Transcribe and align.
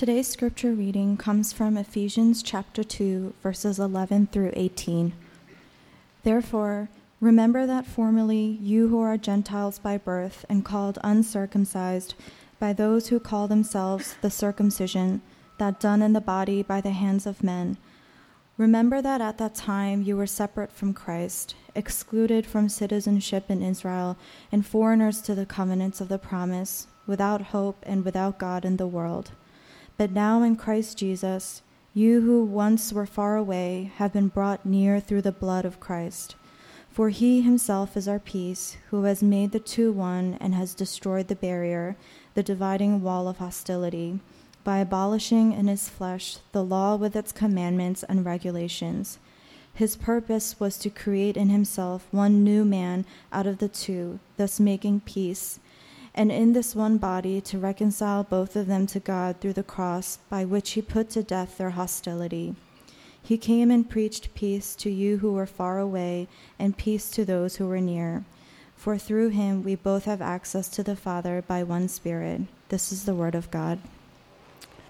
Today's 0.00 0.28
scripture 0.28 0.72
reading 0.72 1.18
comes 1.18 1.52
from 1.52 1.76
Ephesians 1.76 2.42
chapter 2.42 2.82
2, 2.82 3.34
verses 3.42 3.78
11 3.78 4.28
through 4.28 4.50
18. 4.56 5.12
Therefore, 6.22 6.88
remember 7.20 7.66
that 7.66 7.84
formerly 7.84 8.58
you 8.62 8.88
who 8.88 8.98
are 9.02 9.18
Gentiles 9.18 9.78
by 9.78 9.98
birth 9.98 10.46
and 10.48 10.64
called 10.64 10.98
uncircumcised 11.04 12.14
by 12.58 12.72
those 12.72 13.08
who 13.08 13.20
call 13.20 13.46
themselves 13.46 14.14
the 14.22 14.30
circumcision, 14.30 15.20
that 15.58 15.78
done 15.78 16.00
in 16.00 16.14
the 16.14 16.20
body 16.22 16.62
by 16.62 16.80
the 16.80 16.92
hands 16.92 17.26
of 17.26 17.44
men, 17.44 17.76
remember 18.56 19.02
that 19.02 19.20
at 19.20 19.36
that 19.36 19.54
time 19.54 20.00
you 20.00 20.16
were 20.16 20.26
separate 20.26 20.72
from 20.72 20.94
Christ, 20.94 21.54
excluded 21.74 22.46
from 22.46 22.70
citizenship 22.70 23.50
in 23.50 23.62
Israel, 23.62 24.16
and 24.50 24.64
foreigners 24.64 25.20
to 25.20 25.34
the 25.34 25.44
covenants 25.44 26.00
of 26.00 26.08
the 26.08 26.18
promise, 26.18 26.86
without 27.06 27.42
hope 27.42 27.76
and 27.82 28.02
without 28.02 28.38
God 28.38 28.64
in 28.64 28.78
the 28.78 28.86
world. 28.86 29.32
But 30.00 30.12
now 30.12 30.42
in 30.42 30.56
Christ 30.56 30.96
Jesus, 30.96 31.60
you 31.92 32.22
who 32.22 32.42
once 32.42 32.90
were 32.90 33.04
far 33.04 33.36
away 33.36 33.92
have 33.96 34.14
been 34.14 34.28
brought 34.28 34.64
near 34.64 34.98
through 34.98 35.20
the 35.20 35.30
blood 35.30 35.66
of 35.66 35.78
Christ. 35.78 36.36
For 36.88 37.10
he 37.10 37.42
himself 37.42 37.98
is 37.98 38.08
our 38.08 38.18
peace, 38.18 38.78
who 38.88 39.02
has 39.02 39.22
made 39.22 39.52
the 39.52 39.60
two 39.60 39.92
one 39.92 40.38
and 40.40 40.54
has 40.54 40.72
destroyed 40.72 41.28
the 41.28 41.36
barrier, 41.36 41.96
the 42.32 42.42
dividing 42.42 43.02
wall 43.02 43.28
of 43.28 43.36
hostility, 43.36 44.20
by 44.64 44.78
abolishing 44.78 45.52
in 45.52 45.66
his 45.66 45.90
flesh 45.90 46.38
the 46.52 46.64
law 46.64 46.96
with 46.96 47.14
its 47.14 47.30
commandments 47.30 48.02
and 48.04 48.24
regulations. 48.24 49.18
His 49.74 49.96
purpose 49.96 50.58
was 50.58 50.78
to 50.78 50.88
create 50.88 51.36
in 51.36 51.50
himself 51.50 52.06
one 52.10 52.42
new 52.42 52.64
man 52.64 53.04
out 53.34 53.46
of 53.46 53.58
the 53.58 53.68
two, 53.68 54.18
thus 54.38 54.58
making 54.58 55.00
peace 55.00 55.60
and 56.14 56.32
in 56.32 56.52
this 56.52 56.74
one 56.74 56.98
body 56.98 57.40
to 57.40 57.58
reconcile 57.58 58.24
both 58.24 58.56
of 58.56 58.66
them 58.66 58.86
to 58.88 59.00
God 59.00 59.40
through 59.40 59.52
the 59.52 59.62
cross, 59.62 60.18
by 60.28 60.44
which 60.44 60.70
he 60.72 60.82
put 60.82 61.10
to 61.10 61.22
death 61.22 61.58
their 61.58 61.70
hostility. 61.70 62.54
He 63.22 63.38
came 63.38 63.70
and 63.70 63.88
preached 63.88 64.34
peace 64.34 64.74
to 64.76 64.90
you 64.90 65.18
who 65.18 65.32
were 65.32 65.46
far 65.46 65.78
away, 65.78 66.26
and 66.58 66.76
peace 66.76 67.10
to 67.10 67.24
those 67.24 67.56
who 67.56 67.66
were 67.66 67.80
near. 67.80 68.24
For 68.74 68.96
through 68.96 69.28
him 69.28 69.62
we 69.62 69.74
both 69.74 70.06
have 70.06 70.22
access 70.22 70.68
to 70.70 70.82
the 70.82 70.96
Father 70.96 71.42
by 71.46 71.62
one 71.62 71.88
Spirit. 71.88 72.42
This 72.70 72.92
is 72.92 73.04
the 73.04 73.14
word 73.14 73.34
of 73.34 73.50
God. 73.50 73.78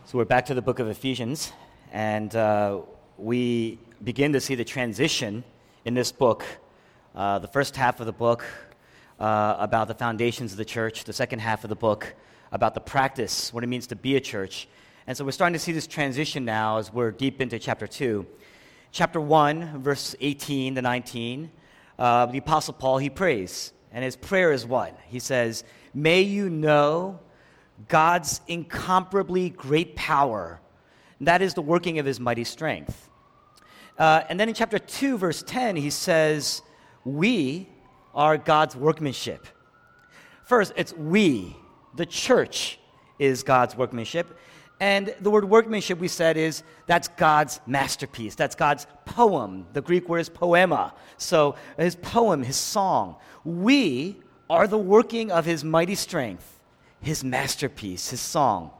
So 0.05 0.17
we're 0.17 0.25
back 0.25 0.47
to 0.47 0.55
the 0.55 0.63
book 0.63 0.79
of 0.79 0.89
Ephesians, 0.89 1.53
and 1.93 2.35
uh, 2.35 2.81
we 3.19 3.79
begin 4.03 4.33
to 4.33 4.41
see 4.41 4.55
the 4.55 4.65
transition 4.65 5.45
in 5.85 5.95
this 5.95 6.13
book. 6.13 6.45
Uh, 7.15 7.41
the 7.41 7.49
first 7.49 7.77
half 7.77 8.01
of 8.01 8.07
the 8.07 8.13
book 8.13 8.45
uh, 9.21 9.57
about 9.59 9.87
the 9.87 9.95
foundations 9.95 10.53
of 10.53 10.59
the 10.59 10.65
church, 10.65 11.05
the 11.05 11.13
second 11.13 11.41
half 11.41 11.63
of 11.63 11.69
the 11.69 11.77
book 11.77 12.15
about 12.53 12.75
the 12.75 12.81
practice, 12.81 13.53
what 13.53 13.63
it 13.63 13.67
means 13.69 13.87
to 13.89 13.97
be 13.97 14.17
a 14.17 14.21
church. 14.21 14.67
And 15.07 15.17
so 15.17 15.25
we're 15.25 15.31
starting 15.31 15.53
to 15.53 15.59
see 15.59 15.73
this 15.73 15.87
transition 15.87 16.45
now 16.45 16.79
as 16.79 16.93
we're 16.93 17.11
deep 17.11 17.41
into 17.41 17.59
chapter 17.59 17.87
2. 17.87 18.27
Chapter 18.93 19.21
1, 19.21 19.83
verse 19.83 20.17
18 20.21 20.75
to 20.75 20.83
19, 20.83 21.51
uh, 21.99 22.27
the 22.27 22.39
Apostle 22.39 22.75
Paul, 22.75 22.99
he 22.99 23.11
prays. 23.11 23.73
And 23.93 24.05
his 24.05 24.17
prayer 24.17 24.53
is 24.53 24.67
what? 24.67 24.99
He 25.07 25.19
says, 25.19 25.65
May 25.95 26.23
you 26.23 26.49
know 26.49 27.21
God's 27.89 28.41
incomparably 28.49 29.51
great 29.51 29.97
power. 29.97 30.61
And 31.19 31.29
that 31.29 31.43
is 31.43 31.55
the 31.55 31.63
working 31.63 31.99
of 31.99 32.07
his 32.07 32.19
mighty 32.19 32.45
strength. 32.45 33.09
Uh, 33.99 34.23
and 34.29 34.41
then 34.41 34.49
in 34.49 34.55
chapter 34.55 34.79
2, 34.79 35.19
verse 35.19 35.43
10, 35.47 35.77
he 35.77 35.91
says, 35.91 36.63
We, 37.05 37.69
are 38.15 38.37
God's 38.37 38.77
workmanship. 38.77 39.47
First, 40.45 40.73
it's 40.77 40.93
we, 40.93 41.57
the 41.95 42.07
church, 42.07 42.79
is 43.19 43.43
God's 43.43 43.77
workmanship. 43.77 44.37
And 44.81 45.15
the 45.21 45.31
word 45.31 45.45
workmanship, 45.45 45.99
we 45.99 46.09
said, 46.09 46.39
is 46.39 46.63
that's 46.87 47.09
God's 47.09 47.61
masterpiece. 47.67 48.35
That's 48.35 48.55
God's 48.55 48.87
poem. 49.05 49.67
The 49.75 49.83
Greek 49.83 50.09
word 50.09 50.21
is 50.21 50.31
poema. 50.31 50.95
So 51.19 51.57
his 51.77 51.95
poem, 51.97 52.43
his 52.43 52.57
song. 52.57 53.17
We 53.45 54.17
are 54.49 54.67
the 54.67 54.79
working 54.79 55.31
of 55.31 55.45
his 55.45 55.63
mighty 55.63 55.95
strength, 55.95 56.61
his 57.01 57.23
masterpiece, 57.23 58.09
his 58.09 58.21
song. 58.21 58.71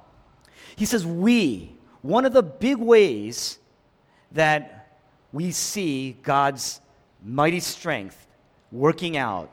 He 0.75 0.87
says, 0.87 1.07
we, 1.07 1.77
one 2.01 2.25
of 2.25 2.33
the 2.33 2.43
big 2.43 2.79
ways 2.79 3.59
that 4.33 4.99
we 5.33 5.51
see 5.51 6.17
God's 6.23 6.81
mighty 7.23 7.61
strength 7.61 8.27
working 8.73 9.17
out 9.17 9.51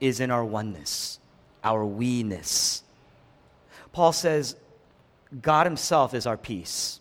is 0.00 0.20
in 0.20 0.30
our 0.30 0.44
oneness, 0.44 1.18
our 1.62 1.84
we 1.84 2.22
ness. 2.22 2.82
Paul 3.92 4.12
says, 4.12 4.56
God 5.40 5.66
Himself 5.66 6.14
is 6.14 6.26
our 6.26 6.36
peace, 6.36 7.00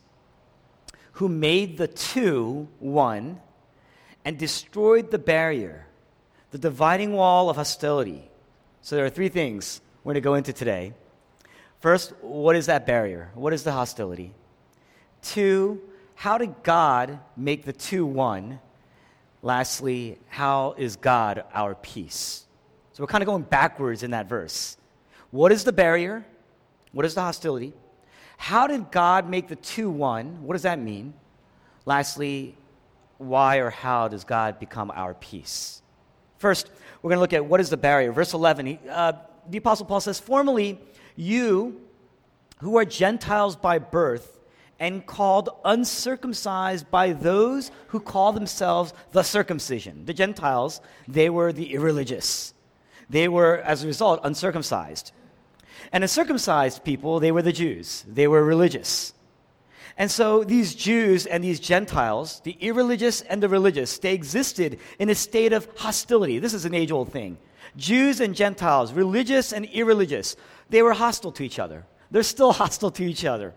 who 1.13 1.27
made 1.27 1.77
the 1.77 1.87
two 1.87 2.67
one 2.79 3.39
and 4.23 4.37
destroyed 4.37 5.11
the 5.11 5.19
barrier, 5.19 5.87
the 6.51 6.57
dividing 6.57 7.13
wall 7.13 7.49
of 7.49 7.55
hostility. 7.55 8.29
So 8.81 8.95
there 8.95 9.05
are 9.05 9.09
three 9.09 9.29
things 9.29 9.81
we're 10.03 10.13
going 10.13 10.21
to 10.21 10.21
go 10.21 10.35
into 10.35 10.53
today. 10.53 10.93
First, 11.79 12.13
what 12.21 12.55
is 12.55 12.67
that 12.67 12.85
barrier? 12.85 13.31
What 13.33 13.53
is 13.53 13.63
the 13.63 13.71
hostility? 13.71 14.33
Two, 15.21 15.81
how 16.15 16.37
did 16.37 16.63
God 16.63 17.19
make 17.35 17.65
the 17.65 17.73
two 17.73 18.05
one? 18.05 18.59
Lastly, 19.41 20.19
how 20.27 20.75
is 20.77 20.95
God 20.95 21.43
our 21.53 21.75
peace? 21.75 22.45
So 22.93 23.03
we're 23.03 23.07
kind 23.07 23.23
of 23.23 23.25
going 23.25 23.43
backwards 23.43 24.03
in 24.03 24.11
that 24.11 24.27
verse. 24.27 24.77
What 25.31 25.51
is 25.51 25.63
the 25.63 25.71
barrier? 25.71 26.25
What 26.91 27.05
is 27.05 27.15
the 27.15 27.21
hostility? 27.21 27.73
How 28.37 28.67
did 28.67 28.91
God 28.91 29.29
make 29.29 29.47
the 29.47 29.55
two 29.55 29.89
one? 29.89 30.43
What 30.43 30.53
does 30.53 30.63
that 30.63 30.79
mean? 30.79 31.13
Lastly, 31.85 32.57
why 33.17 33.57
or 33.57 33.69
how 33.69 34.07
does 34.07 34.23
God 34.23 34.59
become 34.59 34.91
our 34.93 35.13
peace? 35.13 35.81
First, 36.37 36.69
we're 37.01 37.09
going 37.09 37.17
to 37.17 37.21
look 37.21 37.33
at 37.33 37.45
what 37.45 37.59
is 37.59 37.69
the 37.69 37.77
barrier. 37.77 38.11
Verse 38.11 38.33
11, 38.33 38.65
he, 38.65 38.79
uh, 38.89 39.13
the 39.49 39.59
Apostle 39.59 39.85
Paul 39.85 40.01
says, 40.01 40.19
Formerly, 40.19 40.79
you 41.15 41.81
who 42.59 42.77
are 42.77 42.85
Gentiles 42.85 43.55
by 43.55 43.79
birth 43.79 44.39
and 44.81 45.05
called 45.05 45.49
uncircumcised 45.63 46.89
by 46.89 47.13
those 47.13 47.69
who 47.89 47.99
call 47.99 48.33
themselves 48.33 48.93
the 49.11 49.21
circumcision. 49.21 50.03
The 50.05 50.13
Gentiles, 50.13 50.81
they 51.07 51.29
were 51.29 51.53
the 51.53 51.71
irreligious. 51.73 52.55
They 53.07 53.27
were, 53.27 53.57
as 53.59 53.83
a 53.83 53.87
result, 53.87 54.21
uncircumcised. 54.23 55.11
And 55.91 56.03
the 56.03 56.07
circumcised 56.07 56.83
people, 56.83 57.19
they 57.19 57.31
were 57.31 57.43
the 57.43 57.51
Jews. 57.51 58.03
They 58.07 58.27
were 58.27 58.43
religious. 58.43 59.13
And 59.99 60.09
so 60.09 60.43
these 60.43 60.73
Jews 60.73 61.27
and 61.27 61.43
these 61.43 61.59
Gentiles, 61.59 62.41
the 62.43 62.57
irreligious 62.59 63.21
and 63.21 63.43
the 63.43 63.49
religious, 63.49 63.99
they 63.99 64.15
existed 64.15 64.79
in 64.97 65.11
a 65.11 65.15
state 65.15 65.53
of 65.53 65.67
hostility. 65.77 66.39
This 66.39 66.55
is 66.55 66.65
an 66.65 66.73
age 66.73 66.91
old 66.91 67.11
thing. 67.11 67.37
Jews 67.77 68.19
and 68.19 68.33
Gentiles, 68.33 68.93
religious 68.93 69.53
and 69.53 69.65
irreligious, 69.65 70.35
they 70.71 70.81
were 70.81 70.93
hostile 70.93 71.31
to 71.33 71.43
each 71.43 71.59
other. 71.59 71.85
They're 72.09 72.23
still 72.23 72.51
hostile 72.63 72.89
to 72.89 73.03
each 73.03 73.25
other. 73.25 73.53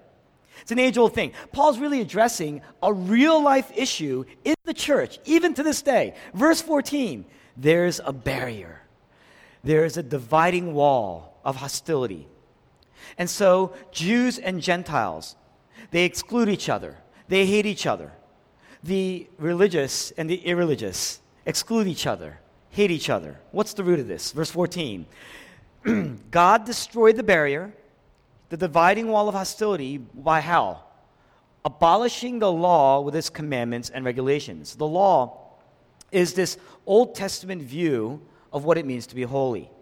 It's 0.62 0.70
an 0.70 0.78
age 0.78 0.98
old 0.98 1.14
thing. 1.14 1.32
Paul's 1.52 1.78
really 1.78 2.00
addressing 2.00 2.62
a 2.82 2.92
real 2.92 3.42
life 3.42 3.70
issue 3.74 4.24
in 4.44 4.54
the 4.64 4.74
church, 4.74 5.18
even 5.24 5.54
to 5.54 5.62
this 5.62 5.82
day. 5.82 6.14
Verse 6.32 6.60
14 6.62 7.24
there's 7.56 8.00
a 8.04 8.12
barrier, 8.12 8.82
there's 9.62 9.96
a 9.96 10.02
dividing 10.02 10.74
wall 10.74 11.38
of 11.44 11.56
hostility. 11.56 12.26
And 13.16 13.30
so, 13.30 13.74
Jews 13.92 14.38
and 14.38 14.60
Gentiles, 14.60 15.36
they 15.90 16.04
exclude 16.04 16.48
each 16.48 16.68
other, 16.68 16.96
they 17.28 17.46
hate 17.46 17.66
each 17.66 17.86
other. 17.86 18.12
The 18.82 19.28
religious 19.38 20.10
and 20.12 20.28
the 20.28 20.36
irreligious 20.44 21.20
exclude 21.46 21.86
each 21.86 22.06
other, 22.06 22.40
hate 22.70 22.90
each 22.90 23.08
other. 23.08 23.40
What's 23.50 23.72
the 23.74 23.84
root 23.84 24.00
of 24.00 24.08
this? 24.08 24.32
Verse 24.32 24.50
14 24.50 25.06
God 26.30 26.64
destroyed 26.64 27.16
the 27.16 27.22
barrier 27.22 27.72
the 28.54 28.68
dividing 28.68 29.08
wall 29.08 29.28
of 29.28 29.34
hostility 29.34 29.98
by 29.98 30.40
how? 30.40 30.78
Abolishing 31.64 32.38
the 32.38 32.52
law 32.52 33.00
with 33.00 33.16
its 33.16 33.28
commandments 33.28 33.90
and 33.90 34.04
regulations. 34.04 34.76
The 34.76 34.86
law 34.86 35.56
is 36.12 36.34
this 36.34 36.56
Old 36.86 37.16
Testament 37.16 37.62
view 37.62 38.22
of 38.52 38.64
what 38.64 38.78
it 38.78 38.86
means 38.86 39.08
to 39.08 39.16
be 39.16 39.24
holy. 39.24 39.72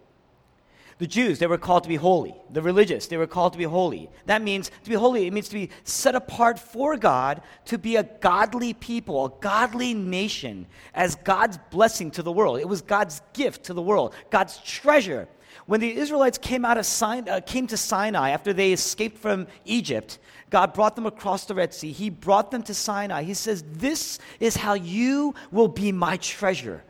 The 0.97 1.07
Jews, 1.07 1.39
they 1.39 1.47
were 1.47 1.59
called 1.59 1.83
to 1.83 1.89
be 1.91 1.97
holy. 1.97 2.35
The 2.51 2.63
religious, 2.63 3.09
they 3.09 3.19
were 3.19 3.27
called 3.27 3.53
to 3.53 3.59
be 3.59 3.65
holy. 3.65 4.09
That 4.25 4.41
means 4.41 4.71
to 4.85 4.89
be 4.89 4.97
holy, 4.97 5.27
it 5.27 5.35
means 5.35 5.51
to 5.51 5.55
be 5.55 5.69
set 5.85 6.15
apart 6.15 6.59
for 6.59 6.97
God, 6.97 7.43
to 7.67 7.77
be 7.77 7.97
a 7.97 8.05
godly 8.05 8.73
people, 8.73 9.27
a 9.27 9.33
godly 9.43 9.93
nation, 9.93 10.65
as 10.95 11.17
God's 11.17 11.59
blessing 11.71 12.11
to 12.13 12.23
the 12.23 12.33
world. 12.33 12.59
It 12.59 12.69
was 12.69 12.81
God's 12.81 13.21
gift 13.35 13.65
to 13.65 13.75
the 13.75 13.83
world, 13.83 14.15
God's 14.31 14.57
treasure 14.59 15.29
when 15.67 15.81
the 15.81 15.95
Israelites 15.97 16.39
came, 16.39 16.65
out 16.65 16.79
of 16.79 16.87
Sin- 16.87 17.29
uh, 17.29 17.41
came 17.45 17.67
to 17.69 17.77
Sinai 17.77 18.31
after 18.31 18.53
they 18.53 18.73
escaped 18.73 19.19
from 19.19 19.47
Egypt, 19.65 20.19
God 20.51 20.75
brought 20.75 20.97
them 20.97 21.07
across 21.07 21.45
the 21.45 21.55
Red 21.55 21.73
Sea. 21.73 21.93
He 21.93 22.11
brought 22.11 22.51
them 22.51 22.63
to 22.65 22.75
Sinai. 22.75 23.23
He 23.23 23.35
says, 23.35 23.65
This 23.73 24.19
is 24.41 24.57
how 24.57 24.75
you 24.75 25.35
will 25.51 25.69
be 25.69 25.93
my 25.93 26.17
treasure. 26.19 26.83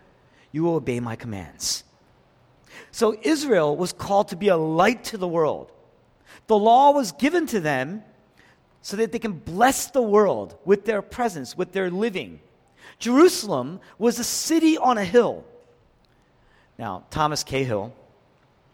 You 0.50 0.64
will 0.64 0.74
obey 0.74 1.00
my 1.00 1.16
commands. 1.16 1.84
So 2.90 3.16
Israel 3.22 3.76
was 3.76 3.92
called 3.92 4.28
to 4.28 4.36
be 4.36 4.48
a 4.48 4.56
light 4.56 5.04
to 5.04 5.16
the 5.16 5.28
world. 5.28 5.72
The 6.46 6.58
law 6.58 6.90
was 6.90 7.12
given 7.12 7.46
to 7.46 7.60
them 7.60 8.02
so 8.82 8.96
that 8.96 9.12
they 9.12 9.18
can 9.18 9.32
bless 9.32 9.86
the 9.86 10.02
world 10.02 10.56
with 10.64 10.84
their 10.84 11.00
presence, 11.00 11.56
with 11.56 11.72
their 11.72 11.90
living. 11.90 12.40
Jerusalem 12.98 13.80
was 13.98 14.18
a 14.18 14.24
city 14.24 14.76
on 14.76 14.98
a 14.98 15.04
hill. 15.04 15.44
Now, 16.78 17.04
Thomas 17.10 17.44
Cahill, 17.44 17.94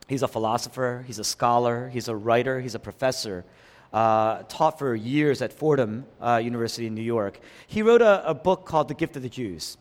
he's 0.08 0.22
a 0.22 0.28
philosopher, 0.28 1.04
he's 1.06 1.20
a 1.20 1.24
scholar, 1.24 1.88
he's 1.88 2.08
a 2.08 2.16
writer, 2.16 2.60
he's 2.60 2.74
a 2.74 2.80
professor. 2.80 3.44
Uh, 3.92 4.42
taught 4.48 4.78
for 4.78 4.94
years 4.94 5.40
at 5.40 5.50
Fordham 5.50 6.04
uh, 6.20 6.40
University 6.42 6.86
in 6.86 6.94
New 6.94 7.00
York. 7.00 7.40
He 7.66 7.80
wrote 7.80 8.02
a, 8.02 8.28
a 8.28 8.34
book 8.34 8.66
called 8.66 8.88
The 8.88 8.94
Gift 8.94 9.16
of 9.16 9.22
the 9.22 9.30
Jews. 9.30 9.78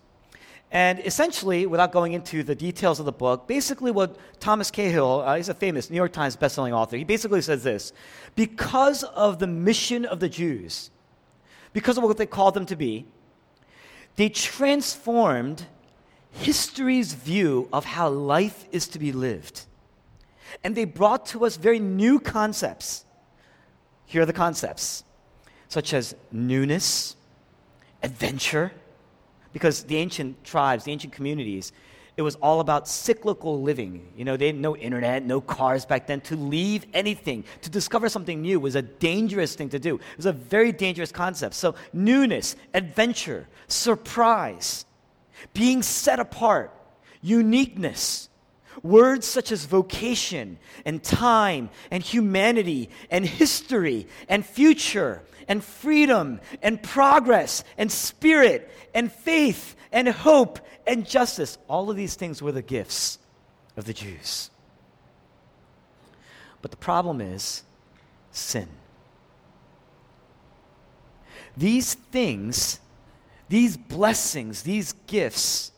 And 0.71 0.99
essentially, 0.99 1.65
without 1.65 1.91
going 1.91 2.13
into 2.13 2.43
the 2.43 2.55
details 2.55 2.99
of 2.99 3.05
the 3.05 3.11
book, 3.11 3.47
basically 3.47 3.91
what 3.91 4.17
Thomas 4.39 4.69
Cahill, 4.69 5.21
uh, 5.21 5.35
he's 5.35 5.49
a 5.49 5.53
famous 5.53 5.89
New 5.89 5.95
York 5.95 6.11
Times 6.11 6.35
bestselling 6.35 6.73
author, 6.73 6.97
he 6.97 7.05
basically 7.05 7.41
says 7.41 7.63
this 7.63 7.93
because 8.35 9.03
of 9.03 9.39
the 9.39 9.47
mission 9.47 10.05
of 10.05 10.19
the 10.19 10.27
Jews, 10.27 10.91
because 11.71 11.97
of 11.97 12.03
what 12.03 12.17
they 12.17 12.25
called 12.25 12.53
them 12.53 12.65
to 12.65 12.75
be, 12.75 13.05
they 14.17 14.29
transformed 14.29 15.65
history's 16.31 17.13
view 17.13 17.69
of 17.71 17.85
how 17.85 18.09
life 18.09 18.65
is 18.71 18.87
to 18.89 18.99
be 18.99 19.11
lived. 19.11 19.65
And 20.63 20.75
they 20.75 20.85
brought 20.85 21.25
to 21.27 21.45
us 21.45 21.57
very 21.57 21.79
new 21.79 22.19
concepts. 22.19 23.05
Here 24.05 24.21
are 24.21 24.25
the 24.25 24.33
concepts, 24.33 25.03
such 25.67 25.93
as 25.93 26.15
newness, 26.31 27.15
adventure, 28.03 28.71
because 29.53 29.83
the 29.83 29.97
ancient 29.97 30.43
tribes, 30.43 30.85
the 30.85 30.91
ancient 30.91 31.13
communities, 31.13 31.71
it 32.17 32.23
was 32.23 32.35
all 32.37 32.61
about 32.61 32.87
cyclical 32.87 33.61
living. 33.61 34.11
You 34.15 34.25
know, 34.25 34.37
they 34.37 34.47
had 34.47 34.55
no 34.55 34.75
internet, 34.75 35.23
no 35.23 35.39
cars 35.39 35.85
back 35.85 36.07
then. 36.07 36.19
To 36.21 36.35
leave 36.35 36.85
anything, 36.93 37.43
to 37.61 37.69
discover 37.69 38.09
something 38.09 38.41
new 38.41 38.59
was 38.59 38.75
a 38.75 38.81
dangerous 38.81 39.53
thing 39.53 39.69
to 39.69 39.79
do. 39.79 39.95
It 39.95 40.17
was 40.17 40.25
a 40.25 40.33
very 40.33 40.71
dangerous 40.71 41.11
concept. 41.11 41.53
So, 41.53 41.75
newness, 41.93 42.55
adventure, 42.73 43.47
surprise, 43.67 44.85
being 45.53 45.83
set 45.83 46.19
apart, 46.19 46.73
uniqueness, 47.21 48.29
Words 48.83 49.25
such 49.25 49.51
as 49.51 49.65
vocation 49.65 50.59
and 50.85 51.03
time 51.03 51.69
and 51.89 52.03
humanity 52.03 52.89
and 53.09 53.25
history 53.25 54.07
and 54.29 54.45
future 54.45 55.23
and 55.47 55.63
freedom 55.63 56.39
and 56.61 56.81
progress 56.81 57.63
and 57.77 57.91
spirit 57.91 58.69
and 58.93 59.11
faith 59.11 59.75
and 59.91 60.07
hope 60.07 60.59
and 60.85 61.07
justice. 61.07 61.57
All 61.67 61.89
of 61.89 61.95
these 61.95 62.15
things 62.15 62.41
were 62.41 62.51
the 62.51 62.61
gifts 62.61 63.19
of 63.75 63.85
the 63.85 63.93
Jews. 63.93 64.49
But 66.61 66.71
the 66.71 66.77
problem 66.77 67.21
is 67.21 67.63
sin. 68.31 68.67
These 71.55 71.95
things, 71.95 72.79
these 73.49 73.77
blessings, 73.77 74.63
these 74.63 74.93
gifts 75.07 75.71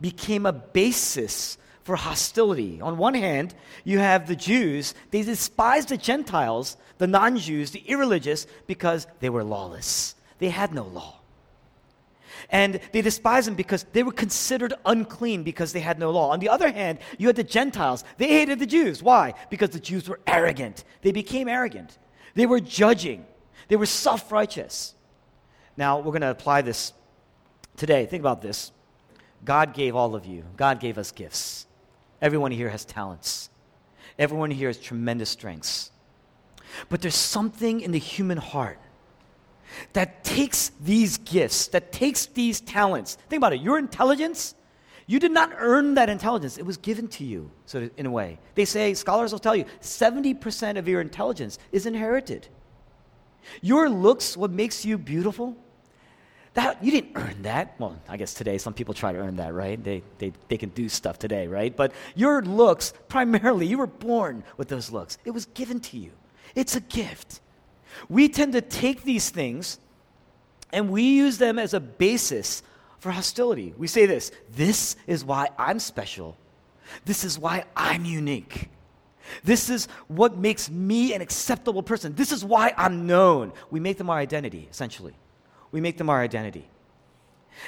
became 0.00 0.44
a 0.44 0.52
basis 0.52 1.56
for 1.84 1.96
hostility. 1.96 2.80
On 2.80 2.96
one 2.96 3.14
hand, 3.14 3.54
you 3.84 3.98
have 3.98 4.26
the 4.26 4.36
Jews, 4.36 4.94
they 5.10 5.22
despised 5.22 5.88
the 5.88 5.96
Gentiles, 5.96 6.76
the 6.98 7.06
non 7.06 7.36
Jews, 7.38 7.70
the 7.70 7.80
irreligious, 7.80 8.46
because 8.66 9.06
they 9.20 9.30
were 9.30 9.44
lawless. 9.44 10.14
They 10.38 10.48
had 10.50 10.72
no 10.72 10.84
law. 10.84 11.18
And 12.50 12.80
they 12.92 13.02
despised 13.02 13.46
them 13.46 13.54
because 13.54 13.84
they 13.92 14.02
were 14.02 14.12
considered 14.12 14.74
unclean 14.84 15.42
because 15.42 15.72
they 15.72 15.80
had 15.80 15.98
no 15.98 16.10
law. 16.10 16.30
On 16.30 16.40
the 16.40 16.48
other 16.48 16.70
hand, 16.70 16.98
you 17.18 17.26
had 17.26 17.36
the 17.36 17.44
Gentiles. 17.44 18.04
They 18.18 18.28
hated 18.28 18.58
the 18.58 18.66
Jews. 18.66 19.02
Why? 19.02 19.34
Because 19.48 19.70
the 19.70 19.80
Jews 19.80 20.08
were 20.08 20.20
arrogant. 20.26 20.84
They 21.00 21.12
became 21.12 21.48
arrogant. 21.48 21.98
They 22.34 22.46
were 22.46 22.60
judging. 22.60 23.24
They 23.68 23.76
were 23.76 23.86
self 23.86 24.30
righteous. 24.30 24.94
Now, 25.76 25.98
we're 25.98 26.12
going 26.12 26.22
to 26.22 26.30
apply 26.30 26.62
this 26.62 26.92
today. 27.76 28.06
Think 28.06 28.20
about 28.20 28.42
this. 28.42 28.72
God 29.44 29.74
gave 29.74 29.96
all 29.96 30.14
of 30.14 30.26
you, 30.26 30.44
God 30.56 30.78
gave 30.78 30.98
us 30.98 31.10
gifts. 31.10 31.66
Everyone 32.22 32.52
here 32.52 32.70
has 32.70 32.84
talents. 32.84 33.50
Everyone 34.18 34.50
here 34.50 34.68
has 34.68 34.78
tremendous 34.78 35.28
strengths. 35.28 35.90
But 36.88 37.02
there's 37.02 37.16
something 37.16 37.80
in 37.80 37.90
the 37.90 37.98
human 37.98 38.38
heart 38.38 38.78
that 39.92 40.22
takes 40.22 40.70
these 40.80 41.18
gifts, 41.18 41.66
that 41.68 41.92
takes 41.92 42.26
these 42.26 42.60
talents. 42.60 43.18
Think 43.28 43.40
about 43.40 43.52
it. 43.52 43.60
Your 43.60 43.78
intelligence, 43.78 44.54
you 45.06 45.18
did 45.18 45.32
not 45.32 45.50
earn 45.58 45.94
that 45.94 46.08
intelligence. 46.08 46.58
It 46.58 46.64
was 46.64 46.76
given 46.76 47.08
to 47.08 47.24
you, 47.24 47.50
so 47.66 47.90
in 47.96 48.06
a 48.06 48.10
way. 48.10 48.38
They 48.54 48.66
say, 48.66 48.94
scholars 48.94 49.32
will 49.32 49.38
tell 49.38 49.56
you, 49.56 49.64
70% 49.80 50.78
of 50.78 50.86
your 50.86 51.00
intelligence 51.00 51.58
is 51.72 51.86
inherited. 51.86 52.48
Your 53.60 53.88
looks, 53.88 54.36
what 54.36 54.50
makes 54.52 54.84
you 54.84 54.96
beautiful, 54.96 55.56
that, 56.54 56.84
you 56.84 56.90
didn't 56.90 57.12
earn 57.14 57.42
that. 57.42 57.74
Well, 57.78 57.96
I 58.08 58.16
guess 58.18 58.34
today 58.34 58.58
some 58.58 58.74
people 58.74 58.92
try 58.92 59.12
to 59.12 59.18
earn 59.18 59.36
that, 59.36 59.54
right? 59.54 59.82
They, 59.82 60.02
they, 60.18 60.32
they 60.48 60.58
can 60.58 60.68
do 60.70 60.88
stuff 60.88 61.18
today, 61.18 61.46
right? 61.46 61.74
But 61.74 61.92
your 62.14 62.42
looks, 62.42 62.92
primarily, 63.08 63.66
you 63.66 63.78
were 63.78 63.86
born 63.86 64.44
with 64.58 64.68
those 64.68 64.90
looks. 64.90 65.16
It 65.24 65.30
was 65.30 65.46
given 65.46 65.80
to 65.80 65.96
you, 65.96 66.10
it's 66.54 66.76
a 66.76 66.80
gift. 66.80 67.40
We 68.08 68.28
tend 68.28 68.54
to 68.54 68.60
take 68.60 69.02
these 69.02 69.30
things 69.30 69.78
and 70.72 70.90
we 70.90 71.02
use 71.02 71.36
them 71.38 71.58
as 71.58 71.74
a 71.74 71.80
basis 71.80 72.62
for 72.98 73.10
hostility. 73.10 73.74
We 73.76 73.86
say 73.86 74.06
this 74.06 74.30
this 74.50 74.96
is 75.06 75.24
why 75.24 75.48
I'm 75.58 75.78
special, 75.78 76.36
this 77.04 77.24
is 77.24 77.38
why 77.38 77.64
I'm 77.76 78.04
unique. 78.04 78.68
This 79.44 79.70
is 79.70 79.86
what 80.08 80.36
makes 80.36 80.68
me 80.68 81.14
an 81.14 81.22
acceptable 81.22 81.82
person. 81.82 82.14
This 82.14 82.32
is 82.32 82.44
why 82.44 82.74
I'm 82.76 83.06
known. 83.06 83.52
We 83.70 83.78
make 83.78 83.96
them 83.96 84.10
our 84.10 84.18
identity, 84.18 84.66
essentially 84.70 85.14
we 85.72 85.80
make 85.80 85.96
them 85.96 86.10
our 86.10 86.20
identity. 86.20 86.68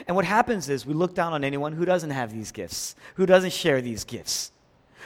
And 0.06 0.14
what 0.14 0.24
happens 0.24 0.68
is 0.68 0.86
we 0.86 0.94
look 0.94 1.14
down 1.14 1.32
on 1.32 1.44
anyone 1.44 1.72
who 1.72 1.84
doesn't 1.84 2.10
have 2.10 2.32
these 2.32 2.52
gifts, 2.52 2.94
who 3.14 3.26
doesn't 3.26 3.52
share 3.52 3.80
these 3.80 4.04
gifts. 4.04 4.52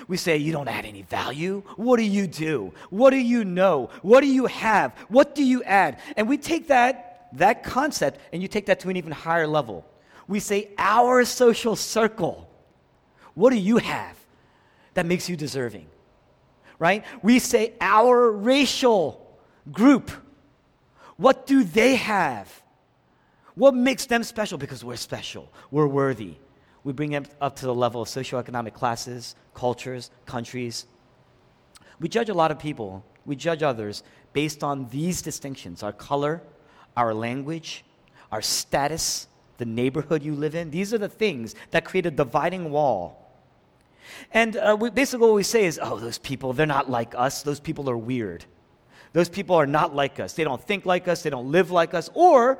We 0.06 0.16
say, 0.16 0.36
You 0.36 0.52
don't 0.52 0.68
add 0.68 0.84
any 0.84 1.02
value. 1.02 1.62
What 1.76 1.96
do 1.96 2.04
you 2.04 2.26
do? 2.26 2.72
What 2.90 3.10
do 3.10 3.16
you 3.16 3.44
know? 3.44 3.90
What 4.02 4.20
do 4.20 4.26
you 4.26 4.46
have? 4.46 4.92
What 5.08 5.34
do 5.34 5.42
you 5.42 5.62
add? 5.64 5.98
And 6.16 6.28
we 6.28 6.38
take 6.38 6.68
that, 6.68 7.28
that 7.32 7.64
concept 7.64 8.20
and 8.32 8.40
you 8.40 8.48
take 8.48 8.66
that 8.66 8.80
to 8.80 8.90
an 8.90 8.96
even 8.96 9.12
higher 9.12 9.46
level. 9.46 9.84
We 10.28 10.40
say, 10.40 10.70
Our 10.78 11.24
social 11.24 11.74
circle. 11.74 12.48
What 13.34 13.50
do 13.50 13.56
you 13.56 13.78
have 13.78 14.16
that 14.94 15.06
makes 15.06 15.28
you 15.28 15.36
deserving? 15.36 15.86
Right? 16.78 17.04
We 17.22 17.40
say, 17.40 17.74
Our 17.80 18.30
racial 18.30 19.36
group. 19.72 20.10
What 21.16 21.48
do 21.48 21.64
they 21.64 21.96
have 21.96 22.62
what 23.58 23.74
makes 23.74 24.06
them 24.06 24.22
special? 24.22 24.56
Because 24.56 24.84
we're 24.84 24.96
special, 24.96 25.52
we're 25.72 25.88
worthy. 25.88 26.36
We 26.84 26.92
bring 26.92 27.10
them 27.10 27.26
up 27.40 27.56
to 27.56 27.66
the 27.66 27.74
level 27.74 28.00
of 28.00 28.08
socioeconomic 28.08 28.72
classes, 28.72 29.34
cultures, 29.52 30.10
countries. 30.26 30.86
We 31.98 32.08
judge 32.08 32.28
a 32.28 32.34
lot 32.34 32.52
of 32.52 32.60
people, 32.60 33.04
we 33.26 33.34
judge 33.34 33.64
others 33.64 34.04
based 34.32 34.62
on 34.62 34.88
these 34.90 35.22
distinctions 35.22 35.82
our 35.82 35.92
color, 35.92 36.40
our 36.96 37.12
language, 37.12 37.84
our 38.30 38.40
status, 38.40 39.26
the 39.58 39.64
neighborhood 39.64 40.22
you 40.22 40.36
live 40.36 40.54
in. 40.54 40.70
These 40.70 40.94
are 40.94 40.98
the 40.98 41.08
things 41.08 41.56
that 41.72 41.84
create 41.84 42.06
a 42.06 42.12
dividing 42.12 42.70
wall. 42.70 43.24
And 44.32 44.56
uh, 44.56 44.76
we, 44.78 44.90
basically, 44.90 45.26
what 45.26 45.34
we 45.34 45.42
say 45.42 45.64
is, 45.64 45.80
oh, 45.82 45.98
those 45.98 46.18
people, 46.18 46.52
they're 46.52 46.64
not 46.64 46.88
like 46.88 47.14
us. 47.16 47.42
Those 47.42 47.58
people 47.58 47.90
are 47.90 47.96
weird. 47.96 48.44
Those 49.12 49.28
people 49.28 49.56
are 49.56 49.66
not 49.66 49.96
like 49.96 50.20
us. 50.20 50.34
They 50.34 50.44
don't 50.44 50.62
think 50.62 50.86
like 50.86 51.08
us. 51.08 51.22
They 51.22 51.30
don't 51.30 51.50
live 51.50 51.72
like 51.72 51.92
us. 51.92 52.08
Or 52.14 52.58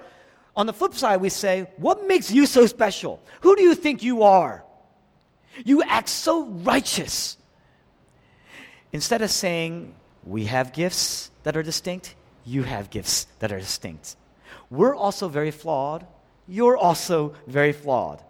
on 0.59 0.67
the 0.67 0.73
flip 0.73 0.93
side, 0.93 1.21
we 1.21 1.29
say, 1.29 1.69
What 1.77 2.07
makes 2.09 2.33
you 2.33 2.45
so 2.45 2.67
special? 2.67 3.23
Who 3.43 3.55
do 3.55 3.63
you 3.63 3.77
think 3.77 4.03
you 4.03 4.25
are? 4.25 4.65
You 5.65 5.83
act 5.85 6.09
so 6.09 6.47
righteous. 6.47 7.39
Instead 8.93 9.23
of 9.23 9.31
saying, 9.31 9.95
We 10.25 10.47
have 10.47 10.73
gifts 10.73 11.31
that 11.45 11.57
are 11.57 11.63
distinct, 11.63 12.17
you 12.45 12.65
have 12.65 12.91
gifts 12.91 13.29
that 13.39 13.53
are 13.53 13.61
distinct. 13.61 14.17
We're 14.69 14.97
also 14.97 15.29
very 15.29 15.53
flawed. 15.53 16.07
You're 16.49 16.77
also 16.77 17.35
very 17.47 17.73
flawed. 17.73 18.23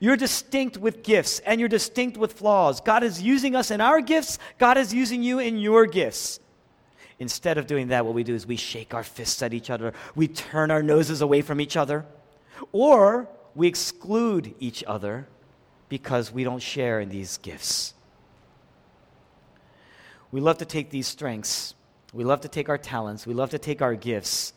You're 0.00 0.16
distinct 0.16 0.78
with 0.78 1.04
gifts 1.04 1.38
and 1.40 1.60
you're 1.60 1.68
distinct 1.68 2.16
with 2.16 2.32
flaws. 2.32 2.80
God 2.80 3.04
is 3.04 3.22
using 3.22 3.54
us 3.54 3.70
in 3.70 3.80
our 3.80 4.00
gifts, 4.00 4.38
God 4.58 4.76
is 4.76 4.92
using 4.92 5.22
you 5.22 5.38
in 5.38 5.58
your 5.58 5.86
gifts. 5.86 6.40
Instead 7.20 7.58
of 7.58 7.66
doing 7.66 7.88
that, 7.88 8.04
what 8.04 8.14
we 8.14 8.24
do 8.24 8.34
is 8.34 8.46
we 8.46 8.56
shake 8.56 8.92
our 8.92 9.04
fists 9.04 9.42
at 9.42 9.54
each 9.54 9.70
other, 9.70 9.92
we 10.16 10.26
turn 10.26 10.70
our 10.70 10.82
noses 10.82 11.20
away 11.20 11.42
from 11.42 11.60
each 11.60 11.76
other, 11.76 12.04
or 12.72 13.28
we 13.54 13.68
exclude 13.68 14.54
each 14.58 14.82
other 14.86 15.28
because 15.88 16.32
we 16.32 16.42
don't 16.42 16.62
share 16.62 16.98
in 17.00 17.08
these 17.08 17.38
gifts. 17.38 17.94
We 20.32 20.40
love 20.40 20.58
to 20.58 20.64
take 20.64 20.90
these 20.90 21.06
strengths, 21.06 21.74
we 22.12 22.24
love 22.24 22.40
to 22.40 22.48
take 22.48 22.68
our 22.68 22.78
talents, 22.78 23.26
we 23.26 23.34
love 23.34 23.50
to 23.50 23.58
take 23.58 23.80
our 23.82 23.94
gifts 23.94 24.52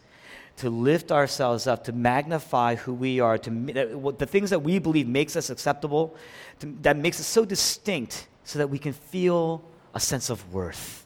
to 0.57 0.69
lift 0.69 1.11
ourselves 1.11 1.67
up, 1.67 1.83
to 1.85 1.91
magnify 1.91 2.75
who 2.75 2.93
we 2.93 3.19
are, 3.19 3.37
to 3.37 3.49
the 3.49 4.25
things 4.25 4.49
that 4.51 4.59
we 4.59 4.79
believe 4.79 5.07
makes 5.07 5.35
us 5.35 5.49
acceptable, 5.49 6.15
to, 6.59 6.67
that 6.81 6.97
makes 6.97 7.19
us 7.19 7.25
so 7.25 7.43
distinct, 7.43 8.27
so 8.43 8.59
that 8.59 8.69
we 8.69 8.77
can 8.77 8.93
feel 8.93 9.63
a 9.93 9.99
sense 9.99 10.29
of 10.29 10.53
worth. 10.53 11.02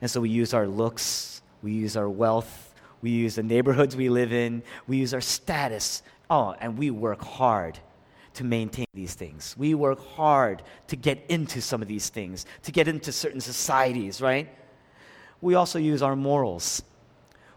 And 0.00 0.10
so 0.10 0.20
we 0.20 0.30
use 0.30 0.54
our 0.54 0.66
looks, 0.66 1.42
we 1.62 1.72
use 1.72 1.96
our 1.96 2.08
wealth, 2.08 2.74
we 3.02 3.10
use 3.10 3.36
the 3.36 3.42
neighborhoods 3.42 3.96
we 3.96 4.08
live 4.08 4.32
in, 4.32 4.62
we 4.86 4.98
use 4.98 5.14
our 5.14 5.20
status. 5.20 6.02
Oh, 6.28 6.54
and 6.60 6.76
we 6.76 6.90
work 6.90 7.22
hard 7.22 7.78
to 8.34 8.44
maintain 8.44 8.86
these 8.92 9.14
things. 9.14 9.54
We 9.56 9.74
work 9.74 10.04
hard 10.14 10.62
to 10.88 10.96
get 10.96 11.24
into 11.28 11.62
some 11.62 11.82
of 11.82 11.88
these 11.88 12.08
things, 12.08 12.46
to 12.64 12.72
get 12.72 12.88
into 12.88 13.12
certain 13.12 13.40
societies, 13.40 14.20
right? 14.20 14.48
We 15.40 15.54
also 15.54 15.78
use 15.78 16.02
our 16.02 16.16
morals, 16.16 16.82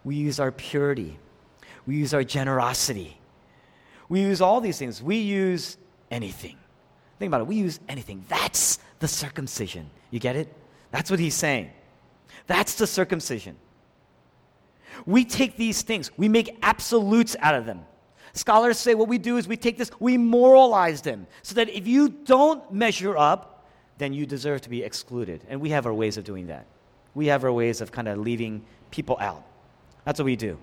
we 0.04 0.16
use 0.16 0.40
our 0.40 0.52
purity, 0.52 1.18
we 1.86 1.96
use 1.96 2.14
our 2.14 2.24
generosity. 2.24 3.20
We 4.10 4.22
use 4.22 4.42
all 4.42 4.60
these 4.60 4.78
things. 4.78 5.02
We 5.02 5.18
use 5.18 5.78
anything. 6.10 6.58
Think 7.20 7.30
about 7.30 7.42
it. 7.42 7.48
We 7.48 7.56
use 7.56 7.80
anything. 7.88 8.26
That's 8.28 8.80
the 9.00 9.08
circumcision. 9.08 9.90
You 10.10 10.20
get 10.20 10.36
it? 10.36 10.52
That's 10.92 11.12
what 11.12 11.20
he's 11.20 11.36
saying. 11.36 11.70
That's 12.50 12.74
the 12.74 12.88
circumcision. 12.88 13.56
We 15.06 15.24
take 15.24 15.56
these 15.56 15.84
things, 15.84 16.10
we 16.18 16.28
make 16.28 16.58
absolutes 16.64 17.36
out 17.40 17.54
of 17.54 17.68
them. 17.68 17.86
Scholars 18.34 18.80
say 18.80 18.96
what 18.96 19.08
we 19.08 19.20
do 19.20 19.38
is 19.38 19.48
we 19.48 19.56
take 19.56 19.78
this, 19.78 19.92
we 20.00 20.18
moralize 20.18 21.04
them, 21.04 21.28
so 21.44 21.54
that 21.56 21.70
if 21.70 21.88
you 21.88 22.10
don't 22.10 22.74
measure 22.74 23.16
up, 23.16 23.68
then 24.00 24.14
you 24.14 24.26
deserve 24.26 24.62
to 24.62 24.70
be 24.70 24.84
excluded. 24.84 25.44
And 25.48 25.62
we 25.62 25.70
have 25.70 25.86
our 25.86 25.94
ways 25.94 26.18
of 26.18 26.24
doing 26.24 26.48
that. 26.48 26.66
We 27.14 27.28
have 27.28 27.44
our 27.44 27.52
ways 27.52 27.82
of 27.82 27.92
kind 27.92 28.08
of 28.08 28.18
leaving 28.18 28.66
people 28.90 29.18
out. 29.20 29.44
That's 30.04 30.20
what 30.20 30.26
we 30.26 30.36
do. 30.36 30.58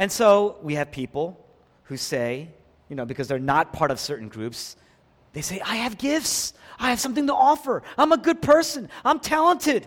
And 0.00 0.10
so 0.10 0.58
we 0.62 0.74
have 0.74 0.90
people 0.90 1.38
who 1.84 1.96
say, 1.96 2.48
you 2.88 2.96
know, 2.96 3.04
because 3.04 3.28
they're 3.28 3.38
not 3.38 3.72
part 3.72 3.92
of 3.92 4.00
certain 4.00 4.28
groups, 4.28 4.76
they 5.32 5.42
say, 5.42 5.60
I 5.60 5.76
have 5.76 5.96
gifts. 5.96 6.54
I 6.80 6.90
have 6.90 6.98
something 6.98 7.28
to 7.28 7.34
offer. 7.34 7.84
I'm 7.96 8.10
a 8.10 8.18
good 8.18 8.42
person. 8.42 8.88
I'm 9.04 9.20
talented. 9.20 9.86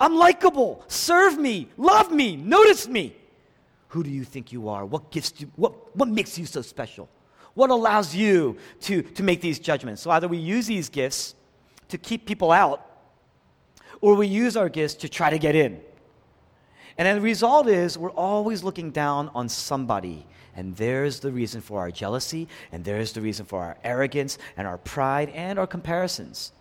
I'm 0.00 0.16
likable. 0.16 0.84
Serve 0.88 1.38
me. 1.38 1.68
Love 1.76 2.10
me. 2.10 2.36
Notice 2.36 2.88
me. 2.88 3.16
Who 3.88 4.02
do 4.02 4.10
you 4.10 4.24
think 4.24 4.52
you 4.52 4.68
are? 4.68 4.86
What 4.86 5.10
gifts 5.10 5.32
do, 5.32 5.50
what, 5.56 5.94
what 5.94 6.08
makes 6.08 6.38
you 6.38 6.46
so 6.46 6.62
special? 6.62 7.08
What 7.54 7.70
allows 7.70 8.14
you 8.14 8.56
to, 8.82 9.02
to 9.02 9.22
make 9.22 9.42
these 9.42 9.58
judgments? 9.58 10.00
So 10.02 10.10
either 10.10 10.28
we 10.28 10.38
use 10.38 10.66
these 10.66 10.88
gifts 10.88 11.34
to 11.88 11.98
keep 11.98 12.24
people 12.26 12.52
out, 12.52 12.86
or 14.00 14.14
we 14.14 14.26
use 14.26 14.56
our 14.56 14.70
gifts 14.70 14.94
to 14.94 15.08
try 15.08 15.28
to 15.28 15.38
get 15.38 15.54
in. 15.54 15.80
And 16.96 17.06
then 17.06 17.16
the 17.16 17.22
result 17.22 17.68
is 17.68 17.98
we're 17.98 18.10
always 18.10 18.62
looking 18.62 18.90
down 18.90 19.30
on 19.34 19.48
somebody. 19.48 20.26
And 20.56 20.76
there's 20.76 21.20
the 21.20 21.32
reason 21.32 21.60
for 21.60 21.80
our 21.80 21.90
jealousy, 21.90 22.48
and 22.72 22.84
there's 22.84 23.12
the 23.12 23.20
reason 23.20 23.46
for 23.46 23.62
our 23.62 23.78
arrogance, 23.84 24.38
and 24.56 24.66
our 24.66 24.78
pride, 24.78 25.30
and 25.30 25.58
our 25.58 25.66
comparisons, 25.66 26.52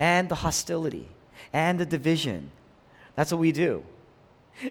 and 0.00 0.28
the 0.28 0.34
hostility, 0.34 1.08
and 1.52 1.78
the 1.78 1.86
division. 1.86 2.50
That's 3.16 3.32
what 3.32 3.40
we 3.40 3.50
do. 3.50 3.82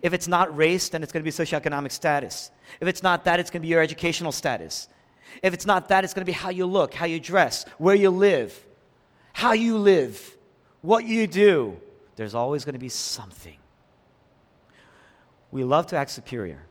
If 0.02 0.14
it's 0.14 0.28
not 0.28 0.56
race, 0.56 0.90
then 0.90 1.04
it's 1.04 1.12
going 1.12 1.24
to 1.24 1.30
be 1.30 1.32
socioeconomic 1.32 1.92
status. 1.92 2.50
If 2.80 2.88
it's 2.88 3.04
not 3.04 3.26
that, 3.26 3.40
it's 3.40 3.52
going 3.52 3.62
to 3.62 3.66
be 3.66 3.70
your 3.70 3.82
educational 3.82 4.32
status. 4.32 4.88
If 5.44 5.54
it's 5.54 5.66
not 5.66 5.90
that, 5.90 6.04
it's 6.04 6.14
going 6.14 6.26
to 6.26 6.30
be 6.30 6.34
how 6.34 6.50
you 6.50 6.66
look, 6.66 6.94
how 6.94 7.06
you 7.06 7.20
dress, 7.20 7.66
where 7.78 7.96
you 7.96 8.10
live, 8.10 8.66
how 9.34 9.52
you 9.52 9.78
live, 9.78 10.38
what 10.82 11.06
you 11.06 11.28
do. 11.28 11.80
There's 12.16 12.34
always 12.34 12.66
going 12.66 12.74
to 12.74 12.80
be 12.80 12.90
something. 12.90 13.58
We 15.52 15.64
love 15.64 15.88
to 15.88 15.98
act 15.98 16.12
superior. 16.12 16.64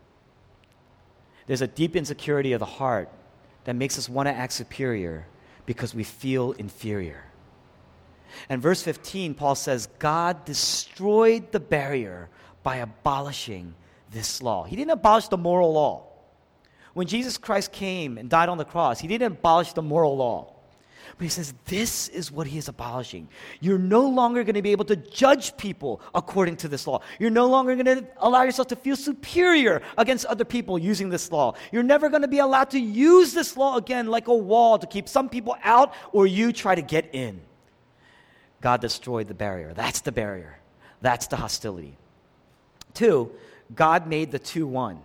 There's 1.47 1.63
a 1.63 1.67
deep 1.67 1.95
insecurity 1.95 2.53
of 2.53 2.61
the 2.61 2.67
heart 2.67 3.11
that 3.65 3.77
makes 3.77 3.99
us 3.99 4.09
want 4.09 4.29
to 4.29 4.33
act 4.33 4.53
superior 4.53 5.27
because 5.67 5.95
we 5.95 6.05
feel 6.05 6.53
inferior. 6.53 7.25
And 8.49 8.61
verse 8.61 8.83
15, 8.83 9.35
Paul 9.35 9.55
says, 9.55 9.89
God 9.99 10.45
destroyed 10.45 11.53
the 11.53 11.61
barrier 11.61 12.29
by 12.63 12.77
abolishing 12.77 13.75
this 14.11 14.43
law. 14.43 14.65
He 14.65 14.77
didn't 14.77 14.93
abolish 14.93 15.29
the 15.29 15.37
moral 15.37 15.73
law. 15.73 16.07
When 16.95 17.07
Jesus 17.07 17.39
Christ 17.39 17.73
came 17.73 18.19
and 18.19 18.31
died 18.31 18.49
on 18.49 18.59
the 18.59 18.65
cross, 18.65 19.01
he 19.01 19.09
didn't 19.09 19.33
abolish 19.33 19.73
the 19.73 19.83
moral 19.83 20.17
law. 20.17 20.55
But 21.17 21.25
he 21.25 21.29
says, 21.29 21.55
this 21.67 22.09
is 22.09 22.33
what 22.33 22.47
he 22.47 22.59
is 22.59 22.69
abolishing. 22.69 23.29
You're 23.61 23.79
no 23.79 24.09
longer 24.09 24.43
going 24.43 24.55
to 24.55 24.63
be 24.63 24.73
able 24.73 24.87
to 24.87 24.97
judge 24.97 25.57
people 25.57 26.01
according 26.15 26.57
to 26.59 26.69
this 26.69 26.87
law. 26.87 27.03
You're 27.21 27.31
no 27.31 27.47
longer 27.47 27.75
going 27.77 27.87
to 27.87 28.07
allow 28.19 28.43
yourself 28.43 28.69
to 28.69 28.77
feel 28.77 28.97
superior 28.97 29.83
against 29.97 30.25
other 30.27 30.45
people 30.45 30.79
using 30.79 31.11
this 31.11 31.31
law. 31.31 31.55
You're 31.71 31.85
never 31.85 32.09
going 32.09 32.23
to 32.23 32.29
be 32.29 32.39
allowed 32.39 32.71
to 32.71 32.81
use 32.81 33.33
this 33.33 33.57
law 33.57 33.77
again 33.77 34.07
like 34.07 34.27
a 34.27 34.35
wall 34.35 34.79
to 34.79 34.87
keep 34.87 35.09
some 35.09 35.29
people 35.29 35.57
out 35.63 35.95
or 36.13 36.27
you 36.27 36.53
try 36.53 36.75
to 36.75 36.83
get 36.83 37.11
in. 37.15 37.41
God 38.65 38.81
destroyed 38.81 39.29
the 39.29 39.35
barrier. 39.35 39.75
That's 39.75 40.01
the 40.01 40.11
barrier. 40.11 40.59
That's 41.03 41.27
the 41.27 41.37
hostility. 41.37 41.99
Two, 42.95 43.31
God 43.75 44.07
made 44.07 44.31
the 44.31 44.39
two 44.39 44.67
one. 44.67 45.03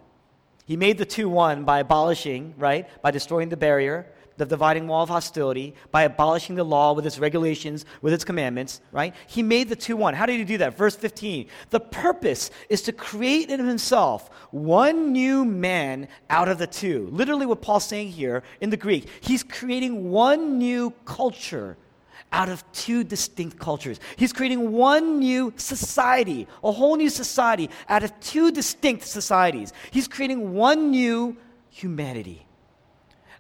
He 0.66 0.78
made 0.78 0.98
the 0.98 1.06
two 1.06 1.28
one 1.28 1.66
by 1.66 1.80
abolishing, 1.80 2.54
right? 2.58 2.88
By 3.02 3.12
destroying 3.12 3.50
the 3.50 3.58
barrier 3.58 4.06
the 4.38 4.46
dividing 4.46 4.88
wall 4.88 5.04
of 5.04 5.10
hostility 5.10 5.76
by 5.92 6.04
abolishing 6.04 6.56
the 6.56 6.64
law 6.64 6.94
with 6.94 7.06
its 7.06 7.20
regulations, 7.20 7.84
with 8.02 8.14
its 8.14 8.24
commandments, 8.24 8.80
right? 8.94 9.14
He 9.28 9.44
made 9.44 9.68
the 9.68 9.76
two 9.76 9.98
one. 9.98 10.14
How 10.14 10.26
did 10.26 10.38
he 10.38 10.46
do 10.46 10.60
that? 10.60 10.78
Verse 10.78 10.96
15. 10.96 11.50
The 11.72 11.82
purpose 11.82 12.50
is 12.70 12.82
to 12.84 12.94
create 12.94 13.50
in 13.50 13.60
himself 13.60 14.30
one 14.52 15.12
new 15.12 15.44
man 15.44 16.08
out 16.30 16.48
of 16.48 16.58
the 16.58 16.68
two. 16.68 17.10
Literally, 17.12 17.46
what 17.46 17.62
Paul's 17.62 17.84
saying 17.84 18.12
here 18.12 18.44
in 18.62 18.70
the 18.70 18.78
Greek, 18.78 19.10
he's 19.20 19.44
creating 19.44 20.10
one 20.10 20.58
new 20.58 20.92
culture 21.04 21.76
out 22.32 22.50
of 22.50 22.70
two 22.72 23.04
distinct 23.04 23.60
cultures. 23.60 24.00
He's 24.16 24.34
creating 24.34 24.72
one 24.72 25.20
new 25.20 25.54
society, 25.58 26.48
a 26.64 26.72
whole 26.72 26.96
new 26.96 27.10
society 27.10 27.70
out 27.88 28.04
of 28.04 28.18
two 28.20 28.52
distinct 28.52 29.04
societies. 29.06 29.74
He's 29.92 30.08
creating 30.08 30.54
one 30.54 30.92
new 30.92 31.38
humanity 31.70 32.46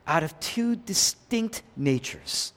out 0.07 0.23
of 0.23 0.37
two 0.39 0.75
distinct 0.75 1.61
natures. 1.77 2.53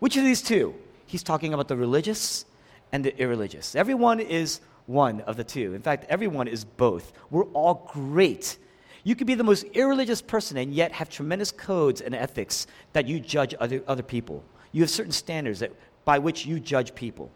Which 0.00 0.16
of 0.16 0.24
these 0.24 0.42
two? 0.42 0.74
He's 1.06 1.22
talking 1.22 1.54
about 1.54 1.68
the 1.68 1.76
religious 1.76 2.44
and 2.92 3.04
the 3.04 3.18
irreligious. 3.18 3.74
Everyone 3.74 4.20
is 4.20 4.60
one 4.86 5.22
of 5.22 5.36
the 5.36 5.44
two. 5.44 5.74
In 5.74 5.82
fact, 5.82 6.04
everyone 6.08 6.48
is 6.48 6.64
both. 6.64 7.12
We're 7.30 7.44
all 7.46 7.88
great. 7.92 8.58
You 9.04 9.16
could 9.16 9.26
be 9.26 9.34
the 9.34 9.44
most 9.44 9.64
irreligious 9.72 10.20
person 10.20 10.58
and 10.58 10.74
yet 10.74 10.92
have 10.92 11.08
tremendous 11.08 11.50
codes 11.50 12.00
and 12.00 12.14
ethics 12.14 12.66
that 12.92 13.06
you 13.06 13.20
judge 13.20 13.54
other, 13.58 13.82
other 13.86 14.02
people. 14.02 14.44
You 14.72 14.82
have 14.82 14.90
certain 14.90 15.12
standards 15.12 15.60
that, 15.60 15.72
by 16.04 16.18
which 16.18 16.46
you 16.46 16.60
judge 16.60 16.94
people. 16.94 17.30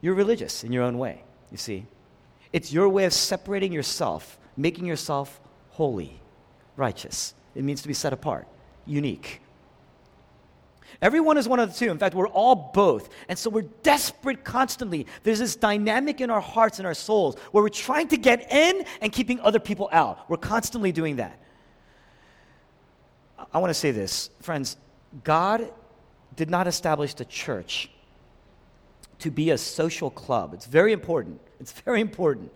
You're 0.00 0.14
religious 0.14 0.64
in 0.64 0.72
your 0.72 0.82
own 0.82 0.98
way, 0.98 1.22
you 1.50 1.56
see. 1.56 1.86
It's 2.52 2.72
your 2.72 2.88
way 2.88 3.04
of 3.04 3.12
separating 3.12 3.72
yourself, 3.72 4.38
making 4.56 4.86
yourself 4.86 5.40
holy, 5.70 6.20
righteous. 6.76 7.34
It 7.54 7.64
means 7.64 7.82
to 7.82 7.88
be 7.88 7.94
set 7.94 8.12
apart, 8.12 8.46
unique. 8.86 9.40
Everyone 11.02 11.36
is 11.36 11.48
one 11.48 11.58
of 11.58 11.72
the 11.72 11.78
two. 11.78 11.90
In 11.90 11.98
fact, 11.98 12.14
we're 12.14 12.28
all 12.28 12.54
both. 12.54 13.08
And 13.28 13.38
so 13.38 13.50
we're 13.50 13.62
desperate 13.82 14.44
constantly. 14.44 15.06
There's 15.22 15.40
this 15.40 15.56
dynamic 15.56 16.20
in 16.20 16.30
our 16.30 16.40
hearts 16.40 16.78
and 16.78 16.86
our 16.86 16.94
souls 16.94 17.36
where 17.50 17.62
we're 17.62 17.68
trying 17.68 18.08
to 18.08 18.16
get 18.16 18.52
in 18.52 18.84
and 19.00 19.12
keeping 19.12 19.40
other 19.40 19.58
people 19.58 19.88
out. 19.92 20.28
We're 20.30 20.36
constantly 20.36 20.92
doing 20.92 21.16
that. 21.16 21.38
I 23.52 23.58
want 23.58 23.70
to 23.70 23.74
say 23.74 23.90
this, 23.90 24.30
friends 24.40 24.76
God 25.22 25.70
did 26.36 26.50
not 26.50 26.66
establish 26.66 27.14
the 27.14 27.24
church 27.24 27.90
to 29.20 29.30
be 29.30 29.50
a 29.50 29.58
social 29.58 30.10
club. 30.10 30.54
It's 30.54 30.66
very 30.66 30.92
important. 30.92 31.40
It's 31.60 31.72
very 31.72 32.00
important. 32.00 32.52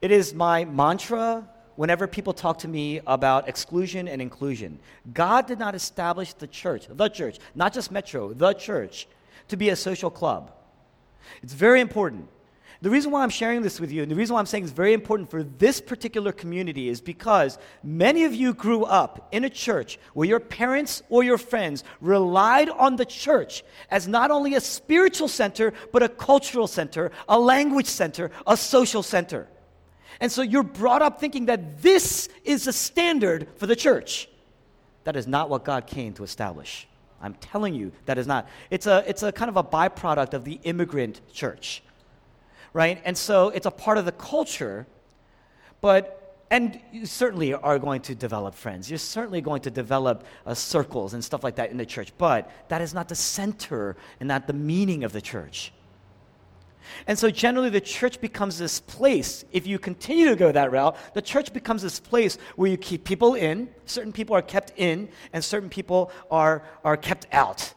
It 0.00 0.10
is 0.10 0.32
my 0.34 0.64
mantra 0.64 1.48
whenever 1.76 2.06
people 2.06 2.32
talk 2.32 2.58
to 2.58 2.68
me 2.68 3.00
about 3.06 3.48
exclusion 3.48 4.08
and 4.08 4.20
inclusion. 4.20 4.78
God 5.12 5.46
did 5.46 5.58
not 5.58 5.74
establish 5.74 6.32
the 6.34 6.46
church, 6.46 6.86
the 6.88 7.08
church, 7.08 7.38
not 7.54 7.72
just 7.72 7.90
Metro, 7.90 8.32
the 8.32 8.52
church, 8.52 9.06
to 9.48 9.56
be 9.56 9.70
a 9.70 9.76
social 9.76 10.10
club. 10.10 10.52
It's 11.42 11.52
very 11.52 11.80
important. 11.80 12.28
The 12.82 12.88
reason 12.88 13.10
why 13.10 13.22
I'm 13.22 13.30
sharing 13.30 13.60
this 13.60 13.78
with 13.78 13.92
you, 13.92 14.02
and 14.02 14.10
the 14.10 14.14
reason 14.14 14.32
why 14.32 14.40
I'm 14.40 14.46
saying 14.46 14.64
it's 14.64 14.72
very 14.72 14.94
important 14.94 15.30
for 15.30 15.42
this 15.42 15.82
particular 15.82 16.32
community, 16.32 16.88
is 16.88 17.02
because 17.02 17.58
many 17.82 18.24
of 18.24 18.34
you 18.34 18.54
grew 18.54 18.84
up 18.84 19.28
in 19.32 19.44
a 19.44 19.50
church 19.50 19.98
where 20.14 20.26
your 20.26 20.40
parents 20.40 21.02
or 21.10 21.22
your 21.22 21.36
friends 21.36 21.84
relied 22.00 22.70
on 22.70 22.96
the 22.96 23.04
church 23.04 23.64
as 23.90 24.08
not 24.08 24.30
only 24.30 24.54
a 24.54 24.60
spiritual 24.62 25.28
center, 25.28 25.74
but 25.92 26.02
a 26.02 26.08
cultural 26.08 26.66
center, 26.66 27.10
a 27.28 27.38
language 27.38 27.86
center, 27.86 28.30
a 28.46 28.56
social 28.56 29.02
center. 29.02 29.46
And 30.18 30.32
so 30.32 30.40
you're 30.40 30.62
brought 30.62 31.02
up 31.02 31.20
thinking 31.20 31.46
that 31.46 31.82
this 31.82 32.30
is 32.44 32.64
the 32.64 32.72
standard 32.72 33.48
for 33.56 33.66
the 33.66 33.76
church. 33.76 34.28
That 35.04 35.16
is 35.16 35.26
not 35.26 35.50
what 35.50 35.64
God 35.64 35.86
came 35.86 36.14
to 36.14 36.24
establish. 36.24 36.88
I'm 37.20 37.34
telling 37.34 37.74
you, 37.74 37.92
that 38.06 38.16
is 38.16 38.26
not. 38.26 38.48
It's 38.70 38.86
a, 38.86 39.04
it's 39.06 39.22
a 39.22 39.32
kind 39.32 39.50
of 39.50 39.58
a 39.58 39.64
byproduct 39.64 40.32
of 40.32 40.44
the 40.44 40.58
immigrant 40.62 41.20
church, 41.32 41.82
right? 42.72 43.00
And 43.04 43.16
so 43.16 43.48
it's 43.50 43.66
a 43.66 43.70
part 43.70 43.98
of 43.98 44.04
the 44.04 44.12
culture, 44.12 44.86
but 45.80 46.16
and 46.50 46.80
you 46.90 47.06
certainly 47.06 47.54
are 47.54 47.78
going 47.78 48.00
to 48.02 48.14
develop 48.14 48.56
friends. 48.56 48.90
You're 48.90 48.98
certainly 48.98 49.40
going 49.40 49.62
to 49.62 49.70
develop 49.70 50.24
uh, 50.44 50.54
circles 50.54 51.14
and 51.14 51.24
stuff 51.24 51.44
like 51.44 51.56
that 51.56 51.70
in 51.70 51.76
the 51.76 51.86
church, 51.86 52.12
but 52.18 52.50
that 52.68 52.82
is 52.82 52.92
not 52.92 53.08
the 53.08 53.14
center 53.14 53.96
and 54.18 54.26
not 54.26 54.48
the 54.48 54.52
meaning 54.52 55.04
of 55.04 55.12
the 55.12 55.20
church. 55.20 55.72
And 57.06 57.16
so 57.16 57.30
generally 57.30 57.70
the 57.70 57.80
church 57.80 58.20
becomes 58.20 58.58
this 58.58 58.80
place, 58.80 59.44
if 59.52 59.64
you 59.64 59.78
continue 59.78 60.28
to 60.28 60.34
go 60.34 60.50
that 60.50 60.72
route, 60.72 60.96
the 61.14 61.22
church 61.22 61.52
becomes 61.52 61.82
this 61.82 62.00
place 62.00 62.36
where 62.56 62.68
you 62.68 62.76
keep 62.76 63.04
people 63.04 63.34
in, 63.34 63.68
certain 63.86 64.12
people 64.12 64.34
are 64.34 64.42
kept 64.42 64.72
in, 64.76 65.08
and 65.32 65.44
certain 65.44 65.68
people 65.68 66.10
are, 66.32 66.64
are 66.84 66.96
kept 66.96 67.28
out. 67.30 67.74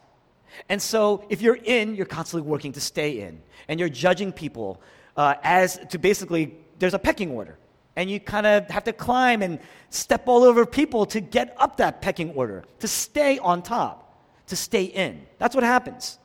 And 0.68 0.80
so 0.80 1.24
if 1.28 1.42
you're 1.42 1.58
in, 1.62 1.94
you're 1.94 2.06
constantly 2.06 2.48
working 2.48 2.72
to 2.72 2.80
stay 2.80 3.20
in. 3.20 3.40
And 3.68 3.80
you're 3.80 3.88
judging 3.88 4.32
people 4.32 4.80
uh, 5.16 5.34
as 5.42 5.78
to 5.90 5.98
basically, 5.98 6.56
there's 6.78 6.94
a 6.94 6.98
pecking 6.98 7.30
order. 7.30 7.58
And 7.96 8.10
you 8.10 8.18
kind 8.18 8.46
of 8.46 8.68
have 8.70 8.84
to 8.84 8.92
climb 8.92 9.42
and 9.42 9.60
step 9.90 10.26
all 10.26 10.42
over 10.42 10.66
people 10.66 11.06
to 11.06 11.20
get 11.20 11.54
up 11.58 11.76
that 11.76 12.02
pecking 12.02 12.30
order, 12.32 12.64
to 12.80 12.88
stay 12.88 13.38
on 13.38 13.62
top, 13.62 14.18
to 14.48 14.56
stay 14.56 14.84
in. 14.84 15.26
That's 15.38 15.54
what 15.54 15.64
happens. 15.64 16.18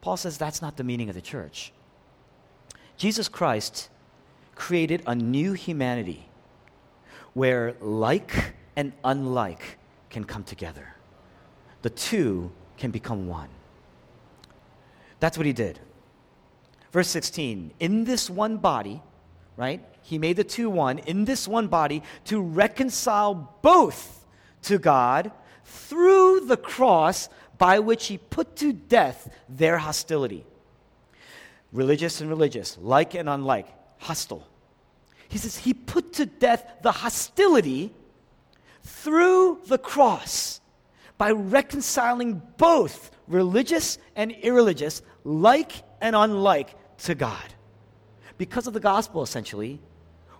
Paul 0.00 0.16
says 0.16 0.36
that's 0.36 0.60
not 0.60 0.76
the 0.76 0.84
meaning 0.84 1.08
of 1.08 1.14
the 1.14 1.20
church. 1.20 1.72
Jesus 2.96 3.28
Christ 3.28 3.88
created 4.54 5.02
a 5.06 5.14
new 5.14 5.52
humanity 5.52 6.28
where 7.34 7.74
like 7.80 8.54
and 8.74 8.92
unlike 9.04 9.78
can 10.10 10.24
come 10.24 10.42
together. 10.42 10.94
The 11.82 11.90
two 11.90 12.50
can 12.78 12.90
become 12.90 13.26
one. 13.28 13.48
That's 15.20 15.36
what 15.36 15.46
he 15.46 15.52
did. 15.52 15.78
Verse 16.92 17.08
16 17.08 17.72
In 17.80 18.04
this 18.04 18.30
one 18.30 18.58
body, 18.58 19.02
right? 19.56 19.82
He 20.02 20.18
made 20.18 20.36
the 20.36 20.44
two 20.44 20.70
one, 20.70 20.98
in 20.98 21.24
this 21.24 21.48
one 21.48 21.66
body, 21.66 22.02
to 22.26 22.40
reconcile 22.40 23.58
both 23.62 24.24
to 24.62 24.78
God 24.78 25.32
through 25.64 26.46
the 26.46 26.56
cross 26.56 27.28
by 27.58 27.78
which 27.78 28.06
he 28.06 28.18
put 28.18 28.56
to 28.56 28.72
death 28.72 29.30
their 29.48 29.78
hostility 29.78 30.44
religious 31.72 32.20
and 32.20 32.30
religious, 32.30 32.78
like 32.80 33.14
and 33.14 33.28
unlike, 33.28 33.66
hostile. 33.98 34.46
He 35.28 35.38
says 35.38 35.56
he 35.56 35.74
put 35.74 36.14
to 36.14 36.26
death 36.26 36.64
the 36.82 36.92
hostility 36.92 37.92
through 38.82 39.60
the 39.66 39.78
cross 39.78 40.60
by 41.18 41.30
reconciling 41.30 42.40
both 42.56 43.10
religious 43.28 43.98
and 44.14 44.32
irreligious, 44.32 45.02
like 45.24 45.72
and 46.00 46.14
unlike, 46.16 46.74
to 46.98 47.14
God. 47.14 47.54
Because 48.38 48.66
of 48.66 48.72
the 48.72 48.80
gospel, 48.80 49.22
essentially, 49.22 49.80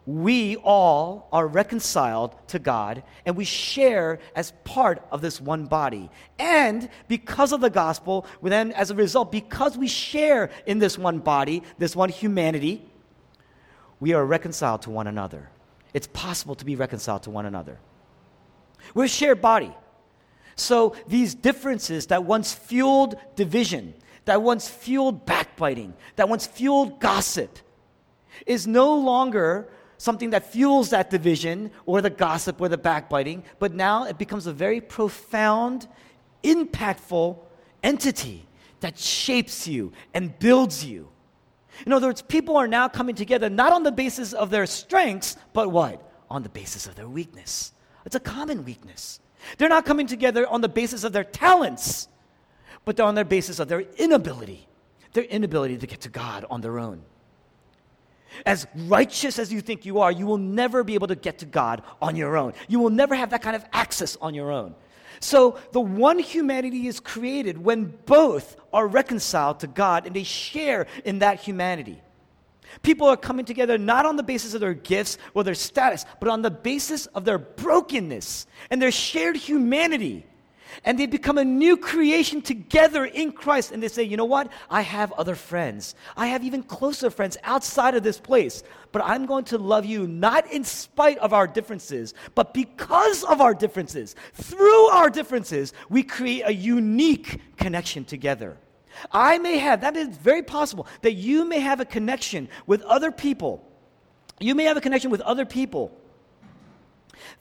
we 0.06 0.54
all 0.56 1.28
are 1.32 1.46
reconciled 1.46 2.36
to 2.48 2.60
God 2.60 3.02
and 3.24 3.36
we 3.36 3.44
share 3.44 4.20
as 4.36 4.52
part 4.62 5.04
of 5.10 5.20
this 5.20 5.40
one 5.40 5.66
body. 5.66 6.08
And 6.38 6.88
because 7.08 7.52
of 7.52 7.60
the 7.60 7.70
gospel, 7.70 8.24
then 8.40 8.70
as 8.72 8.92
a 8.92 8.94
result, 8.94 9.32
because 9.32 9.76
we 9.76 9.88
share 9.88 10.50
in 10.64 10.78
this 10.78 10.96
one 10.96 11.18
body, 11.18 11.64
this 11.78 11.96
one 11.96 12.08
humanity, 12.08 12.88
we 13.98 14.12
are 14.12 14.24
reconciled 14.24 14.82
to 14.82 14.90
one 14.90 15.08
another. 15.08 15.50
It's 15.92 16.06
possible 16.06 16.54
to 16.54 16.64
be 16.64 16.76
reconciled 16.76 17.24
to 17.24 17.30
one 17.30 17.46
another. 17.46 17.78
We're 18.94 19.06
a 19.06 19.08
shared 19.08 19.40
body. 19.40 19.74
So 20.56 20.96
these 21.06 21.34
differences 21.34 22.06
that 22.06 22.24
once 22.24 22.52
fueled 22.52 23.16
division, 23.36 23.94
that 24.24 24.42
once 24.42 24.68
fueled 24.68 25.26
backbiting, 25.26 25.94
that 26.16 26.28
once 26.28 26.46
fueled 26.46 26.98
gossip, 26.98 27.58
is 28.46 28.66
no 28.66 28.94
longer 28.94 29.68
something 29.98 30.30
that 30.30 30.52
fuels 30.52 30.90
that 30.90 31.10
division 31.10 31.70
or 31.86 32.00
the 32.02 32.10
gossip 32.10 32.60
or 32.60 32.68
the 32.68 32.78
backbiting, 32.78 33.42
but 33.58 33.72
now 33.72 34.04
it 34.04 34.18
becomes 34.18 34.46
a 34.46 34.52
very 34.52 34.80
profound, 34.80 35.86
impactful 36.42 37.38
entity 37.82 38.46
that 38.80 38.98
shapes 38.98 39.66
you 39.66 39.92
and 40.12 40.38
builds 40.38 40.84
you. 40.84 41.08
In 41.84 41.92
other 41.92 42.08
words, 42.08 42.22
people 42.22 42.56
are 42.56 42.68
now 42.68 42.88
coming 42.88 43.14
together 43.14 43.48
not 43.48 43.72
on 43.72 43.82
the 43.82 43.92
basis 43.92 44.32
of 44.32 44.50
their 44.50 44.66
strengths, 44.66 45.36
but 45.52 45.70
what? 45.70 46.02
On 46.30 46.42
the 46.42 46.48
basis 46.48 46.86
of 46.86 46.94
their 46.94 47.08
weakness. 47.08 47.72
It's 48.04 48.16
a 48.16 48.20
common 48.20 48.64
weakness. 48.64 49.20
They're 49.58 49.68
not 49.68 49.84
coming 49.84 50.06
together 50.06 50.46
on 50.46 50.60
the 50.60 50.68
basis 50.68 51.04
of 51.04 51.12
their 51.12 51.24
talents, 51.24 52.08
but 52.84 52.96
they're 52.96 53.06
on 53.06 53.14
their 53.14 53.24
basis 53.24 53.58
of 53.58 53.68
their 53.68 53.80
inability, 53.80 54.66
their 55.12 55.24
inability 55.24 55.78
to 55.78 55.86
get 55.86 56.00
to 56.02 56.08
God 56.08 56.44
on 56.50 56.60
their 56.60 56.78
own. 56.78 57.02
As 58.44 58.66
righteous 58.74 59.38
as 59.38 59.52
you 59.52 59.60
think 59.60 59.86
you 59.86 60.00
are, 60.00 60.12
you 60.12 60.26
will 60.26 60.38
never 60.38 60.84
be 60.84 60.94
able 60.94 61.06
to 61.08 61.14
get 61.14 61.38
to 61.38 61.46
God 61.46 61.82
on 62.02 62.16
your 62.16 62.36
own. 62.36 62.52
You 62.68 62.80
will 62.80 62.90
never 62.90 63.14
have 63.14 63.30
that 63.30 63.42
kind 63.42 63.56
of 63.56 63.64
access 63.72 64.16
on 64.16 64.34
your 64.34 64.50
own. 64.50 64.74
So 65.20 65.58
the 65.72 65.80
one 65.80 66.18
humanity 66.18 66.86
is 66.88 67.00
created 67.00 67.56
when 67.56 67.96
both 68.04 68.56
are 68.72 68.86
reconciled 68.86 69.60
to 69.60 69.66
God 69.66 70.06
and 70.06 70.14
they 70.14 70.24
share 70.24 70.86
in 71.04 71.20
that 71.20 71.40
humanity. 71.40 72.02
People 72.82 73.06
are 73.06 73.16
coming 73.16 73.44
together 73.44 73.78
not 73.78 74.06
on 74.06 74.16
the 74.16 74.22
basis 74.22 74.54
of 74.54 74.60
their 74.60 74.74
gifts 74.74 75.18
or 75.34 75.44
their 75.44 75.54
status, 75.54 76.04
but 76.20 76.28
on 76.28 76.42
the 76.42 76.50
basis 76.50 77.06
of 77.06 77.24
their 77.24 77.38
brokenness 77.38 78.46
and 78.70 78.80
their 78.80 78.90
shared 78.90 79.36
humanity 79.36 80.26
and 80.84 80.98
they 80.98 81.06
become 81.06 81.38
a 81.38 81.44
new 81.44 81.76
creation 81.76 82.42
together 82.42 83.04
in 83.04 83.32
Christ. 83.32 83.72
And 83.72 83.82
they 83.82 83.88
say, 83.88 84.02
you 84.02 84.16
know 84.16 84.24
what? 84.24 84.50
I 84.70 84.82
have 84.82 85.12
other 85.12 85.34
friends. 85.34 85.94
I 86.16 86.28
have 86.28 86.44
even 86.44 86.62
closer 86.62 87.10
friends 87.10 87.36
outside 87.44 87.94
of 87.94 88.02
this 88.02 88.18
place. 88.18 88.62
But 88.92 89.02
I'm 89.04 89.26
going 89.26 89.44
to 89.46 89.58
love 89.58 89.84
you 89.84 90.06
not 90.06 90.50
in 90.50 90.64
spite 90.64 91.18
of 91.18 91.32
our 91.32 91.46
differences, 91.46 92.14
but 92.34 92.54
because 92.54 93.24
of 93.24 93.40
our 93.40 93.54
differences. 93.54 94.14
Through 94.34 94.86
our 94.88 95.10
differences, 95.10 95.72
we 95.88 96.02
create 96.02 96.42
a 96.46 96.54
unique 96.54 97.40
connection 97.56 98.04
together. 98.04 98.56
I 99.12 99.38
may 99.38 99.58
have, 99.58 99.80
that 99.82 99.96
is 99.96 100.16
very 100.16 100.42
possible, 100.42 100.86
that 101.02 101.12
you 101.12 101.44
may 101.44 101.60
have 101.60 101.80
a 101.80 101.84
connection 101.84 102.48
with 102.66 102.82
other 102.82 103.12
people. 103.12 103.66
You 104.40 104.54
may 104.54 104.64
have 104.64 104.76
a 104.76 104.80
connection 104.80 105.10
with 105.10 105.20
other 105.22 105.44
people 105.44 105.92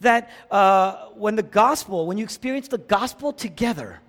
that 0.00 0.30
uh, 0.50 1.08
when 1.14 1.36
the 1.36 1.42
gospel, 1.42 2.06
when 2.06 2.18
you 2.18 2.24
experience 2.24 2.68
the 2.68 2.78
gospel 2.78 3.32
together, 3.32 4.00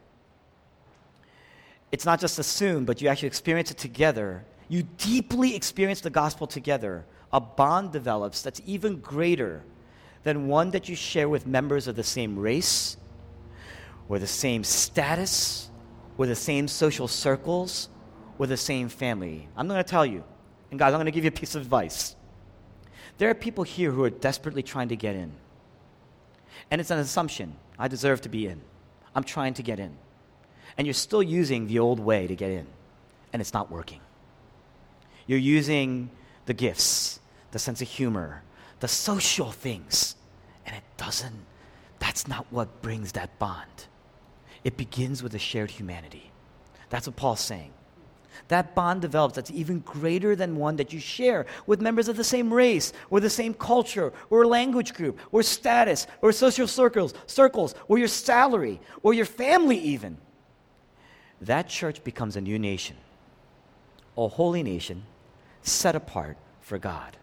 it's 1.91 2.05
not 2.05 2.19
just 2.19 2.39
assumed, 2.39 2.86
but 2.88 3.01
you 3.01 3.07
actually 3.07 3.27
experience 3.27 3.71
it 3.71 3.77
together. 3.77 4.43
You 4.67 4.83
deeply 4.97 5.55
experience 5.55 6.01
the 6.01 6.10
gospel 6.10 6.47
together. 6.47 7.05
A 7.31 7.39
bond 7.39 7.91
develops 7.91 8.41
that's 8.41 8.62
even 8.65 8.99
greater 8.99 9.63
than 10.23 10.47
one 10.47 10.71
that 10.71 10.89
you 10.89 10.95
share 10.95 11.29
with 11.29 11.47
members 11.47 11.88
of 11.88 11.95
the 11.95 12.03
same 12.03 12.38
race, 12.38 12.97
or 14.10 14.19
the 14.19 14.27
same 14.27 14.63
status, 14.63 15.69
or 16.17 16.25
the 16.25 16.36
same 16.36 16.67
social 16.67 17.08
circles, 17.08 17.89
or 18.39 18.47
the 18.47 18.58
same 18.58 18.89
family. 18.89 19.47
I'm 19.56 19.67
going 19.67 19.84
to 19.84 19.89
tell 19.89 20.06
you, 20.06 20.23
and 20.71 20.80
guys, 20.80 20.93
I'm 20.93 20.97
going 20.97 21.06
to 21.06 21.12
give 21.12 21.23
you 21.23 21.30
a 21.30 21.32
piece 21.32 21.56
of 21.56 21.62
advice. 21.62 22.15
There 23.17 23.30
are 23.30 23.34
people 23.34 23.63
here 23.63 23.91
who 23.91 24.03
are 24.03 24.10
desperately 24.10 24.63
trying 24.63 24.89
to 24.89 24.95
get 24.95 25.15
in. 25.15 25.32
And 26.69 26.82
it's 26.82 26.91
an 26.91 26.99
assumption. 26.99 27.56
I 27.80 27.88
deserve 27.88 28.21
to 28.21 28.30
be 28.30 28.47
in. 28.47 28.62
I'm 29.15 29.23
trying 29.23 29.53
to 29.56 29.63
get 29.63 29.80
in. 29.80 29.95
And 30.77 30.86
you're 30.86 30.93
still 30.93 31.23
using 31.23 31.67
the 31.67 31.80
old 31.80 31.99
way 31.99 32.27
to 32.27 32.36
get 32.36 32.51
in, 32.51 32.67
and 33.34 33.41
it's 33.41 33.53
not 33.53 33.71
working. 33.71 34.01
You're 35.25 35.39
using 35.39 36.10
the 36.45 36.53
gifts, 36.53 37.19
the 37.51 37.60
sense 37.60 37.82
of 37.82 37.88
humor, 37.88 38.43
the 38.80 38.88
social 38.88 39.51
things, 39.51 40.15
and 40.65 40.75
it 40.75 40.84
doesn't, 40.97 41.45
that's 41.99 42.27
not 42.27 42.45
what 42.51 42.82
brings 42.82 43.13
that 43.13 43.39
bond. 43.39 43.88
It 44.67 44.75
begins 44.75 45.23
with 45.23 45.34
a 45.34 45.39
shared 45.39 45.71
humanity. 45.71 46.30
That's 46.89 47.08
what 47.08 47.15
Paul's 47.15 47.39
saying 47.39 47.71
that 48.49 48.75
bond 48.75 49.01
develops 49.01 49.36
that's 49.36 49.51
even 49.51 49.80
greater 49.80 50.36
than 50.36 50.58
one 50.58 50.75
that 50.75 50.93
you 50.93 50.99
share 50.99 51.45
with 51.65 51.82
members 51.82 52.08
of 52.08 52.17
the 52.17 52.23
same 52.23 52.53
race 52.53 52.91
or 53.10 53.21
the 53.21 53.30
same 53.30 53.53
culture 53.53 54.12
or 54.30 54.45
language 54.45 54.93
group 54.93 55.19
or 55.32 55.41
status 55.41 56.06
or 56.21 56.32
social 56.32 56.67
circles, 56.67 57.13
circles 57.25 57.75
or 57.88 57.97
your 57.97 58.08
salary 58.08 58.80
or 59.03 59.13
your 59.13 59.25
family 59.25 59.77
even. 59.77 60.17
That 61.41 61.69
church 61.69 62.03
becomes 62.03 62.36
a 62.36 62.41
new 62.41 62.60
nation, 62.60 62.97
a 64.17 64.27
holy 64.27 64.63
nation 64.63 65.03
set 65.62 65.95
apart 65.95 66.38
for 66.62 66.77
God. 66.77 67.15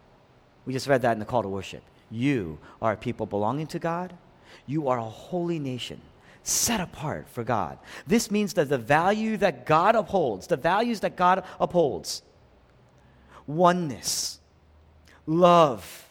We 0.65 0.73
just 0.73 0.89
read 0.89 1.03
that 1.03 1.13
in 1.13 1.19
the 1.19 1.27
call 1.27 1.43
to 1.43 1.49
worship. 1.49 1.83
You 2.11 2.59
are 2.81 2.95
a 2.95 2.97
people 2.97 3.27
belonging 3.27 3.67
to 3.69 3.79
God. 3.79 4.15
You 4.67 4.89
are 4.89 4.99
a 4.99 5.05
holy 5.05 5.59
nation 5.59 6.01
set 6.45 6.79
apart 6.79 7.27
for 7.27 7.43
God. 7.43 7.79
This 8.07 8.31
means 8.31 8.53
that 8.55 8.69
the 8.69 8.79
value 8.79 9.39
that 9.39 9.65
God 9.65 9.97
upholds, 9.97 10.47
the 10.47 10.59
values 10.59 11.01
that 11.01 11.17
God 11.17 11.43
upholds, 11.59 12.23
oneness, 13.47 14.41
love, 15.27 16.11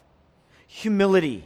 humility, 0.65 1.43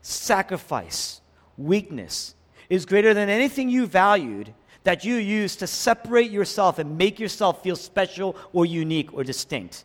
sacrifice, 0.00 1.20
weakness, 1.58 2.34
is 2.70 2.86
greater 2.86 3.12
than 3.12 3.28
anything 3.28 3.68
you 3.68 3.86
valued 3.86 4.54
that 4.84 5.04
you 5.04 5.16
use 5.16 5.56
to 5.56 5.66
separate 5.66 6.30
yourself 6.30 6.78
and 6.78 6.96
make 6.96 7.20
yourself 7.20 7.62
feel 7.62 7.76
special 7.76 8.36
or 8.54 8.64
unique 8.64 9.12
or 9.12 9.22
distinct. 9.22 9.84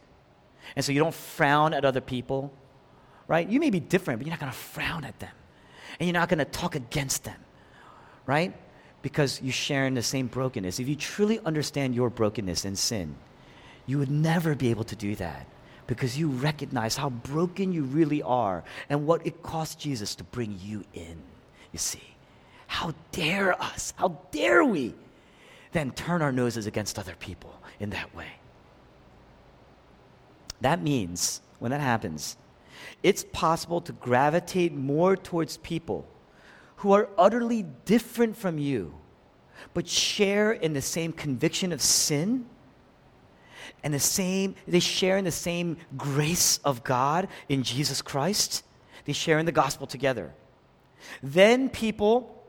And 0.77 0.85
so 0.85 0.93
you 0.93 0.99
don't 0.99 1.13
frown 1.13 1.73
at 1.73 1.83
other 1.83 2.01
people, 2.01 2.53
right? 3.27 3.47
You 3.47 3.59
may 3.59 3.69
be 3.69 3.81
different, 3.81 4.19
but 4.19 4.27
you're 4.27 4.33
not 4.33 4.39
going 4.39 4.51
to 4.51 4.57
frown 4.57 5.03
at 5.03 5.19
them. 5.19 5.31
And 5.99 6.07
you're 6.07 6.13
not 6.13 6.29
going 6.29 6.39
to 6.39 6.45
talk 6.45 6.75
against 6.75 7.25
them 7.25 7.35
right? 8.29 8.53
Because 9.01 9.41
you 9.41 9.51
share 9.51 9.87
in 9.87 9.95
the 9.95 10.03
same 10.03 10.27
brokenness. 10.27 10.79
If 10.79 10.87
you 10.87 10.95
truly 10.95 11.39
understand 11.39 11.95
your 11.95 12.11
brokenness 12.11 12.63
and 12.63 12.77
sin, 12.77 13.15
You 13.89 13.97
would 13.97 14.11
never 14.11 14.53
be 14.53 14.69
able 14.69 14.83
to 14.83 14.95
do 14.95 15.15
that 15.15 15.47
because 15.87 16.15
you 16.15 16.27
recognize 16.27 16.95
how 16.95 17.09
broken 17.09 17.73
you 17.73 17.81
really 17.81 18.21
are 18.21 18.63
and 18.87 19.07
what 19.07 19.25
it 19.25 19.41
cost 19.41 19.79
Jesus 19.79 20.13
to 20.13 20.23
bring 20.23 20.59
you 20.61 20.83
in. 20.93 21.17
You 21.73 21.79
see, 21.79 22.03
how 22.67 22.93
dare 23.11 23.59
us, 23.59 23.95
how 23.97 24.19
dare 24.29 24.63
we 24.63 24.93
then 25.71 25.89
turn 25.89 26.21
our 26.21 26.31
noses 26.31 26.67
against 26.67 26.99
other 26.99 27.15
people 27.15 27.59
in 27.79 27.89
that 27.89 28.15
way? 28.15 28.27
That 30.61 30.83
means, 30.83 31.41
when 31.57 31.71
that 31.71 31.81
happens, 31.81 32.37
it's 33.01 33.23
possible 33.23 33.81
to 33.81 33.91
gravitate 33.91 34.71
more 34.71 35.17
towards 35.17 35.57
people 35.57 36.05
who 36.79 36.93
are 36.93 37.09
utterly 37.17 37.63
different 37.85 38.37
from 38.37 38.57
you, 38.57 38.93
but 39.73 39.87
share 39.87 40.51
in 40.51 40.73
the 40.73 40.81
same 40.81 41.11
conviction 41.11 41.71
of 41.71 41.81
sin 41.81 42.45
and 43.83 43.93
the 43.93 43.99
same, 43.99 44.55
they 44.67 44.79
share 44.79 45.17
in 45.17 45.25
the 45.25 45.31
same 45.31 45.77
grace 45.97 46.59
of 46.59 46.83
God 46.83 47.27
in 47.47 47.63
Jesus 47.63 48.01
Christ. 48.01 48.63
They 49.05 49.13
share 49.13 49.39
in 49.39 49.45
the 49.45 49.51
gospel 49.51 49.87
together. 49.87 50.33
Then 51.21 51.69
people, 51.69 52.43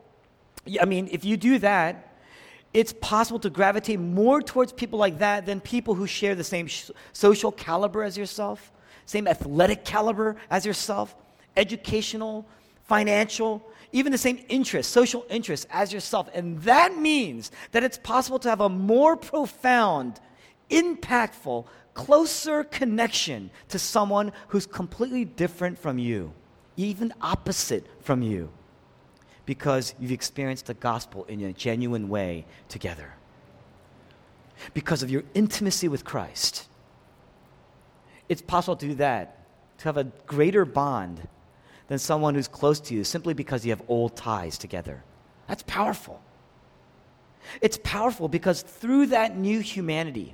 I 0.79 0.85
mean, 0.85 1.09
if 1.11 1.23
you 1.25 1.37
do 1.37 1.59
that, 1.59 2.15
it's 2.73 2.93
possible 2.93 3.39
to 3.39 3.49
gravitate 3.49 3.99
more 3.99 4.41
towards 4.41 4.71
people 4.71 4.97
like 4.97 5.19
that 5.19 5.45
than 5.45 5.59
people 5.59 5.93
who 5.93 6.07
share 6.07 6.35
the 6.35 6.43
same 6.43 6.69
social 7.11 7.51
caliber 7.51 8.01
as 8.03 8.17
yourself, 8.17 8.71
same 9.05 9.27
athletic 9.27 9.83
caliber 9.83 10.37
as 10.49 10.65
yourself, 10.65 11.15
educational, 11.57 12.47
financial, 12.91 13.65
even 13.93 14.11
the 14.11 14.17
same 14.17 14.43
interests, 14.49 14.91
social 14.91 15.25
interests 15.29 15.65
as 15.69 15.93
yourself. 15.93 16.27
And 16.33 16.61
that 16.63 16.97
means 16.97 17.49
that 17.71 17.85
it's 17.85 17.97
possible 17.97 18.37
to 18.39 18.49
have 18.49 18.59
a 18.59 18.67
more 18.67 19.15
profound, 19.15 20.19
impactful, 20.69 21.67
closer 21.93 22.65
connection 22.65 23.49
to 23.69 23.79
someone 23.79 24.33
who's 24.49 24.65
completely 24.65 25.23
different 25.23 25.79
from 25.79 25.97
you, 25.97 26.33
even 26.75 27.13
opposite 27.21 27.87
from 28.01 28.21
you 28.21 28.49
because 29.45 29.95
you've 29.97 30.11
experienced 30.11 30.65
the 30.65 30.73
gospel 30.73 31.23
in 31.29 31.41
a 31.45 31.53
genuine 31.53 32.09
way 32.09 32.45
together. 32.67 33.13
Because 34.73 35.01
of 35.01 35.09
your 35.09 35.23
intimacy 35.33 35.87
with 35.87 36.03
Christ. 36.03 36.67
It's 38.27 38.41
possible 38.41 38.75
to 38.75 38.87
do 38.87 38.95
that, 38.95 39.45
to 39.77 39.85
have 39.85 39.97
a 39.97 40.03
greater 40.25 40.65
bond 40.65 41.27
than 41.91 41.99
someone 41.99 42.35
who's 42.35 42.47
close 42.47 42.79
to 42.79 42.93
you 42.93 43.03
simply 43.03 43.33
because 43.33 43.65
you 43.65 43.71
have 43.73 43.81
old 43.89 44.15
ties 44.15 44.57
together. 44.57 45.03
That's 45.49 45.61
powerful. 45.63 46.21
It's 47.59 47.77
powerful 47.83 48.29
because 48.29 48.61
through 48.61 49.07
that 49.07 49.35
new 49.35 49.59
humanity, 49.59 50.33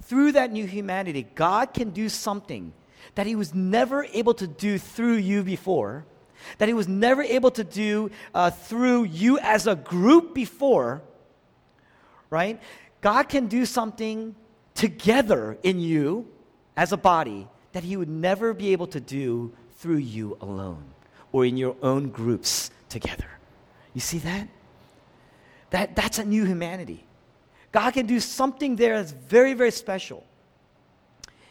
through 0.00 0.32
that 0.32 0.50
new 0.50 0.66
humanity, 0.66 1.26
God 1.34 1.74
can 1.74 1.90
do 1.90 2.08
something 2.08 2.72
that 3.16 3.26
He 3.26 3.36
was 3.36 3.52
never 3.52 4.06
able 4.14 4.32
to 4.32 4.46
do 4.46 4.78
through 4.78 5.16
you 5.16 5.42
before 5.42 6.06
that 6.56 6.68
he 6.68 6.74
was 6.74 6.88
never 6.88 7.22
able 7.22 7.50
to 7.50 7.62
do 7.62 8.10
uh, 8.34 8.50
through 8.50 9.04
you 9.04 9.38
as 9.40 9.66
a 9.66 9.76
group 9.76 10.34
before, 10.34 11.02
right? 12.30 12.60
God 13.00 13.28
can 13.28 13.46
do 13.46 13.66
something 13.66 14.34
together 14.74 15.58
in 15.62 15.78
you 15.78 16.26
as 16.76 16.92
a 16.92 16.96
body 16.96 17.46
that 17.72 17.84
he 17.84 17.96
would 17.96 18.08
never 18.08 18.54
be 18.54 18.72
able 18.72 18.88
to 18.88 19.00
do 19.00 19.52
through 19.82 19.96
you 19.96 20.38
alone 20.40 20.84
or 21.32 21.44
in 21.44 21.56
your 21.56 21.74
own 21.82 22.08
groups 22.08 22.70
together. 22.88 23.26
You 23.94 24.00
see 24.00 24.18
that? 24.18 24.46
that 25.70 25.96
that's 25.96 26.18
a 26.18 26.24
new 26.24 26.44
humanity. 26.44 27.04
God 27.72 27.90
can 27.92 28.06
do 28.06 28.20
something 28.20 28.76
there 28.76 28.96
that's 28.96 29.10
very, 29.10 29.54
very 29.54 29.72
special. 29.72 30.24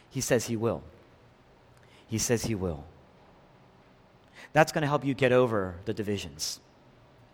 He 0.08 0.22
says 0.22 0.46
he 0.46 0.56
will. 0.56 0.82
He 2.06 2.18
says 2.18 2.44
he 2.44 2.54
will. 2.54 2.84
That's 4.52 4.72
going 4.72 4.82
to 4.82 4.88
help 4.88 5.04
you 5.04 5.14
get 5.14 5.32
over 5.32 5.76
the 5.84 5.92
divisions. 5.92 6.60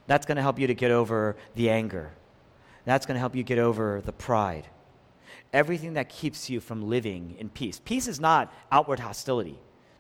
That's 0.07 0.27
going 0.27 0.37
to 0.37 0.43
help 0.43 0.59
you 0.59 0.67
to 0.67 0.75
get 0.75 0.91
over 0.91 1.37
the 1.55 1.71
anger. 1.71 2.11
That's 2.87 3.07
going 3.07 3.17
to 3.17 3.21
help 3.21 3.37
you 3.37 3.43
get 3.43 3.59
over 3.59 4.01
the 4.05 4.13
pride. 4.13 4.67
Everything 5.53 5.95
that 5.95 6.09
keeps 6.09 6.49
you 6.49 6.61
from 6.61 6.89
living 6.89 7.37
in 7.39 7.51
peace. 7.51 7.81
Peace 7.85 8.09
is 8.09 8.19
not 8.19 8.53
outward 8.73 9.01
hostility. 9.01 9.59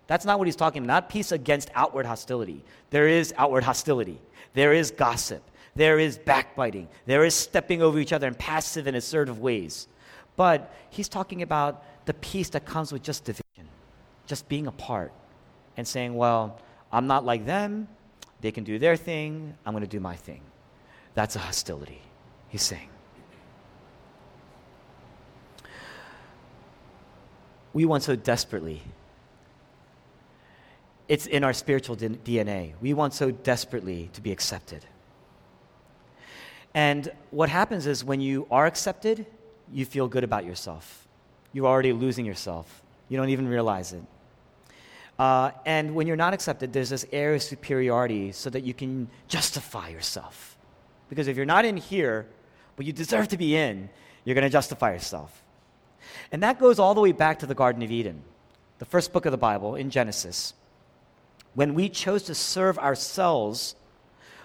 That's 0.09 0.25
not 0.25 0.39
what 0.39 0.49
he's 0.49 0.57
talking 0.57 0.83
about. 0.83 0.93
Not 0.93 1.09
peace 1.11 1.31
against 1.31 1.71
outward 1.75 2.07
hostility. 2.07 2.65
There 2.91 3.07
is 3.07 3.33
outward 3.37 3.63
hostility. 3.63 4.19
There 4.55 4.73
is 4.73 4.91
gossip. 4.91 5.43
There 5.77 5.99
is 5.99 6.19
backbiting. 6.19 6.89
There 7.07 7.25
is 7.25 7.35
stepping 7.35 7.83
over 7.83 7.99
each 7.99 8.13
other 8.13 8.27
in 8.27 8.35
passive 8.35 8.87
and 8.87 8.97
assertive 8.97 9.39
ways. 9.39 9.87
But 10.35 10.75
he's 10.91 11.09
talking 11.09 11.43
about 11.43 11.85
the 12.07 12.15
peace 12.15 12.49
that 12.51 12.65
comes 12.65 12.91
with 12.91 13.03
just 13.03 13.25
division, 13.25 13.69
just 14.27 14.49
being 14.49 14.67
apart 14.67 15.13
and 15.77 15.87
saying, 15.87 16.15
well, 16.15 16.59
I'm 16.91 17.07
not 17.07 17.25
like 17.25 17.45
them. 17.45 17.87
They 18.41 18.51
can 18.51 18.65
do 18.65 18.79
their 18.79 18.97
thing. 18.97 19.55
I'm 19.67 19.73
going 19.73 19.85
to 19.85 19.89
do 19.89 20.01
my 20.01 20.17
thing. 20.17 20.41
That's 21.15 21.37
a 21.37 21.41
hostility, 21.41 22.01
he's 22.49 22.63
saying. 22.63 22.89
We 27.75 27.85
want 27.85 28.05
so 28.05 28.17
desperately. 28.17 28.83
It's 31.09 31.27
in 31.27 31.43
our 31.43 31.53
spiritual 31.53 31.97
DNA. 31.97 32.75
We 32.81 32.93
want 32.93 33.15
so 33.15 33.31
desperately 33.31 34.11
to 34.13 34.21
be 34.21 34.31
accepted. 34.31 34.85
And 36.75 37.11
what 37.31 37.49
happens 37.49 37.87
is 37.87 38.05
when 38.05 38.21
you 38.21 38.47
are 38.51 38.67
accepted, 38.67 39.27
you 39.73 39.87
feel 39.87 40.07
good 40.07 40.23
about 40.23 40.45
yourself. 40.45 41.09
You're 41.53 41.67
already 41.67 41.93
losing 41.93 42.27
yourself. 42.27 42.83
You 43.09 43.17
don't 43.17 43.31
even 43.31 43.49
realize 43.49 43.93
it. 43.93 44.03
Uh, 45.19 45.51
and 45.67 45.95
when 45.95 46.07
you're 46.07 46.17
not 46.17 46.35
accepted, 46.35 46.73
there's 46.73 46.91
this 46.91 47.05
air 47.11 47.35
of 47.35 47.43
superiority 47.43 48.31
so 48.33 48.51
that 48.51 48.63
you 48.63 48.73
can 48.73 49.09
justify 49.27 49.89
yourself. 49.89 50.57
Because 51.09 51.27
if 51.27 51.37
you're 51.37 51.47
not 51.47 51.65
in 51.65 51.77
here, 51.77 52.27
but 52.77 52.87
you 52.87 52.93
deserve 52.93 53.29
to 53.29 53.37
be 53.37 53.57
in, 53.57 53.89
you're 54.25 54.35
going 54.35 54.45
to 54.45 54.51
justify 54.51 54.93
yourself. 54.93 55.43
And 56.31 56.43
that 56.43 56.61
goes 56.61 56.79
all 56.79 56.95
the 56.95 57.01
way 57.01 57.13
back 57.13 57.41
to 57.41 57.47
the 57.47 57.55
Garden 57.55 57.83
of 57.83 57.91
Eden, 57.91 58.23
the 58.79 58.85
first 58.85 59.13
book 59.13 59.27
of 59.27 59.33
the 59.33 59.39
Bible 59.39 59.75
in 59.75 59.91
Genesis. 59.91 60.55
When 61.59 61.75
we 61.75 61.89
chose 61.89 62.23
to 62.23 62.37
serve 62.37 62.79
ourselves 62.79 63.75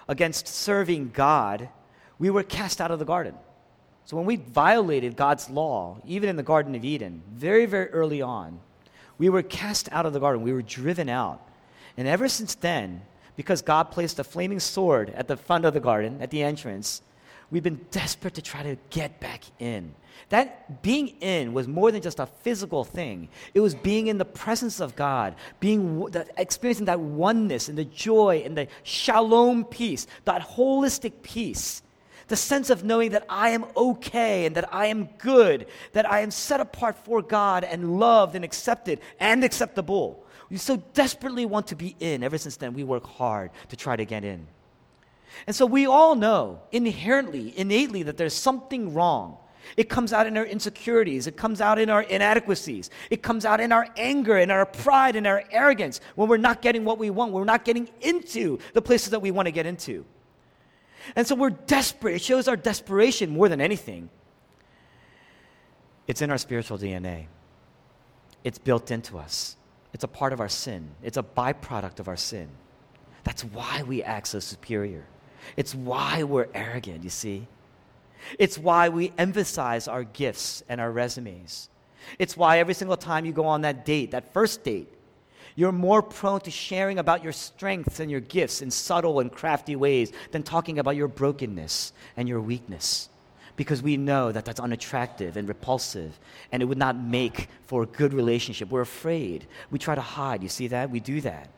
against 0.08 0.48
serving 0.48 1.12
God, 1.14 1.68
we 2.18 2.28
were 2.28 2.42
cast 2.42 2.80
out 2.80 2.90
of 2.90 2.98
the 2.98 3.04
garden. 3.04 3.36
So 4.04 4.16
when 4.16 4.26
we 4.26 4.34
violated 4.34 5.14
God's 5.14 5.48
law, 5.48 5.98
even 6.04 6.28
in 6.28 6.34
the 6.34 6.42
Garden 6.42 6.74
of 6.74 6.84
Eden, 6.84 7.22
very, 7.32 7.66
very 7.66 7.86
early 7.90 8.20
on, 8.20 8.58
we 9.16 9.28
were 9.28 9.42
cast 9.42 9.88
out 9.92 10.06
of 10.06 10.12
the 10.12 10.18
garden. 10.18 10.42
We 10.42 10.52
were 10.52 10.60
driven 10.60 11.08
out. 11.08 11.40
And 11.96 12.08
ever 12.08 12.26
since 12.28 12.56
then, 12.56 13.02
because 13.36 13.62
God 13.62 13.92
placed 13.92 14.18
a 14.18 14.24
flaming 14.24 14.58
sword 14.58 15.10
at 15.10 15.28
the 15.28 15.36
front 15.36 15.64
of 15.64 15.72
the 15.72 15.78
garden, 15.78 16.20
at 16.20 16.30
the 16.32 16.42
entrance, 16.42 17.00
we've 17.54 17.62
been 17.62 17.86
desperate 17.92 18.34
to 18.34 18.42
try 18.42 18.64
to 18.64 18.76
get 18.90 19.20
back 19.20 19.44
in. 19.60 19.94
That 20.30 20.82
being 20.82 21.08
in 21.20 21.54
was 21.54 21.68
more 21.68 21.92
than 21.92 22.02
just 22.02 22.18
a 22.18 22.26
physical 22.26 22.82
thing. 22.82 23.28
It 23.54 23.60
was 23.60 23.76
being 23.76 24.08
in 24.08 24.18
the 24.18 24.24
presence 24.24 24.80
of 24.80 24.96
God, 24.96 25.36
being 25.60 26.04
experiencing 26.36 26.86
that 26.86 26.98
oneness 26.98 27.68
and 27.68 27.78
the 27.78 27.84
joy 27.84 28.42
and 28.44 28.58
the 28.58 28.66
shalom 28.82 29.64
peace, 29.66 30.08
that 30.24 30.42
holistic 30.42 31.22
peace 31.22 31.80
the 32.26 32.36
sense 32.36 32.70
of 32.70 32.84
knowing 32.84 33.10
that 33.10 33.26
I 33.28 33.50
am 33.50 33.66
okay 33.76 34.46
and 34.46 34.56
that 34.56 34.72
I 34.72 34.86
am 34.86 35.10
good, 35.18 35.66
that 35.92 36.10
I 36.10 36.20
am 36.20 36.30
set 36.30 36.58
apart 36.58 36.96
for 36.96 37.20
God 37.20 37.64
and 37.64 38.00
loved 38.00 38.34
and 38.34 38.42
accepted 38.42 39.00
and 39.20 39.44
acceptable. 39.44 40.24
We 40.48 40.56
so 40.56 40.76
desperately 40.94 41.44
want 41.44 41.66
to 41.66 41.76
be 41.76 41.94
in. 42.00 42.22
Ever 42.22 42.38
since 42.38 42.56
then, 42.56 42.72
we 42.72 42.82
work 42.82 43.04
hard 43.04 43.50
to 43.68 43.76
try 43.76 43.94
to 43.94 44.06
get 44.06 44.24
in. 44.24 44.46
And 45.46 45.54
so 45.54 45.66
we 45.66 45.86
all 45.86 46.14
know 46.14 46.60
inherently, 46.72 47.56
innately, 47.56 48.02
that 48.04 48.16
there's 48.16 48.34
something 48.34 48.94
wrong. 48.94 49.38
It 49.76 49.88
comes 49.88 50.12
out 50.12 50.26
in 50.26 50.36
our 50.36 50.44
insecurities. 50.44 51.26
It 51.26 51.36
comes 51.36 51.60
out 51.60 51.78
in 51.78 51.90
our 51.90 52.02
inadequacies. 52.02 52.90
It 53.10 53.22
comes 53.22 53.44
out 53.44 53.60
in 53.60 53.72
our 53.72 53.88
anger, 53.96 54.38
in 54.38 54.50
our 54.50 54.66
pride, 54.66 55.16
in 55.16 55.26
our 55.26 55.42
arrogance 55.50 56.00
when 56.14 56.28
we're 56.28 56.36
not 56.36 56.62
getting 56.62 56.84
what 56.84 56.98
we 56.98 57.10
want. 57.10 57.32
We're 57.32 57.44
not 57.44 57.64
getting 57.64 57.88
into 58.00 58.58
the 58.74 58.82
places 58.82 59.10
that 59.10 59.20
we 59.20 59.30
want 59.30 59.46
to 59.46 59.52
get 59.52 59.66
into. 59.66 60.04
And 61.16 61.26
so 61.26 61.34
we're 61.34 61.50
desperate. 61.50 62.14
It 62.16 62.22
shows 62.22 62.48
our 62.48 62.56
desperation 62.56 63.30
more 63.30 63.48
than 63.48 63.60
anything. 63.60 64.10
It's 66.06 66.22
in 66.22 66.30
our 66.30 66.38
spiritual 66.38 66.78
DNA, 66.78 67.26
it's 68.42 68.58
built 68.58 68.90
into 68.90 69.18
us. 69.18 69.56
It's 69.94 70.04
a 70.04 70.08
part 70.08 70.32
of 70.32 70.40
our 70.40 70.48
sin, 70.48 70.90
it's 71.02 71.16
a 71.16 71.22
byproduct 71.22 72.00
of 72.00 72.08
our 72.08 72.16
sin. 72.16 72.48
That's 73.22 73.42
why 73.42 73.82
we 73.82 74.02
act 74.02 74.28
so 74.28 74.40
superior. 74.40 75.06
It's 75.56 75.74
why 75.74 76.22
we're 76.22 76.48
arrogant, 76.54 77.04
you 77.04 77.10
see. 77.10 77.46
It's 78.38 78.58
why 78.58 78.88
we 78.88 79.12
emphasize 79.18 79.86
our 79.88 80.04
gifts 80.04 80.62
and 80.68 80.80
our 80.80 80.90
resumes. 80.90 81.68
It's 82.18 82.36
why 82.36 82.58
every 82.58 82.74
single 82.74 82.96
time 82.96 83.24
you 83.24 83.32
go 83.32 83.46
on 83.46 83.62
that 83.62 83.84
date, 83.84 84.10
that 84.12 84.32
first 84.32 84.64
date, 84.64 84.88
you're 85.56 85.72
more 85.72 86.02
prone 86.02 86.40
to 86.40 86.50
sharing 86.50 86.98
about 86.98 87.22
your 87.22 87.32
strengths 87.32 88.00
and 88.00 88.10
your 88.10 88.20
gifts 88.20 88.62
in 88.62 88.70
subtle 88.70 89.20
and 89.20 89.30
crafty 89.30 89.76
ways 89.76 90.12
than 90.32 90.42
talking 90.42 90.78
about 90.78 90.96
your 90.96 91.08
brokenness 91.08 91.92
and 92.16 92.28
your 92.28 92.40
weakness. 92.40 93.08
because 93.56 93.82
we 93.82 93.96
know 93.96 94.32
that 94.32 94.44
that's 94.44 94.60
unattractive 94.60 95.36
and 95.36 95.48
repulsive 95.48 96.18
and 96.50 96.62
it 96.62 96.66
would 96.66 96.78
not 96.78 96.96
make 96.96 97.48
for 97.66 97.82
a 97.82 97.86
good 97.86 98.12
relationship. 98.12 98.70
We're 98.70 98.80
afraid. 98.80 99.46
We 99.70 99.78
try 99.78 99.94
to 99.94 100.00
hide. 100.00 100.42
You 100.42 100.48
see 100.48 100.68
that? 100.68 100.90
We 100.90 101.00
do 101.00 101.20
that. 101.20 101.48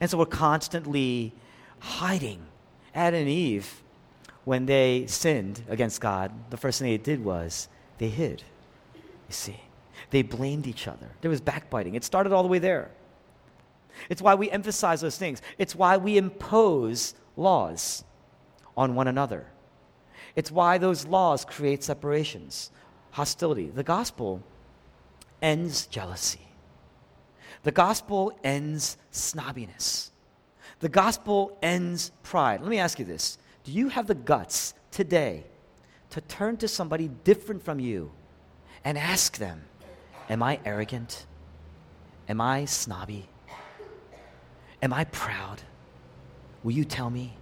And 0.00 0.08
so 0.08 0.18
we're 0.18 0.26
constantly 0.26 1.32
hiding. 1.80 2.40
Adam 2.94 3.20
and 3.20 3.28
Eve, 3.28 3.82
when 4.44 4.66
they 4.66 5.06
sinned 5.06 5.62
against 5.68 6.00
God, 6.00 6.32
the 6.50 6.56
first 6.56 6.78
thing 6.78 6.88
they 6.88 6.98
did 6.98 7.24
was 7.24 7.68
they 7.98 8.08
hid. 8.08 8.42
You 8.94 9.34
see, 9.34 9.60
they 10.10 10.22
blamed 10.22 10.66
each 10.66 10.88
other. 10.88 11.08
There 11.20 11.30
was 11.30 11.40
backbiting. 11.40 11.94
It 11.94 12.04
started 12.04 12.32
all 12.32 12.42
the 12.42 12.48
way 12.48 12.58
there. 12.58 12.90
It's 14.08 14.22
why 14.22 14.34
we 14.34 14.50
emphasize 14.50 15.00
those 15.00 15.16
things. 15.16 15.42
It's 15.58 15.74
why 15.74 15.96
we 15.96 16.16
impose 16.16 17.14
laws 17.36 18.04
on 18.76 18.94
one 18.94 19.08
another. 19.08 19.46
It's 20.34 20.50
why 20.50 20.78
those 20.78 21.06
laws 21.06 21.44
create 21.44 21.84
separations, 21.84 22.70
hostility. 23.12 23.70
The 23.70 23.82
gospel 23.82 24.42
ends 25.40 25.86
jealousy. 25.86 26.40
The 27.64 27.72
gospel 27.72 28.32
ends 28.42 28.96
snobbiness. 29.12 30.11
The 30.82 30.88
gospel 30.88 31.56
ends 31.62 32.10
pride. 32.24 32.60
Let 32.60 32.68
me 32.68 32.80
ask 32.80 32.98
you 32.98 33.04
this 33.04 33.38
Do 33.62 33.70
you 33.70 33.88
have 33.88 34.08
the 34.08 34.16
guts 34.16 34.74
today 34.90 35.44
to 36.10 36.20
turn 36.20 36.56
to 36.58 36.68
somebody 36.68 37.08
different 37.08 37.64
from 37.64 37.78
you 37.78 38.10
and 38.84 38.98
ask 38.98 39.38
them, 39.38 39.62
Am 40.28 40.42
I 40.42 40.58
arrogant? 40.64 41.24
Am 42.28 42.40
I 42.40 42.64
snobby? 42.64 43.28
Am 44.82 44.92
I 44.92 45.04
proud? 45.04 45.62
Will 46.64 46.72
you 46.72 46.84
tell 46.84 47.10
me? 47.10 47.36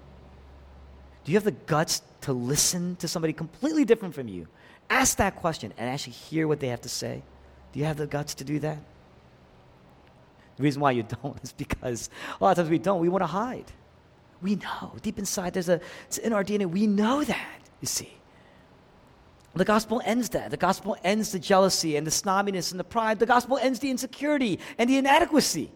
Do 1.24 1.32
you 1.32 1.36
have 1.36 1.44
the 1.44 1.52
guts 1.52 2.02
to 2.22 2.34
listen 2.34 2.96
to 2.96 3.08
somebody 3.08 3.32
completely 3.32 3.86
different 3.86 4.14
from 4.14 4.28
you? 4.28 4.48
Ask 4.90 5.16
that 5.16 5.36
question 5.36 5.72
and 5.78 5.88
actually 5.88 6.12
hear 6.12 6.46
what 6.46 6.60
they 6.60 6.68
have 6.68 6.82
to 6.82 6.90
say. 6.90 7.22
Do 7.72 7.78
you 7.78 7.86
have 7.86 7.96
the 7.96 8.06
guts 8.06 8.34
to 8.34 8.44
do 8.44 8.58
that? 8.58 8.78
The 10.60 10.64
reason 10.64 10.82
why 10.82 10.90
you 10.90 11.02
don't 11.22 11.42
is 11.42 11.54
because 11.54 12.10
a 12.38 12.44
lot 12.44 12.50
of 12.50 12.56
times 12.58 12.70
we 12.70 12.78
don't. 12.78 13.00
We 13.00 13.08
want 13.08 13.22
to 13.22 13.26
hide. 13.26 13.64
We 14.42 14.56
know 14.56 14.92
deep 15.00 15.18
inside 15.18 15.54
there's 15.54 15.70
a, 15.70 15.80
it's 16.06 16.18
in 16.18 16.34
our 16.34 16.44
DNA. 16.44 16.66
We 16.70 16.86
know 16.86 17.24
that, 17.24 17.60
you 17.80 17.86
see. 17.86 18.12
The 19.54 19.64
gospel 19.64 20.02
ends 20.04 20.28
that. 20.30 20.50
The 20.50 20.58
gospel 20.58 20.96
ends 21.02 21.32
the 21.32 21.38
jealousy 21.38 21.96
and 21.96 22.06
the 22.06 22.10
snobbiness 22.10 22.72
and 22.72 22.78
the 22.78 22.84
pride. 22.84 23.18
The 23.18 23.26
gospel 23.26 23.56
ends 23.56 23.78
the 23.80 23.90
insecurity 23.90 24.60
and 24.76 24.88
the 24.88 24.98
inadequacy. 24.98 25.72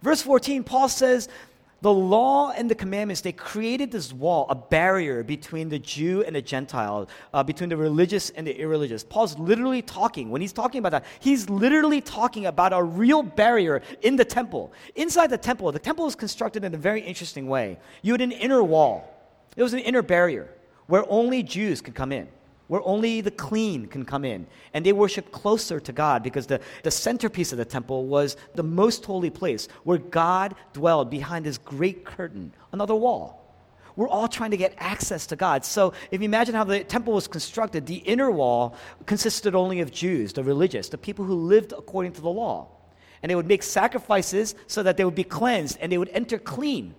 Verse 0.00 0.22
14, 0.22 0.64
Paul 0.64 0.88
says, 0.88 1.28
the 1.80 1.92
law 1.92 2.50
and 2.50 2.68
the 2.68 2.74
commandments, 2.74 3.20
they 3.20 3.32
created 3.32 3.92
this 3.92 4.12
wall, 4.12 4.46
a 4.48 4.54
barrier 4.54 5.22
between 5.22 5.68
the 5.68 5.78
Jew 5.78 6.24
and 6.24 6.34
the 6.34 6.42
Gentile, 6.42 7.08
uh, 7.32 7.42
between 7.44 7.68
the 7.68 7.76
religious 7.76 8.30
and 8.30 8.46
the 8.46 8.58
irreligious. 8.58 9.04
Paul's 9.04 9.38
literally 9.38 9.82
talking, 9.82 10.30
when 10.30 10.40
he's 10.40 10.52
talking 10.52 10.80
about 10.80 10.90
that, 10.90 11.04
he's 11.20 11.48
literally 11.48 12.00
talking 12.00 12.46
about 12.46 12.72
a 12.72 12.82
real 12.82 13.22
barrier 13.22 13.80
in 14.02 14.16
the 14.16 14.24
temple. 14.24 14.72
Inside 14.96 15.30
the 15.30 15.38
temple, 15.38 15.70
the 15.70 15.78
temple 15.78 16.04
was 16.04 16.16
constructed 16.16 16.64
in 16.64 16.74
a 16.74 16.78
very 16.78 17.00
interesting 17.00 17.46
way. 17.46 17.78
You 18.02 18.12
had 18.12 18.22
an 18.22 18.32
inner 18.32 18.62
wall, 18.62 19.14
it 19.56 19.62
was 19.62 19.72
an 19.72 19.80
inner 19.80 20.02
barrier 20.02 20.48
where 20.86 21.04
only 21.08 21.42
Jews 21.42 21.80
could 21.80 21.94
come 21.94 22.10
in 22.10 22.28
where 22.68 22.82
only 22.84 23.20
the 23.20 23.30
clean 23.30 23.86
can 23.86 24.04
come 24.04 24.24
in. 24.24 24.46
And 24.72 24.86
they 24.86 24.92
worship 24.92 25.32
closer 25.32 25.80
to 25.80 25.92
God 25.92 26.22
because 26.22 26.46
the, 26.46 26.60
the 26.84 26.90
centerpiece 26.90 27.50
of 27.52 27.58
the 27.58 27.64
temple 27.64 28.06
was 28.06 28.36
the 28.54 28.62
most 28.62 29.04
holy 29.04 29.30
place 29.30 29.68
where 29.84 29.98
God 29.98 30.54
dwelled 30.72 31.10
behind 31.10 31.44
this 31.44 31.58
great 31.58 32.04
curtain, 32.04 32.52
another 32.72 32.94
wall. 32.94 33.38
We're 33.96 34.08
all 34.08 34.28
trying 34.28 34.52
to 34.52 34.56
get 34.56 34.74
access 34.78 35.26
to 35.26 35.34
God. 35.36 35.64
So 35.64 35.92
if 36.12 36.20
you 36.20 36.24
imagine 36.24 36.54
how 36.54 36.62
the 36.62 36.84
temple 36.84 37.14
was 37.14 37.26
constructed, 37.26 37.84
the 37.84 37.96
inner 37.96 38.30
wall 38.30 38.76
consisted 39.06 39.56
only 39.56 39.80
of 39.80 39.90
Jews, 39.90 40.32
the 40.32 40.44
religious, 40.44 40.88
the 40.88 40.96
people 40.96 41.24
who 41.24 41.34
lived 41.34 41.72
according 41.72 42.12
to 42.12 42.20
the 42.20 42.30
law. 42.30 42.68
And 43.22 43.28
they 43.28 43.34
would 43.34 43.48
make 43.48 43.64
sacrifices 43.64 44.54
so 44.68 44.84
that 44.84 44.96
they 44.96 45.04
would 45.04 45.16
be 45.16 45.24
cleansed 45.24 45.78
and 45.80 45.90
they 45.90 45.98
would 45.98 46.10
enter 46.10 46.38
clean. 46.38 46.94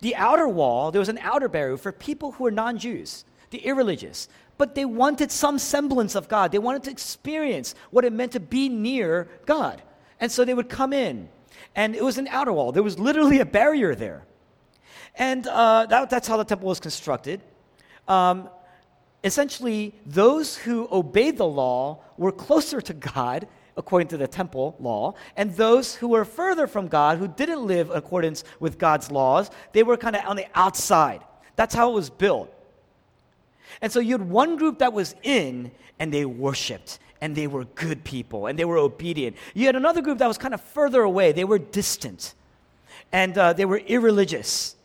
The 0.00 0.14
outer 0.16 0.48
wall, 0.48 0.90
there 0.90 0.98
was 0.98 1.08
an 1.08 1.18
outer 1.22 1.48
barrier 1.48 1.78
for 1.78 1.92
people 1.92 2.32
who 2.32 2.44
were 2.44 2.50
non 2.50 2.76
Jews, 2.76 3.24
the 3.48 3.64
irreligious, 3.64 4.28
but 4.58 4.74
they 4.74 4.84
wanted 4.84 5.30
some 5.30 5.58
semblance 5.58 6.14
of 6.14 6.28
God. 6.28 6.52
They 6.52 6.58
wanted 6.58 6.84
to 6.84 6.90
experience 6.90 7.74
what 7.90 8.04
it 8.04 8.12
meant 8.12 8.32
to 8.32 8.40
be 8.40 8.68
near 8.68 9.28
God. 9.44 9.82
And 10.20 10.30
so 10.30 10.44
they 10.44 10.54
would 10.54 10.68
come 10.68 10.92
in. 10.92 11.28
And 11.74 11.94
it 11.94 12.02
was 12.02 12.18
an 12.18 12.28
outer 12.28 12.52
wall, 12.52 12.72
there 12.72 12.82
was 12.82 12.98
literally 12.98 13.40
a 13.40 13.46
barrier 13.46 13.94
there. 13.94 14.24
And 15.14 15.46
uh, 15.46 15.86
that, 15.86 16.10
that's 16.10 16.28
how 16.28 16.36
the 16.36 16.44
temple 16.44 16.68
was 16.68 16.80
constructed. 16.80 17.40
Um, 18.06 18.50
essentially, 19.24 19.94
those 20.04 20.56
who 20.56 20.88
obeyed 20.92 21.38
the 21.38 21.46
law 21.46 22.00
were 22.16 22.32
closer 22.32 22.80
to 22.80 22.94
God 22.94 23.48
according 23.76 24.08
to 24.08 24.16
the 24.16 24.26
temple 24.26 24.74
law, 24.80 25.14
and 25.36 25.54
those 25.54 25.94
who 25.94 26.08
were 26.08 26.24
further 26.24 26.66
from 26.66 26.88
God, 26.88 27.18
who 27.18 27.28
didn't 27.28 27.66
live 27.66 27.90
in 27.90 27.96
accordance 27.96 28.42
with 28.58 28.78
God's 28.78 29.10
laws, 29.10 29.50
they 29.72 29.82
were 29.82 29.98
kind 29.98 30.16
of 30.16 30.24
on 30.24 30.36
the 30.36 30.46
outside. 30.54 31.20
That's 31.56 31.74
how 31.74 31.90
it 31.90 31.94
was 31.94 32.08
built. 32.08 32.52
And 33.80 33.92
so 33.92 34.00
you 34.00 34.12
had 34.12 34.28
one 34.28 34.56
group 34.56 34.78
that 34.78 34.92
was 34.92 35.14
in 35.22 35.70
and 35.98 36.12
they 36.12 36.24
worshiped 36.24 36.98
and 37.20 37.34
they 37.34 37.46
were 37.46 37.64
good 37.64 38.04
people 38.04 38.46
and 38.46 38.58
they 38.58 38.64
were 38.64 38.78
obedient. 38.78 39.36
You 39.54 39.66
had 39.66 39.76
another 39.76 40.02
group 40.02 40.18
that 40.18 40.28
was 40.28 40.38
kind 40.38 40.54
of 40.54 40.60
further 40.60 41.02
away, 41.02 41.32
they 41.32 41.44
were 41.44 41.58
distant 41.58 42.34
and 43.12 43.36
uh, 43.36 43.52
they 43.52 43.64
were 43.64 43.78
irreligious. 43.78 44.76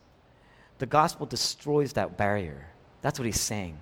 The 0.79 0.85
gospel 0.85 1.25
destroys 1.25 1.93
that 1.93 2.17
barrier. 2.17 2.67
That's 3.01 3.19
what 3.19 3.25
he's 3.25 3.39
saying 3.39 3.77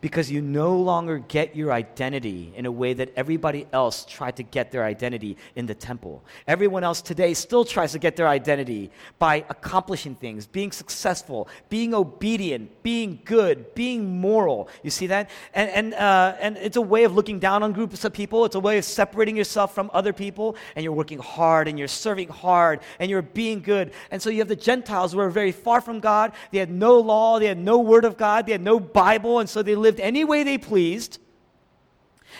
because 0.00 0.30
you 0.30 0.40
no 0.40 0.76
longer 0.76 1.18
get 1.18 1.54
your 1.54 1.72
identity 1.72 2.52
in 2.56 2.66
a 2.66 2.72
way 2.72 2.94
that 2.94 3.12
everybody 3.16 3.66
else 3.72 4.04
tried 4.04 4.36
to 4.36 4.42
get 4.42 4.72
their 4.72 4.84
identity 4.84 5.36
in 5.56 5.66
the 5.66 5.74
temple. 5.74 6.24
Everyone 6.46 6.84
else 6.84 7.02
today 7.02 7.34
still 7.34 7.64
tries 7.64 7.92
to 7.92 7.98
get 7.98 8.16
their 8.16 8.28
identity 8.28 8.90
by 9.18 9.44
accomplishing 9.48 10.14
things, 10.14 10.46
being 10.46 10.72
successful, 10.72 11.48
being 11.68 11.92
obedient, 11.94 12.82
being 12.82 13.20
good, 13.24 13.74
being 13.74 14.20
moral. 14.20 14.68
You 14.82 14.90
see 14.90 15.08
that? 15.08 15.30
And, 15.54 15.70
and, 15.70 15.94
uh, 15.94 16.36
and 16.40 16.56
it's 16.56 16.76
a 16.76 16.82
way 16.82 17.04
of 17.04 17.14
looking 17.14 17.38
down 17.38 17.62
on 17.62 17.72
groups 17.72 18.04
of 18.04 18.12
people, 18.12 18.44
it's 18.44 18.54
a 18.54 18.60
way 18.60 18.78
of 18.78 18.84
separating 18.84 19.36
yourself 19.36 19.74
from 19.74 19.90
other 19.92 20.12
people, 20.12 20.56
and 20.74 20.84
you're 20.84 20.92
working 20.92 21.18
hard 21.18 21.68
and 21.68 21.78
you're 21.78 21.88
serving 21.88 22.28
hard 22.28 22.80
and 22.98 23.10
you're 23.10 23.22
being 23.22 23.60
good. 23.60 23.92
And 24.10 24.20
so 24.20 24.30
you 24.30 24.38
have 24.38 24.48
the 24.48 24.56
Gentiles 24.56 25.12
who 25.12 25.20
are 25.20 25.30
very 25.30 25.52
far 25.52 25.80
from 25.80 26.00
God. 26.00 26.32
They 26.50 26.58
had 26.58 26.70
no 26.70 26.98
law, 26.98 27.38
they 27.38 27.46
had 27.46 27.58
no 27.58 27.78
word 27.78 28.04
of 28.04 28.16
God, 28.16 28.46
they 28.46 28.52
had 28.52 28.62
no 28.62 28.80
Bible, 28.80 29.40
and 29.40 29.48
so 29.48 29.62
they 29.62 29.74
lived 29.74 29.89
lived 29.90 30.00
any 30.00 30.24
way 30.24 30.44
they 30.44 30.56
pleased. 30.56 31.18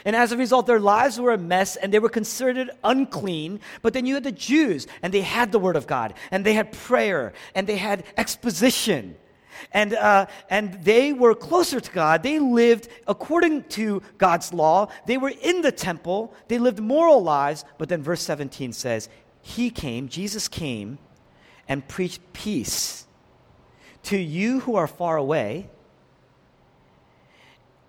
And 0.04 0.14
as 0.14 0.30
a 0.30 0.36
result, 0.36 0.66
their 0.66 0.78
lives 0.78 1.18
were 1.18 1.32
a 1.32 1.38
mess 1.38 1.74
and 1.74 1.92
they 1.92 1.98
were 1.98 2.08
considered 2.08 2.70
unclean. 2.84 3.58
But 3.82 3.92
then 3.92 4.06
you 4.06 4.14
had 4.14 4.22
the 4.22 4.32
Jews, 4.32 4.86
and 5.02 5.12
they 5.12 5.20
had 5.20 5.50
the 5.50 5.58
Word 5.58 5.74
of 5.74 5.88
God, 5.88 6.14
and 6.30 6.46
they 6.46 6.54
had 6.54 6.70
prayer, 6.70 7.32
and 7.56 7.66
they 7.66 7.76
had 7.76 8.04
exposition. 8.16 9.16
And, 9.72 9.94
uh, 9.94 10.26
and 10.48 10.74
they 10.84 11.12
were 11.12 11.34
closer 11.34 11.80
to 11.80 11.90
God. 11.90 12.22
They 12.22 12.38
lived 12.38 12.88
according 13.08 13.64
to 13.70 14.00
God's 14.16 14.54
law. 14.54 14.88
They 15.06 15.18
were 15.18 15.32
in 15.42 15.60
the 15.60 15.72
temple. 15.72 16.32
They 16.46 16.58
lived 16.58 16.78
moral 16.78 17.20
lives. 17.22 17.64
But 17.76 17.88
then 17.88 18.00
verse 18.00 18.22
17 18.22 18.72
says, 18.72 19.08
He 19.42 19.70
came, 19.70 20.08
Jesus 20.08 20.46
came, 20.46 20.98
and 21.68 21.86
preached 21.86 22.22
peace 22.32 23.06
to 24.04 24.16
you 24.16 24.60
who 24.60 24.76
are 24.76 24.86
far 24.86 25.16
away 25.16 25.68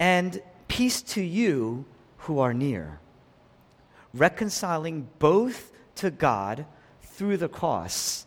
and 0.01 0.41
peace 0.67 1.03
to 1.03 1.21
you 1.21 1.85
who 2.17 2.39
are 2.39 2.55
near, 2.55 2.99
reconciling 4.15 5.07
both 5.19 5.71
to 5.93 6.09
God 6.09 6.65
through 7.03 7.37
the 7.37 7.47
cross 7.47 8.25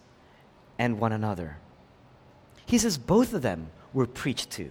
and 0.79 1.01
one 1.01 1.11
another. 1.11 1.59
He 2.65 2.79
says 2.79 2.97
both 2.97 3.35
of 3.35 3.43
them 3.43 3.71
were 3.93 4.07
preached 4.07 4.51
to. 4.53 4.71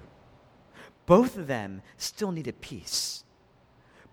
Both 1.05 1.37
of 1.37 1.47
them 1.47 1.81
still 1.97 2.31
needed 2.31 2.61
peace. 2.61 3.25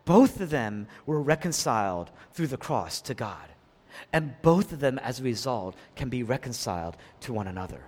Both 0.05 0.41
of 0.41 0.51
them 0.51 0.89
were 1.07 1.23
reconciled 1.23 2.11
through 2.33 2.49
the 2.49 2.57
cross 2.57 3.01
to 3.03 3.15
God. 3.15 3.49
And 4.13 4.35
both 4.43 4.73
of 4.73 4.81
them, 4.81 4.99
as 4.99 5.21
a 5.21 5.25
result, 5.25 5.77
can 5.95 6.09
be 6.09 6.25
reconciled 6.25 6.97
to 7.21 7.33
one 7.33 7.47
another. 7.47 7.85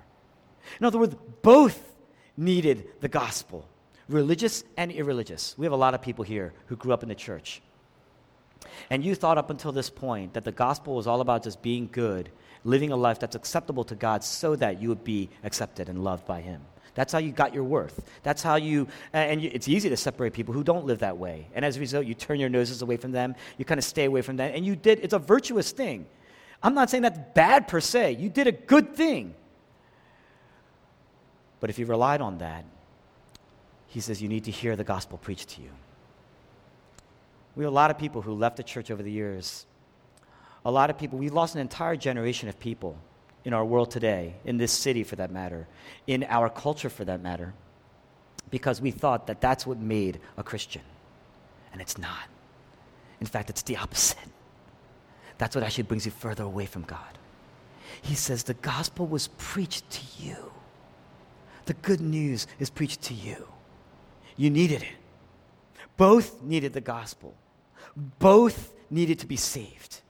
In 0.79 0.87
other 0.87 0.99
words, 0.99 1.17
both 1.43 1.97
needed 2.37 2.87
the 3.01 3.09
gospel 3.09 3.69
religious 4.13 4.65
and 4.77 4.93
irreligious. 4.93 5.55
We 5.59 5.67
have 5.67 5.73
a 5.73 5.77
lot 5.77 5.95
of 5.95 6.03
people 6.03 6.25
here 6.25 6.53
who 6.67 6.77
grew 6.77 6.93
up 6.93 7.03
in 7.03 7.09
the 7.09 7.15
church. 7.15 7.63
And 8.91 9.05
you 9.05 9.15
thought 9.15 9.39
up 9.39 9.51
until 9.51 9.73
this 9.73 9.91
point 9.91 10.35
that 10.35 10.45
the 10.45 10.53
gospel 10.53 10.95
was 10.95 11.07
all 11.07 11.21
about 11.21 11.43
just 11.43 11.63
being 11.63 11.89
good, 11.91 12.31
living 12.65 12.93
a 12.93 12.97
life 12.97 13.19
that's 13.19 13.35
acceptable 13.35 13.85
to 13.85 13.95
God 13.95 14.23
so 14.23 14.55
that 14.57 14.81
you 14.81 14.89
would 14.89 15.05
be 15.05 15.31
accepted 15.43 15.89
and 15.89 16.05
loved 16.05 16.27
by 16.27 16.41
Him. 16.41 16.61
That's 16.95 17.13
how 17.13 17.19
you 17.19 17.33
got 17.33 17.55
your 17.55 17.65
worth. 17.65 18.05
That's 18.23 18.43
how 18.43 18.57
you, 18.57 18.87
and 19.13 19.43
it's 19.43 19.67
easy 19.67 19.89
to 19.89 19.97
separate 19.97 20.35
people 20.35 20.53
who 20.53 20.63
don't 20.63 20.85
live 20.85 20.99
that 20.99 21.17
way. 21.17 21.49
And 21.55 21.65
as 21.65 21.77
a 21.77 21.81
result, 21.81 22.05
you 22.05 22.15
turn 22.15 22.39
your 22.39 22.51
noses 22.51 22.83
away 22.83 22.99
from 22.99 23.13
them, 23.13 23.35
you 23.57 23.65
kind 23.65 23.79
of 23.79 23.85
stay 23.85 24.05
away 24.05 24.21
from 24.21 24.37
them, 24.37 24.53
and 24.55 24.65
you 24.65 24.77
did, 24.77 25.01
it's 25.03 25.15
a 25.15 25.19
virtuous 25.19 25.73
thing. 25.73 26.07
I'm 26.63 26.75
not 26.75 26.91
saying 26.91 27.03
that's 27.03 27.19
bad 27.35 27.67
per 27.67 27.81
se. 27.81 28.13
You 28.13 28.29
did 28.29 28.47
a 28.47 28.53
good 28.53 28.95
thing. 28.95 29.35
But 31.61 31.71
if 31.71 31.79
you 31.79 31.87
relied 31.87 32.21
on 32.21 32.39
that, 32.39 32.65
he 33.93 34.01
says, 34.01 34.23
You 34.23 34.29
need 34.29 34.45
to 34.45 34.51
hear 34.51 34.75
the 34.75 34.85
gospel 34.85 35.19
preached 35.19 35.51
to 35.51 35.63
you. 35.63 35.69
We 37.55 37.65
have 37.65 37.73
a 37.73 37.75
lot 37.75 37.91
of 37.91 37.99
people 37.99 38.23
who 38.23 38.33
left 38.33 38.57
the 38.57 38.63
church 38.63 38.91
over 38.91 39.03
the 39.03 39.13
years. 39.13 39.67
A 40.65 40.71
lot 40.71 40.89
of 40.89 40.97
people, 40.97 41.19
we 41.19 41.29
lost 41.29 41.55
an 41.55 41.61
entire 41.61 41.97
generation 41.97 42.49
of 42.49 42.59
people 42.59 42.97
in 43.45 43.53
our 43.53 43.65
world 43.65 43.91
today, 43.91 44.35
in 44.47 44.57
this 44.57 44.73
city 44.73 45.05
for 45.05 45.17
that 45.17 45.31
matter, 45.31 45.67
in 46.07 46.25
our 46.25 46.49
culture 46.49 46.89
for 46.89 47.05
that 47.05 47.21
matter, 47.21 47.53
because 48.51 48.81
we 48.81 48.91
thought 48.91 49.27
that 49.27 49.43
that's 49.43 49.67
what 49.67 49.79
made 49.79 50.21
a 50.39 50.43
Christian. 50.43 50.83
And 51.73 51.83
it's 51.83 51.99
not. 51.99 52.29
In 53.21 53.27
fact, 53.27 53.51
it's 53.51 53.63
the 53.63 53.77
opposite. 53.77 54.19
That's 55.37 55.55
what 55.55 55.65
actually 55.65 55.85
brings 55.85 56.07
you 56.07 56.13
further 56.13 56.45
away 56.45 56.65
from 56.65 56.83
God. 56.83 57.19
He 58.01 58.15
says 58.15 58.45
the 58.45 58.55
gospel 58.55 59.07
was 59.07 59.29
preached 59.37 59.91
to 59.91 60.25
you. 60.25 60.53
The 61.67 61.75
good 61.75 62.01
news 62.01 62.47
is 62.59 62.71
preached 62.71 63.03
to 63.03 63.15
you. 63.15 63.52
You 64.37 64.51
needed 64.51 64.83
it. 64.83 64.89
Both 65.97 66.43
needed 66.43 66.73
the 66.73 66.81
gospel. 66.81 67.35
Both 68.19 68.75
needed 68.91 69.19
to 69.21 69.27
be 69.27 69.37
saved. 69.37 70.01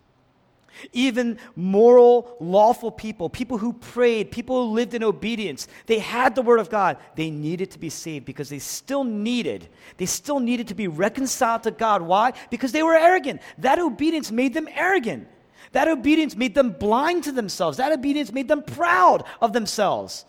Even 0.93 1.39
moral, 1.55 2.37
lawful 2.41 2.91
people, 2.91 3.29
people 3.29 3.59
who 3.59 3.73
prayed, 3.73 4.31
people 4.31 4.67
who 4.67 4.73
lived 4.73 4.95
in 4.95 5.05
obedience, 5.05 5.69
they 5.87 5.99
had 5.99 6.35
the 6.35 6.43
word 6.43 6.59
of 6.59 6.71
God. 6.71 6.97
They 7.15 7.31
needed 7.31 7.71
to 7.73 7.79
be 7.79 7.91
saved 7.91 8.25
because 8.25 8.49
they 8.49 8.59
still 8.59 9.05
needed, 9.05 9.69
they 9.97 10.07
still 10.07 10.41
needed 10.41 10.69
to 10.69 10.75
be 10.75 10.89
reconciled 10.89 11.63
to 11.65 11.71
God. 11.71 12.03
Why? 12.03 12.33
Because 12.51 12.73
they 12.73 12.83
were 12.83 12.95
arrogant. 12.95 13.43
That 13.59 13.79
obedience 13.79 14.31
made 14.33 14.55
them 14.55 14.69
arrogant. 14.75 15.29
That 15.73 15.89
obedience 15.89 16.37
made 16.37 16.55
them 16.55 16.73
blind 16.73 17.25
to 17.25 17.33
themselves. 17.33 17.79
That 17.79 17.93
obedience 17.93 18.33
made 18.33 18.49
them 18.49 18.63
proud 18.63 19.25
of 19.41 19.53
themselves. 19.53 20.25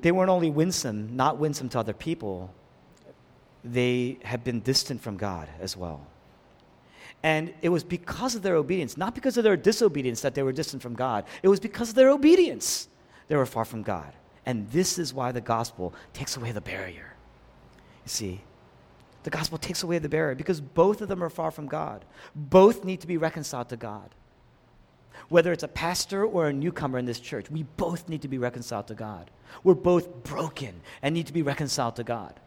They 0.00 0.12
weren't 0.12 0.30
only 0.30 0.50
winsome, 0.50 1.16
not 1.16 1.38
winsome 1.38 1.68
to 1.70 1.78
other 1.78 1.94
people, 1.94 2.52
they 3.64 4.18
had 4.22 4.44
been 4.44 4.60
distant 4.60 5.00
from 5.00 5.16
God 5.16 5.48
as 5.60 5.76
well. 5.76 6.06
And 7.22 7.52
it 7.62 7.70
was 7.70 7.82
because 7.82 8.34
of 8.34 8.42
their 8.42 8.56
obedience, 8.56 8.96
not 8.96 9.14
because 9.14 9.36
of 9.36 9.44
their 9.44 9.56
disobedience, 9.56 10.20
that 10.20 10.34
they 10.34 10.42
were 10.42 10.52
distant 10.52 10.82
from 10.82 10.94
God. 10.94 11.24
It 11.42 11.48
was 11.48 11.58
because 11.58 11.88
of 11.88 11.94
their 11.94 12.10
obedience 12.10 12.88
they 13.28 13.36
were 13.36 13.46
far 13.46 13.64
from 13.64 13.82
God. 13.82 14.12
And 14.44 14.70
this 14.70 14.98
is 14.98 15.12
why 15.12 15.32
the 15.32 15.40
gospel 15.40 15.92
takes 16.12 16.36
away 16.36 16.52
the 16.52 16.60
barrier. 16.60 17.14
You 18.04 18.08
see, 18.08 18.40
the 19.24 19.30
gospel 19.30 19.58
takes 19.58 19.82
away 19.82 19.98
the 19.98 20.08
barrier 20.08 20.36
because 20.36 20.60
both 20.60 21.00
of 21.00 21.08
them 21.08 21.22
are 21.22 21.30
far 21.30 21.50
from 21.50 21.66
God. 21.66 22.04
Both 22.36 22.84
need 22.84 23.00
to 23.00 23.08
be 23.08 23.16
reconciled 23.16 23.70
to 23.70 23.76
God. 23.76 24.14
Whether 25.28 25.52
it's 25.52 25.62
a 25.62 25.68
pastor 25.68 26.24
or 26.24 26.48
a 26.48 26.52
newcomer 26.52 26.98
in 26.98 27.04
this 27.04 27.20
church, 27.20 27.50
we 27.50 27.64
both 27.76 28.08
need 28.08 28.22
to 28.22 28.28
be 28.28 28.38
reconciled 28.38 28.86
to 28.88 28.94
God. 28.94 29.30
We're 29.64 29.74
both 29.74 30.24
broken 30.24 30.80
and 31.02 31.14
need 31.14 31.26
to 31.26 31.32
be 31.32 31.42
reconciled 31.42 31.96
to 31.96 32.04
God. 32.04 32.38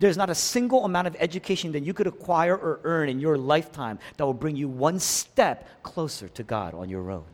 There's 0.00 0.16
not 0.16 0.30
a 0.30 0.34
single 0.34 0.84
amount 0.84 1.06
of 1.06 1.16
education 1.18 1.72
that 1.72 1.84
you 1.84 1.94
could 1.94 2.06
acquire 2.06 2.56
or 2.56 2.80
earn 2.84 3.08
in 3.08 3.20
your 3.20 3.38
lifetime 3.38 3.98
that 4.16 4.26
will 4.26 4.34
bring 4.34 4.56
you 4.56 4.68
one 4.68 4.98
step 4.98 5.68
closer 5.82 6.28
to 6.28 6.42
God 6.42 6.74
on 6.74 6.88
your 6.88 7.10
own. 7.10 7.24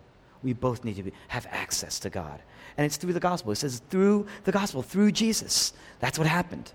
We 0.43 0.53
both 0.53 0.85
need 0.85 0.97
to 0.97 1.03
be, 1.03 1.13
have 1.29 1.47
access 1.51 1.99
to 2.01 2.11
God. 2.11 2.41
And 2.77 2.85
it's 2.85 2.97
through 2.97 3.13
the 3.13 3.21
gospel. 3.21 3.53
It 3.53 3.57
says 3.57 3.81
through 3.91 4.27
the 4.45 4.53
gospel, 4.53 4.83
through 4.83 5.13
Jesus. 5.13 5.73
That's 6.01 6.19
what 6.19 6.27
happened. 6.27 6.73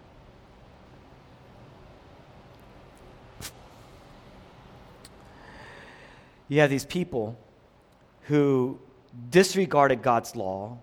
You 6.47 6.61
have 6.61 6.69
these 6.69 6.85
people 6.85 7.37
who 8.27 8.79
disregarded 9.29 10.01
God's 10.01 10.35
law, 10.35 10.77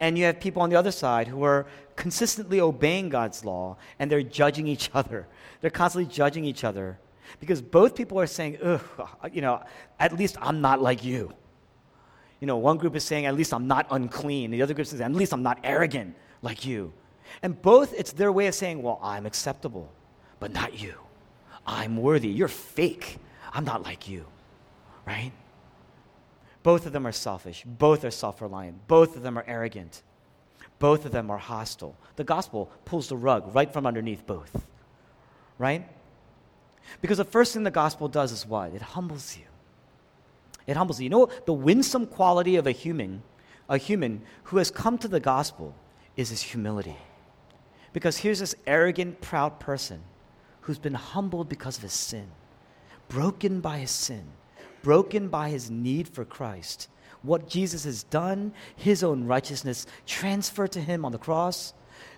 and 0.00 0.16
you 0.18 0.24
have 0.24 0.40
people 0.40 0.62
on 0.62 0.70
the 0.70 0.76
other 0.76 0.92
side 0.92 1.26
who 1.26 1.42
are 1.42 1.66
consistently 1.96 2.60
obeying 2.60 3.08
God's 3.08 3.44
law 3.44 3.76
and 3.98 4.10
they're 4.10 4.22
judging 4.22 4.66
each 4.66 4.90
other. 4.92 5.26
They're 5.60 5.70
constantly 5.70 6.12
judging 6.12 6.44
each 6.44 6.64
other 6.64 6.98
because 7.40 7.62
both 7.62 7.94
people 7.94 8.20
are 8.20 8.26
saying, 8.26 8.58
ugh, 8.62 8.82
you 9.32 9.40
know, 9.40 9.62
at 9.98 10.12
least 10.12 10.36
I'm 10.40 10.60
not 10.60 10.82
like 10.82 11.02
you. 11.02 11.32
You 12.40 12.46
know, 12.46 12.58
one 12.58 12.76
group 12.76 12.94
is 12.94 13.04
saying, 13.04 13.24
at 13.24 13.34
least 13.34 13.54
I'm 13.54 13.66
not 13.66 13.86
unclean. 13.90 14.50
The 14.50 14.60
other 14.60 14.74
group 14.74 14.86
saying, 14.86 15.02
at 15.02 15.12
least 15.12 15.32
I'm 15.32 15.42
not 15.42 15.58
arrogant 15.64 16.14
like 16.42 16.66
you. 16.66 16.92
And 17.42 17.60
both, 17.60 17.94
it's 17.94 18.12
their 18.12 18.30
way 18.30 18.46
of 18.46 18.54
saying, 18.54 18.82
well, 18.82 19.00
I'm 19.02 19.24
acceptable, 19.24 19.90
but 20.38 20.52
not 20.52 20.78
you. 20.78 20.94
I'm 21.66 21.96
worthy. 21.96 22.28
You're 22.28 22.48
fake. 22.48 23.16
I'm 23.52 23.64
not 23.64 23.82
like 23.82 24.08
you, 24.08 24.26
right? 25.06 25.32
Both 26.66 26.84
of 26.84 26.92
them 26.92 27.06
are 27.06 27.12
selfish. 27.12 27.62
Both 27.64 28.04
are 28.04 28.10
self 28.10 28.42
reliant. 28.42 28.88
Both 28.88 29.14
of 29.14 29.22
them 29.22 29.38
are 29.38 29.44
arrogant. 29.46 30.02
Both 30.80 31.04
of 31.04 31.12
them 31.12 31.30
are 31.30 31.38
hostile. 31.38 31.96
The 32.16 32.24
gospel 32.24 32.72
pulls 32.84 33.08
the 33.08 33.16
rug 33.16 33.54
right 33.54 33.72
from 33.72 33.86
underneath 33.86 34.26
both. 34.26 34.66
Right? 35.58 35.88
Because 37.00 37.18
the 37.18 37.24
first 37.24 37.52
thing 37.52 37.62
the 37.62 37.70
gospel 37.70 38.08
does 38.08 38.32
is 38.32 38.44
what? 38.44 38.74
It 38.74 38.82
humbles 38.82 39.36
you. 39.36 39.44
It 40.66 40.76
humbles 40.76 40.98
you. 40.98 41.04
You 41.04 41.10
know 41.10 41.30
the 41.44 41.52
winsome 41.52 42.04
quality 42.04 42.56
of 42.56 42.66
a 42.66 42.72
human, 42.72 43.22
a 43.68 43.78
human 43.78 44.22
who 44.42 44.56
has 44.56 44.72
come 44.72 44.98
to 44.98 45.06
the 45.06 45.20
gospel 45.20 45.72
is 46.16 46.30
his 46.30 46.42
humility. 46.42 46.96
Because 47.92 48.16
here's 48.16 48.40
this 48.40 48.56
arrogant, 48.66 49.20
proud 49.20 49.60
person 49.60 50.00
who's 50.62 50.80
been 50.80 50.94
humbled 50.94 51.48
because 51.48 51.76
of 51.76 51.84
his 51.84 51.92
sin, 51.92 52.26
broken 53.08 53.60
by 53.60 53.78
his 53.78 53.92
sin 53.92 54.24
broken 54.86 55.26
by 55.26 55.48
his 55.48 55.68
need 55.68 56.06
for 56.06 56.24
Christ. 56.24 56.88
What 57.22 57.48
Jesus 57.48 57.82
has 57.82 58.04
done, 58.04 58.52
his 58.76 59.02
own 59.02 59.24
righteousness 59.24 59.84
transferred 60.06 60.70
to 60.72 60.80
him 60.80 61.04
on 61.04 61.10
the 61.10 61.18
cross, 61.18 61.74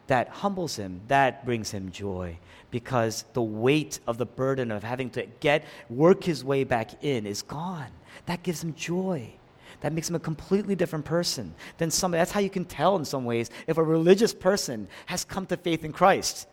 that 0.06 0.28
humbles 0.28 0.76
him, 0.76 1.00
that 1.08 1.46
brings 1.46 1.70
him 1.70 1.90
joy 1.90 2.36
because 2.70 3.24
the 3.32 3.40
weight 3.40 4.00
of 4.06 4.18
the 4.18 4.26
burden 4.26 4.70
of 4.70 4.82
having 4.82 5.08
to 5.08 5.24
get 5.40 5.64
work 5.88 6.22
his 6.22 6.44
way 6.44 6.62
back 6.62 7.02
in 7.02 7.24
is 7.24 7.40
gone. 7.40 7.90
That 8.26 8.42
gives 8.42 8.62
him 8.62 8.74
joy. 8.74 9.32
That 9.80 9.94
makes 9.94 10.10
him 10.10 10.16
a 10.16 10.20
completely 10.20 10.74
different 10.74 11.06
person 11.06 11.54
than 11.78 11.90
somebody. 11.90 12.20
That's 12.20 12.32
how 12.32 12.40
you 12.40 12.50
can 12.50 12.66
tell 12.66 12.96
in 12.96 13.06
some 13.06 13.24
ways 13.24 13.48
if 13.66 13.78
a 13.78 13.82
religious 13.82 14.34
person 14.34 14.88
has 15.06 15.24
come 15.24 15.46
to 15.46 15.56
faith 15.56 15.86
in 15.86 15.92
Christ, 15.92 16.46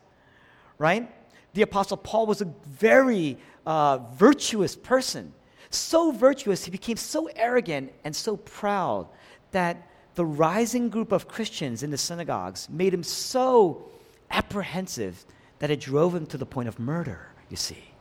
right? 0.78 1.14
The 1.56 1.64
Apostle 1.64 1.98
Paul 1.98 2.26
was 2.26 2.40
a 2.40 2.54
very 2.66 3.38
uh, 3.66 3.98
virtuous 4.14 4.78
person 4.78 5.34
so 5.78 6.12
virtuous, 6.12 6.66
he 6.66 6.72
became 6.72 6.98
so 6.98 7.28
arrogant 7.36 7.92
and 8.04 8.16
so 8.16 8.38
proud 8.38 9.08
that 9.52 9.88
the 10.16 10.26
rising 10.26 10.90
group 10.90 11.12
of 11.12 11.28
Christians 11.28 11.84
in 11.84 11.92
the 11.92 11.98
synagogues 11.98 12.70
made 12.70 12.94
him 12.94 13.04
so 13.04 13.90
apprehensive 14.32 15.26
that 15.60 15.72
it 15.72 15.80
drove 15.80 16.16
him 16.16 16.26
to 16.28 16.38
the 16.38 16.46
point 16.46 16.68
of 16.68 16.80
murder, 16.80 17.28
you 17.50 17.58
see. 17.58 17.95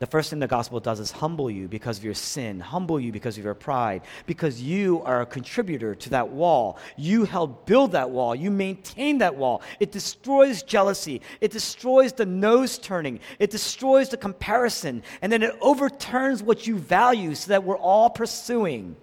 The 0.00 0.06
first 0.06 0.30
thing 0.30 0.38
the 0.38 0.46
gospel 0.46 0.80
does 0.80 0.98
is 0.98 1.10
humble 1.10 1.50
you 1.50 1.68
because 1.68 1.98
of 1.98 2.04
your 2.04 2.14
sin, 2.14 2.58
humble 2.58 2.98
you 2.98 3.12
because 3.12 3.36
of 3.36 3.44
your 3.44 3.52
pride, 3.54 4.00
because 4.26 4.60
you 4.60 5.02
are 5.02 5.20
a 5.20 5.26
contributor 5.26 5.94
to 5.94 6.10
that 6.10 6.30
wall. 6.30 6.78
You 6.96 7.24
help 7.24 7.66
build 7.66 7.92
that 7.92 8.08
wall, 8.08 8.34
you 8.34 8.50
maintain 8.50 9.18
that 9.18 9.36
wall. 9.36 9.60
It 9.78 9.92
destroys 9.92 10.62
jealousy, 10.62 11.20
it 11.42 11.50
destroys 11.50 12.14
the 12.14 12.24
nose 12.24 12.78
turning, 12.78 13.20
it 13.38 13.50
destroys 13.50 14.08
the 14.08 14.16
comparison, 14.16 15.02
and 15.20 15.30
then 15.30 15.42
it 15.42 15.54
overturns 15.60 16.42
what 16.42 16.66
you 16.66 16.78
value 16.78 17.34
so 17.34 17.48
that 17.48 17.64
we're 17.64 17.76
all 17.76 18.08
pursuing 18.08 18.96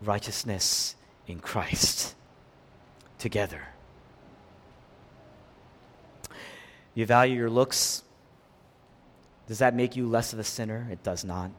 righteousness 0.00 0.94
in 1.26 1.40
Christ 1.40 2.14
together. 3.18 3.62
You 6.94 7.04
value 7.04 7.34
your 7.34 7.50
looks 7.50 8.03
does 9.46 9.58
that 9.58 9.74
make 9.74 9.96
you 9.96 10.06
less 10.06 10.32
of 10.32 10.38
a 10.38 10.44
sinner? 10.44 10.86
It 10.90 11.02
does 11.02 11.24
not. 11.24 11.50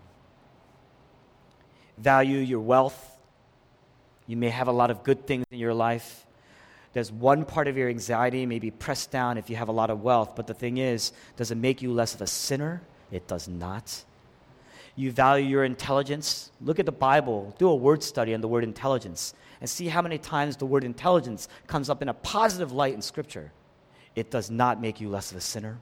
Value 1.97 2.39
your 2.39 2.59
wealth. 2.59 3.17
You 4.27 4.37
may 4.37 4.49
have 4.49 4.67
a 4.67 4.71
lot 4.71 4.91
of 4.91 5.03
good 5.03 5.27
things 5.27 5.45
in 5.51 5.59
your 5.59 5.73
life. 5.73 6.25
There's 6.93 7.11
one 7.11 7.45
part 7.45 7.67
of 7.67 7.77
your 7.77 7.89
anxiety 7.89 8.45
may 8.45 8.59
be 8.59 8.71
pressed 8.71 9.11
down 9.11 9.37
if 9.37 9.49
you 9.49 9.55
have 9.57 9.67
a 9.67 9.73
lot 9.73 9.89
of 9.89 10.01
wealth, 10.01 10.33
but 10.35 10.47
the 10.47 10.53
thing 10.53 10.77
is, 10.77 11.11
does 11.35 11.51
it 11.51 11.57
make 11.57 11.81
you 11.81 11.91
less 11.91 12.15
of 12.15 12.21
a 12.21 12.27
sinner? 12.27 12.81
It 13.11 13.27
does 13.27 13.47
not. 13.47 14.03
You 14.95 15.11
value 15.11 15.45
your 15.45 15.65
intelligence. 15.65 16.51
Look 16.61 16.79
at 16.79 16.85
the 16.85 16.91
Bible, 16.91 17.53
do 17.59 17.67
a 17.67 17.75
word 17.75 18.01
study 18.01 18.33
on 18.33 18.41
the 18.41 18.47
word 18.47 18.63
intelligence, 18.63 19.33
and 19.59 19.69
see 19.69 19.87
how 19.87 20.01
many 20.01 20.17
times 20.17 20.55
the 20.55 20.65
word 20.65 20.83
intelligence 20.83 21.49
comes 21.67 21.89
up 21.89 22.01
in 22.01 22.09
a 22.09 22.13
positive 22.13 22.71
light 22.71 22.93
in 22.93 23.01
Scripture. 23.01 23.51
It 24.15 24.31
does 24.31 24.49
not 24.49 24.81
make 24.81 25.01
you 25.01 25.09
less 25.09 25.31
of 25.31 25.37
a 25.37 25.41
sinner. 25.41 25.77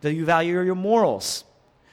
Do 0.00 0.10
you 0.10 0.24
value 0.24 0.60
your 0.60 0.74
morals? 0.74 1.44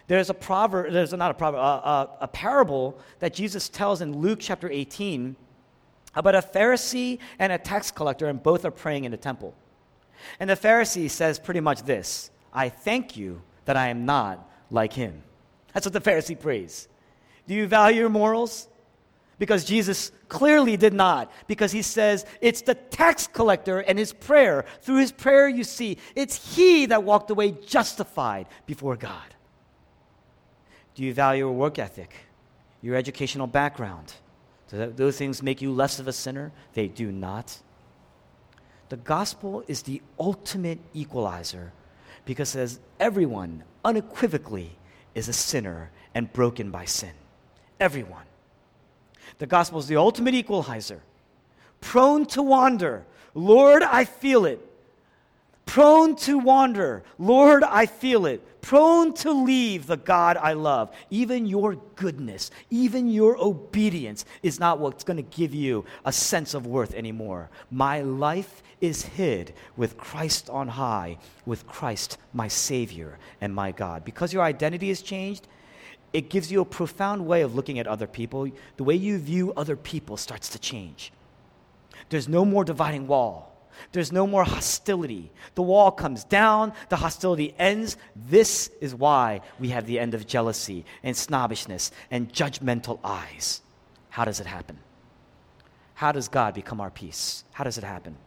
There's 0.08 0.30
a 0.30 0.34
proverb, 0.34 0.92
there's 0.92 1.14
not 1.14 1.32
a 1.32 1.34
proverb, 1.34 1.62
a, 1.62 1.90
a, 1.90 2.10
a 2.22 2.28
parable 2.28 3.00
that 3.20 3.34
Jesus 3.34 3.70
tells 3.70 4.02
in 4.02 4.18
Luke 4.18 4.40
chapter 4.42 4.70
18 4.70 5.36
about 6.16 6.36
a 6.36 6.42
Pharisee 6.42 7.20
and 7.40 7.52
a 7.52 7.58
tax 7.58 7.92
collector, 7.92 8.28
and 8.28 8.42
both 8.42 8.66
are 8.66 8.72
praying 8.72 9.06
in 9.06 9.12
the 9.12 9.18
temple. 9.18 9.56
And 10.40 10.50
the 10.50 10.56
Pharisee 10.56 11.10
says 11.10 11.40
pretty 11.40 11.62
much 11.62 11.84
this 11.84 12.30
I 12.54 12.70
thank 12.70 13.16
you 13.16 13.42
that 13.66 13.78
I 13.78 13.88
am 13.88 14.06
not 14.06 14.50
like 14.70 14.94
him. 14.94 15.24
That's 15.74 15.86
what 15.86 15.94
the 15.94 16.02
Pharisee 16.02 16.40
prays. 16.40 16.88
Do 17.48 17.54
you 17.54 17.68
value 17.68 18.02
your 18.02 18.10
morals? 18.10 18.68
Because 19.42 19.66
Jesus 19.66 20.12
clearly 20.28 20.78
did 20.78 20.94
not. 20.94 21.32
Because 21.48 21.72
he 21.72 21.82
says 21.82 22.28
it's 22.42 22.62
the 22.62 22.76
tax 22.76 23.26
collector 23.26 23.80
and 23.80 23.98
his 23.98 24.14
prayer. 24.14 24.66
Through 24.84 24.98
his 24.98 25.12
prayer, 25.12 25.50
you 25.50 25.64
see, 25.64 25.98
it's 26.16 26.56
he 26.56 26.86
that 26.86 27.04
walked 27.04 27.32
away 27.32 27.50
justified 27.66 28.46
before 28.68 28.96
God. 28.96 29.34
Do 30.94 31.02
you 31.02 31.12
value 31.12 31.46
your 31.46 31.54
work 31.54 31.80
ethic, 31.80 32.14
your 32.84 32.96
educational 32.96 33.48
background? 33.48 34.14
Do 34.70 34.94
those 34.96 35.18
things 35.18 35.42
make 35.42 35.60
you 35.60 35.72
less 35.72 35.98
of 35.98 36.08
a 36.08 36.14
sinner? 36.14 36.52
They 36.76 36.88
do 36.88 37.12
not. 37.12 37.58
The 38.90 38.98
gospel 38.98 39.64
is 39.68 39.82
the 39.82 40.04
ultimate 40.20 40.78
equalizer 40.94 41.74
because 42.26 42.50
it 42.50 42.52
says 42.52 42.80
everyone 43.00 43.64
unequivocally 43.84 44.78
is 45.16 45.28
a 45.28 45.34
sinner 45.34 45.90
and 46.14 46.32
broken 46.32 46.70
by 46.70 46.86
sin. 46.86 47.14
Everyone. 47.80 48.26
The 49.40 49.48
gospel 49.48 49.80
is 49.80 49.88
the 49.88 49.98
ultimate 49.98 50.34
equalizer. 50.34 51.02
Prone 51.80 52.26
to 52.28 52.42
wander. 52.42 53.06
Lord, 53.34 53.84
I 53.84 54.06
feel 54.06 54.46
it. 54.46 54.68
Prone 55.66 56.16
to 56.18 56.38
wander. 56.38 57.04
Lord, 57.18 57.64
I 57.64 57.86
feel 57.86 58.26
it. 58.26 58.46
Prone 58.62 59.14
to 59.16 59.32
leave 59.32 59.88
the 59.88 59.98
God 59.98 60.38
I 60.38 60.54
love. 60.54 60.94
Even 61.10 61.46
your 61.46 61.76
goodness, 61.96 62.52
even 62.70 63.10
your 63.10 63.38
obedience 63.42 64.26
is 64.44 64.60
not 64.60 64.80
what's 64.80 65.04
going 65.04 65.18
to 65.18 65.24
give 65.24 65.54
you 65.54 65.86
a 66.06 66.12
sense 66.12 66.54
of 66.54 66.68
worth 66.68 66.94
anymore. 66.94 67.50
My 67.72 68.02
life 68.02 68.62
is 68.82 69.04
hid 69.04 69.54
with 69.78 69.98
Christ 69.98 70.50
on 70.50 70.68
high, 70.68 71.18
with 71.46 71.66
Christ, 71.68 72.18
my 72.34 72.48
Savior 72.48 73.18
and 73.40 73.54
my 73.54 73.72
God. 73.72 74.04
Because 74.04 74.34
your 74.34 74.44
identity 74.44 74.90
has 74.90 75.02
changed, 75.02 75.48
it 76.14 76.30
gives 76.30 76.52
you 76.52 76.62
a 76.62 76.66
profound 76.66 77.26
way 77.26 77.42
of 77.42 77.56
looking 77.56 77.80
at 77.80 77.88
other 77.88 78.08
people. 78.08 78.50
The 78.78 78.84
way 78.84 78.96
you 78.96 79.18
view 79.18 79.54
other 79.56 79.76
people 79.76 80.18
starts 80.18 80.50
to 80.50 80.60
change. 80.60 81.12
There's 82.10 82.28
no 82.28 82.44
more 82.44 82.66
dividing 82.66 83.08
wall. 83.08 83.52
There's 83.94 84.12
no 84.12 84.28
more 84.28 84.44
hostility. 84.44 85.32
The 85.56 85.62
wall 85.62 85.92
comes 85.92 86.24
down, 86.24 86.74
the 86.90 86.98
hostility 86.98 87.56
ends. 87.58 87.98
This 88.16 88.70
is 88.82 88.94
why 88.94 89.42
we 89.60 89.70
have 89.70 89.86
the 89.86 90.00
end 90.00 90.14
of 90.14 90.28
jealousy 90.28 90.86
and 91.04 91.16
snobbishness 91.16 91.92
and 92.12 92.32
judgmental 92.32 93.00
eyes. 93.04 93.62
How 94.10 94.26
does 94.26 94.40
it 94.40 94.46
happen? 94.46 94.78
How 95.94 96.12
does 96.12 96.28
God 96.28 96.54
become 96.54 96.82
our 96.82 96.90
peace? 96.90 97.44
How 97.54 97.64
does 97.64 97.78
it 97.78 97.84
happen? 97.84 98.18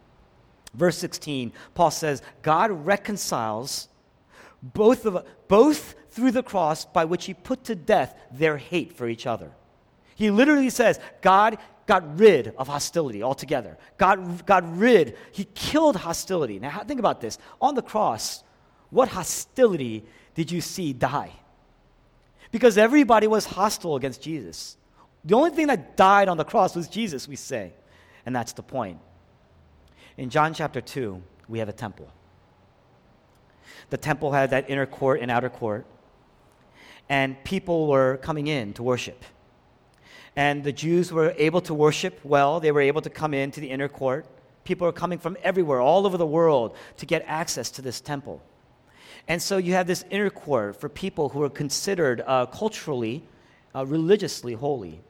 Verse 0.73 0.97
16, 0.97 1.53
Paul 1.73 1.91
says, 1.91 2.21
God 2.41 2.71
reconciles 2.85 3.87
both, 4.61 5.05
of, 5.05 5.25
both 5.47 5.95
through 6.15 6.31
the 6.31 6.41
cross 6.41 6.85
by 6.85 7.03
which 7.03 7.25
he 7.25 7.33
put 7.33 7.65
to 7.65 7.75
death 7.75 8.15
their 8.31 8.55
hate 8.55 8.93
for 8.93 9.07
each 9.07 9.27
other. 9.27 9.51
He 10.15 10.31
literally 10.31 10.69
says, 10.69 10.97
God 11.21 11.57
got 11.87 12.17
rid 12.17 12.53
of 12.57 12.69
hostility 12.69 13.21
altogether. 13.21 13.77
God 13.97 14.45
got 14.45 14.77
rid, 14.77 15.17
he 15.33 15.43
killed 15.53 15.97
hostility. 15.97 16.57
Now, 16.57 16.83
think 16.87 17.01
about 17.01 17.19
this. 17.19 17.37
On 17.59 17.75
the 17.75 17.81
cross, 17.81 18.43
what 18.91 19.09
hostility 19.09 20.05
did 20.35 20.51
you 20.51 20.61
see 20.61 20.93
die? 20.93 21.33
Because 22.49 22.77
everybody 22.77 23.27
was 23.27 23.45
hostile 23.45 23.97
against 23.97 24.21
Jesus. 24.21 24.77
The 25.25 25.35
only 25.35 25.51
thing 25.51 25.67
that 25.67 25.97
died 25.97 26.29
on 26.29 26.37
the 26.37 26.45
cross 26.45 26.77
was 26.77 26.87
Jesus, 26.87 27.27
we 27.27 27.35
say. 27.35 27.73
And 28.25 28.33
that's 28.33 28.53
the 28.53 28.63
point. 28.63 28.99
In 30.15 30.29
John 30.29 30.53
chapter 30.53 30.79
2, 30.79 31.21
we 31.49 31.59
have 31.59 31.67
a 31.67 31.73
temple. 31.73 32.09
The 33.89 33.97
temple 33.97 34.31
had 34.31 34.51
that 34.51 34.69
inner 34.69 34.85
court 34.85 35.19
and 35.19 35.29
outer 35.29 35.49
court 35.49 35.85
and 37.09 37.41
people 37.43 37.87
were 37.87 38.17
coming 38.17 38.47
in 38.47 38.73
to 38.73 38.83
worship. 38.83 39.23
And 40.35 40.63
the 40.63 40.73
Jews 40.73 41.11
were 41.11 41.33
able 41.37 41.61
to 41.61 41.73
worship 41.73 42.19
well, 42.23 42.59
they 42.59 42.71
were 42.71 42.81
able 42.81 43.01
to 43.01 43.09
come 43.09 43.33
into 43.33 43.59
the 43.61 43.69
inner 43.69 43.87
court. 43.87 44.25
People 44.63 44.87
are 44.87 44.91
coming 44.91 45.19
from 45.19 45.37
everywhere, 45.43 45.79
all 45.79 46.05
over 46.05 46.17
the 46.17 46.25
world, 46.25 46.75
to 46.97 47.05
get 47.05 47.23
access 47.27 47.69
to 47.71 47.81
this 47.81 48.01
temple. 48.01 48.41
And 49.27 49.41
so 49.41 49.57
you 49.57 49.73
have 49.73 49.87
this 49.87 50.03
inner 50.09 50.29
court 50.29 50.79
for 50.79 50.89
people 50.89 51.29
who 51.29 51.41
are 51.43 51.49
considered 51.49 52.21
uh, 52.25 52.47
culturally, 52.47 53.23
uh, 53.73 53.85
religiously 53.85 54.53
holy. 54.53 55.01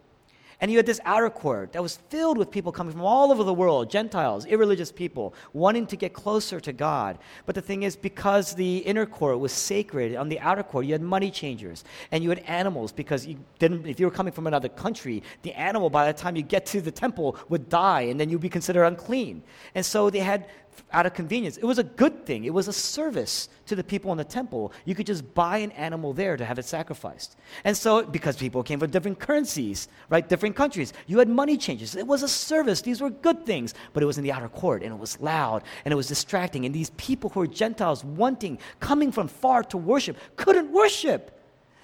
And 0.61 0.71
you 0.71 0.77
had 0.77 0.85
this 0.85 1.01
outer 1.05 1.29
court 1.29 1.73
that 1.73 1.81
was 1.81 1.97
filled 2.09 2.37
with 2.37 2.49
people 2.49 2.71
coming 2.71 2.93
from 2.93 3.01
all 3.01 3.31
over 3.31 3.43
the 3.43 3.53
world 3.53 3.89
Gentiles, 3.89 4.45
irreligious 4.45 4.91
people, 4.91 5.33
wanting 5.53 5.85
to 5.87 5.95
get 5.95 6.13
closer 6.13 6.59
to 6.59 6.73
God. 6.73 7.17
But 7.45 7.55
the 7.55 7.61
thing 7.61 7.83
is, 7.83 7.95
because 7.95 8.53
the 8.53 8.77
inner 8.77 9.05
court 9.05 9.39
was 9.39 9.51
sacred, 9.51 10.15
on 10.15 10.29
the 10.29 10.39
outer 10.39 10.63
court, 10.63 10.85
you 10.85 10.93
had 10.93 11.01
money 11.01 11.29
changers 11.29 11.83
and 12.11 12.23
you 12.23 12.29
had 12.29 12.39
animals 12.39 12.91
because 12.91 13.25
you 13.25 13.37
didn't, 13.59 13.85
if 13.85 13.99
you 13.99 14.05
were 14.05 14.11
coming 14.11 14.33
from 14.33 14.47
another 14.47 14.69
country, 14.69 15.23
the 15.41 15.53
animal, 15.53 15.89
by 15.89 16.11
the 16.11 16.17
time 16.17 16.35
you 16.35 16.41
get 16.41 16.65
to 16.67 16.81
the 16.81 16.91
temple, 16.91 17.37
would 17.49 17.69
die 17.69 18.01
and 18.01 18.19
then 18.19 18.29
you'd 18.29 18.41
be 18.41 18.49
considered 18.49 18.85
unclean. 18.85 19.43
And 19.75 19.85
so 19.85 20.09
they 20.09 20.19
had 20.19 20.47
out 20.91 21.05
of 21.05 21.13
convenience. 21.13 21.57
It 21.57 21.65
was 21.65 21.77
a 21.77 21.83
good 21.83 22.25
thing. 22.25 22.45
It 22.45 22.53
was 22.53 22.67
a 22.67 22.73
service 22.73 23.49
to 23.65 23.75
the 23.75 23.83
people 23.83 24.11
in 24.11 24.17
the 24.17 24.23
temple. 24.23 24.71
You 24.85 24.95
could 24.95 25.05
just 25.05 25.33
buy 25.33 25.57
an 25.57 25.71
animal 25.71 26.13
there 26.13 26.37
to 26.37 26.45
have 26.45 26.59
it 26.59 26.65
sacrificed. 26.65 27.35
And 27.63 27.75
so, 27.75 28.03
because 28.03 28.37
people 28.37 28.63
came 28.63 28.79
from 28.79 28.91
different 28.91 29.19
currencies, 29.19 29.87
right, 30.09 30.27
different 30.27 30.55
countries, 30.55 30.93
you 31.07 31.19
had 31.19 31.29
money 31.29 31.57
changes. 31.57 31.95
It 31.95 32.07
was 32.07 32.23
a 32.23 32.27
service. 32.27 32.81
These 32.81 33.01
were 33.01 33.09
good 33.09 33.45
things, 33.45 33.73
but 33.93 34.03
it 34.03 34.05
was 34.05 34.17
in 34.17 34.23
the 34.23 34.31
outer 34.31 34.49
court 34.49 34.83
and 34.83 34.93
it 34.93 34.99
was 34.99 35.19
loud 35.19 35.63
and 35.83 35.91
it 35.91 35.95
was 35.95 36.07
distracting. 36.07 36.65
And 36.65 36.73
these 36.73 36.91
people 36.91 37.29
who 37.29 37.41
were 37.41 37.47
Gentiles 37.47 38.03
wanting, 38.03 38.59
coming 38.79 39.11
from 39.11 39.27
far 39.27 39.63
to 39.63 39.77
worship, 39.77 40.17
couldn't 40.35 40.71
worship. 40.71 41.31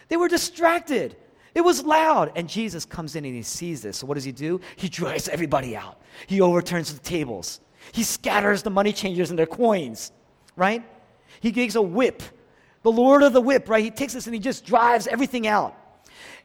They 0.07 0.17
were 0.17 0.27
distracted. 0.27 1.15
It 1.53 1.61
was 1.61 1.83
loud. 1.83 2.31
And 2.35 2.47
Jesus 2.47 2.85
comes 2.85 3.15
in 3.15 3.25
and 3.25 3.35
he 3.35 3.43
sees 3.43 3.81
this. 3.81 3.97
So, 3.97 4.07
what 4.07 4.15
does 4.15 4.23
he 4.23 4.31
do? 4.31 4.61
He 4.75 4.89
drives 4.89 5.27
everybody 5.27 5.75
out, 5.75 5.99
he 6.27 6.41
overturns 6.41 6.93
the 6.93 6.99
tables. 6.99 7.59
He 7.91 8.03
scatters 8.03 8.63
the 8.63 8.69
money 8.69 8.93
changers 8.93 9.29
and 9.29 9.39
their 9.39 9.45
coins, 9.45 10.11
right? 10.55 10.83
He 11.39 11.51
gives 11.51 11.75
a 11.75 11.81
whip, 11.81 12.23
the 12.83 12.91
Lord 12.91 13.23
of 13.23 13.33
the 13.33 13.41
whip, 13.41 13.69
right? 13.69 13.83
He 13.83 13.91
takes 13.91 14.13
this 14.13 14.27
and 14.27 14.33
he 14.33 14.39
just 14.39 14.65
drives 14.65 15.07
everything 15.07 15.47
out. 15.47 15.75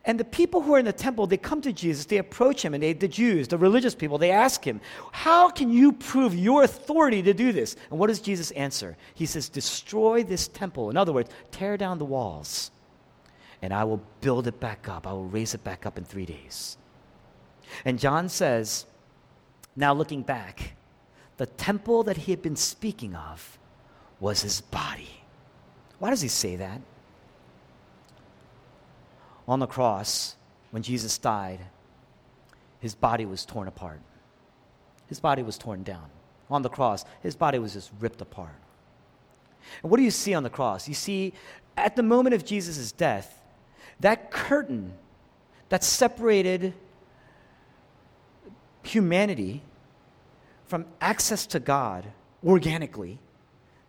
And 0.07 0.20
the 0.20 0.24
people 0.24 0.62
who 0.62 0.74
are 0.74 0.78
in 0.78 0.84
the 0.84 0.93
temple, 0.93 1.26
they 1.26 1.37
come 1.37 1.61
to 1.62 1.72
Jesus, 1.72 2.05
they 2.05 2.18
approach 2.18 2.64
him, 2.64 2.74
and 2.74 2.82
they, 2.82 2.93
the 2.93 3.09
Jews, 3.09 3.49
the 3.49 3.59
religious 3.59 3.95
people, 3.95 4.18
they 4.18 4.30
ask 4.30 4.64
him, 4.64 4.80
How 5.11 5.51
can 5.51 5.68
you 5.68 5.93
prove 5.93 6.32
your 6.32 6.62
authority 6.62 7.22
to 7.22 7.34
do 7.34 7.51
this? 7.51 7.74
And 7.91 7.99
what 7.99 8.07
does 8.07 8.20
Jesus 8.20 8.53
answer? 8.53 8.97
He 9.14 9.26
says, 9.26 9.49
Destroy 9.49 10.22
this 10.22 10.47
temple. 10.47 10.91
In 10.91 10.97
other 10.97 11.12
words, 11.12 11.30
tear 11.51 11.76
down 11.76 11.99
the 11.99 12.05
walls, 12.05 12.70
and 13.61 13.74
I 13.74 13.82
will 13.82 14.01
build 14.20 14.47
it 14.47 14.61
back 14.61 14.89
up. 14.89 15.09
I 15.09 15.12
will 15.12 15.26
raise 15.26 15.55
it 15.55 15.64
back 15.64 15.87
up 15.87 15.99
in 15.99 16.05
three 16.05 16.26
days. 16.26 16.76
And 17.84 17.99
John 17.99 18.28
says, 18.28 18.87
Now 19.74 19.93
looking 19.93 20.22
back, 20.22 20.76
the 21.37 21.47
temple 21.47 22.03
that 22.05 22.16
he 22.16 22.32
had 22.32 22.43
been 22.43 22.57
speaking 22.57 23.14
of 23.14 23.59
was 24.20 24.43
his 24.43 24.61
body. 24.61 25.22
Why 25.99 26.11
does 26.11 26.20
he 26.20 26.28
say 26.28 26.57
that? 26.57 26.80
On 29.49 29.61
the 29.61 29.66
cross, 29.66 30.37
when 30.70 30.82
Jesus 30.82 31.18
died, 31.18 31.61
his 32.80 32.95
body 32.95 33.26
was 33.26 33.45
torn 33.45 33.68
apart. 33.68 34.01
His 35.09 35.20
body 35.20 35.43
was 35.43 35.57
torn 35.57 35.82
down. 35.82 36.11
On 36.51 36.62
the 36.62 36.68
cross, 36.68 37.05
his 37.22 37.37
body 37.37 37.59
was 37.59 37.74
just 37.74 37.91
ripped 38.01 38.20
apart. 38.20 38.55
And 39.82 39.91
what 39.91 39.99
do 39.99 40.03
you 40.03 40.11
see 40.11 40.34
on 40.34 40.43
the 40.43 40.51
cross? 40.51 40.89
You 40.89 40.95
see, 40.95 41.32
at 41.76 41.97
the 41.97 42.03
moment 42.03 42.34
of 42.34 42.45
Jesus' 42.45 42.93
death, 42.93 43.43
that 44.01 44.30
curtain 44.30 44.95
that 45.68 45.82
separated 45.82 46.74
humanity 48.82 49.62
from 50.67 50.85
access 51.01 51.47
to 51.47 51.61
God 51.61 52.05
organically, 52.45 53.19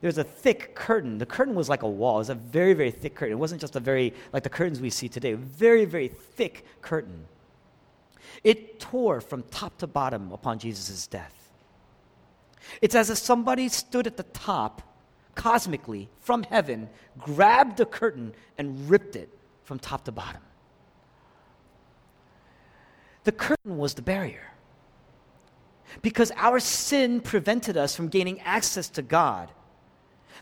there's 0.02 0.18
a 0.18 0.24
thick 0.24 0.76
curtain. 0.76 1.18
The 1.18 1.26
curtain 1.26 1.56
was 1.56 1.70
like 1.70 1.82
a 1.82 1.90
wall. 1.90 2.16
It 2.16 2.20
was 2.20 2.30
a 2.30 2.36
very, 2.36 2.74
very 2.74 2.92
thick 2.92 3.16
curtain. 3.16 3.34
It 3.34 3.40
wasn't 3.40 3.62
just 3.62 3.76
a 3.76 3.80
very, 3.80 4.14
like 4.32 4.44
the 4.44 4.50
curtains 4.50 4.80
we 4.80 4.92
see 4.92 5.10
today, 5.10 5.34
very, 5.34 5.86
very 5.86 6.08
thick 6.08 6.66
curtain. 6.82 7.26
It 8.44 8.80
tore 8.80 9.22
from 9.22 9.44
top 9.44 9.78
to 9.80 9.88
bottom 9.88 10.32
upon 10.32 10.60
Jesus' 10.60 11.08
death. 11.08 11.34
It's 12.82 12.94
as 12.94 13.10
if 13.10 13.18
somebody 13.18 13.70
stood 13.70 14.06
at 14.06 14.18
the 14.18 14.24
top, 14.24 14.82
cosmically, 15.34 16.10
from 16.20 16.44
heaven, 16.44 16.90
grabbed 17.18 17.78
the 17.78 17.86
curtain, 17.86 18.34
and 18.58 18.90
ripped 18.90 19.16
it 19.16 19.30
from 19.64 19.80
top 19.80 20.06
to 20.06 20.12
bottom. 20.12 20.42
The 23.24 23.32
curtain 23.32 23.78
was 23.78 23.96
the 23.96 24.02
barrier 24.02 24.54
because 26.02 26.32
our 26.36 26.60
sin 26.60 27.22
prevented 27.22 27.78
us 27.78 27.96
from 27.96 28.08
gaining 28.08 28.40
access 28.42 28.90
to 28.90 29.02
God. 29.02 29.50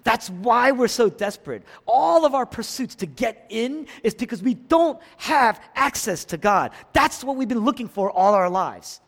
That's 0.04 0.30
why 0.30 0.72
we're 0.72 0.88
so 0.88 1.10
desperate. 1.10 1.64
All 1.88 2.26
of 2.26 2.36
our 2.36 2.46
pursuits 2.46 2.96
to 2.96 3.06
get 3.06 3.48
in 3.50 3.88
is 4.04 4.14
because 4.14 4.44
we 4.44 4.54
don't 4.54 5.00
have 5.18 5.60
access 5.76 6.26
to 6.26 6.38
God. 6.38 6.72
That's 6.94 7.24
what 7.24 7.36
we've 7.38 7.48
been 7.48 7.66
looking 7.66 7.88
for 7.88 8.12
all 8.12 8.36
our 8.36 8.50
lives. 8.50 9.02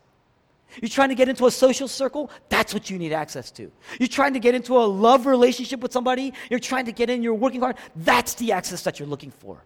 You're 0.82 0.88
trying 0.88 1.08
to 1.08 1.14
get 1.14 1.28
into 1.28 1.46
a 1.46 1.50
social 1.50 1.88
circle? 1.88 2.30
That's 2.48 2.74
what 2.74 2.90
you 2.90 2.98
need 2.98 3.12
access 3.12 3.50
to. 3.52 3.70
You're 3.98 4.08
trying 4.08 4.34
to 4.34 4.40
get 4.40 4.54
into 4.54 4.76
a 4.76 4.84
love 4.84 5.26
relationship 5.26 5.80
with 5.80 5.92
somebody? 5.92 6.34
You're 6.50 6.60
trying 6.60 6.86
to 6.86 6.92
get 6.92 7.08
in, 7.10 7.22
you're 7.22 7.34
working 7.34 7.60
hard? 7.60 7.76
That's 7.96 8.34
the 8.34 8.52
access 8.52 8.82
that 8.82 8.98
you're 8.98 9.08
looking 9.08 9.30
for. 9.30 9.62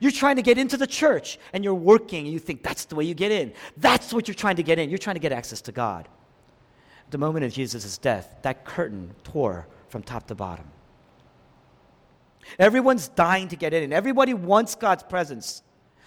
You're 0.00 0.12
trying 0.12 0.36
to 0.36 0.42
get 0.42 0.58
into 0.58 0.76
the 0.76 0.86
church 0.86 1.38
and 1.52 1.62
you're 1.62 1.74
working 1.74 2.24
and 2.24 2.32
you 2.32 2.38
think 2.38 2.62
that's 2.62 2.86
the 2.86 2.94
way 2.94 3.04
you 3.04 3.14
get 3.14 3.32
in. 3.32 3.52
That's 3.76 4.12
what 4.12 4.28
you're 4.28 4.34
trying 4.34 4.56
to 4.56 4.62
get 4.62 4.78
in. 4.78 4.90
You're 4.90 4.98
trying 4.98 5.16
to 5.16 5.20
get 5.20 5.32
access 5.32 5.60
to 5.62 5.72
God. 5.72 6.08
The 7.10 7.18
moment 7.18 7.44
of 7.44 7.52
Jesus' 7.52 7.98
death, 7.98 8.28
that 8.42 8.64
curtain 8.64 9.14
tore 9.22 9.66
from 9.88 10.02
top 10.02 10.26
to 10.26 10.34
bottom. 10.34 10.66
Everyone's 12.58 13.08
dying 13.08 13.48
to 13.48 13.56
get 13.56 13.74
in, 13.74 13.82
and 13.82 13.92
everybody 13.92 14.34
wants 14.34 14.74
God's 14.74 15.02
presence. 15.02 15.62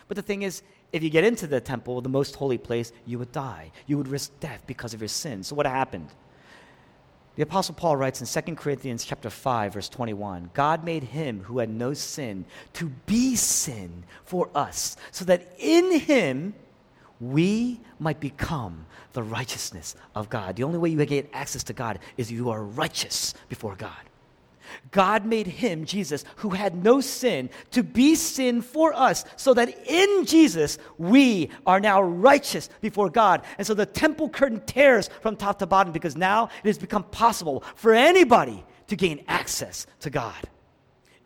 But 0.07 0.15
the 0.15 0.21
thing 0.21 0.41
is, 0.41 0.61
if 0.91 1.03
you 1.03 1.09
get 1.09 1.23
into 1.23 1.47
the 1.47 1.61
temple, 1.61 2.01
the 2.01 2.09
most 2.09 2.35
holy 2.35 2.57
place, 2.57 2.91
you 3.05 3.19
would 3.19 3.31
die. 3.31 3.71
You 3.85 3.97
would 3.97 4.07
risk 4.07 4.31
death 4.39 4.63
because 4.65 4.93
of 4.93 5.01
your 5.01 5.07
sin. 5.07 5.43
So 5.43 5.55
what 5.55 5.65
happened? 5.65 6.09
The 7.39 7.43
apostle 7.43 7.73
Paul 7.73 7.95
writes 7.95 8.19
in 8.19 8.43
2 8.43 8.55
Corinthians 8.55 9.05
chapter 9.05 9.29
5 9.29 9.75
verse 9.75 9.87
21, 9.87 10.49
God 10.53 10.83
made 10.83 11.03
him 11.03 11.39
who 11.45 11.59
had 11.59 11.69
no 11.69 11.93
sin 11.93 12.43
to 12.73 12.87
be 13.05 13.37
sin 13.37 14.03
for 14.25 14.49
us, 14.53 14.97
so 15.11 15.23
that 15.23 15.53
in 15.57 16.01
him 16.01 16.53
we 17.21 17.79
might 17.97 18.19
become 18.19 18.85
the 19.13 19.23
righteousness 19.23 19.95
of 20.15 20.29
God. 20.29 20.57
The 20.57 20.63
only 20.63 20.79
way 20.79 20.89
you 20.89 21.05
get 21.05 21.29
access 21.31 21.63
to 21.63 21.71
God 21.71 21.99
is 22.17 22.29
you 22.29 22.49
are 22.49 22.61
righteous 22.61 23.33
before 23.47 23.77
God. 23.77 24.08
God 24.91 25.25
made 25.25 25.47
him, 25.47 25.85
Jesus, 25.85 26.25
who 26.37 26.49
had 26.49 26.83
no 26.83 27.01
sin, 27.01 27.49
to 27.71 27.83
be 27.83 28.15
sin 28.15 28.61
for 28.61 28.93
us, 28.93 29.25
so 29.35 29.53
that 29.53 29.87
in 29.87 30.25
Jesus 30.25 30.77
we 30.97 31.49
are 31.65 31.79
now 31.79 32.01
righteous 32.01 32.69
before 32.81 33.09
God. 33.09 33.43
And 33.57 33.65
so 33.65 33.73
the 33.73 33.85
temple 33.85 34.29
curtain 34.29 34.61
tears 34.65 35.09
from 35.21 35.35
top 35.35 35.59
to 35.59 35.67
bottom 35.67 35.93
because 35.93 36.15
now 36.15 36.49
it 36.63 36.67
has 36.67 36.77
become 36.77 37.03
possible 37.03 37.63
for 37.75 37.93
anybody 37.93 38.63
to 38.87 38.95
gain 38.95 39.23
access 39.27 39.87
to 40.01 40.09
God. 40.09 40.49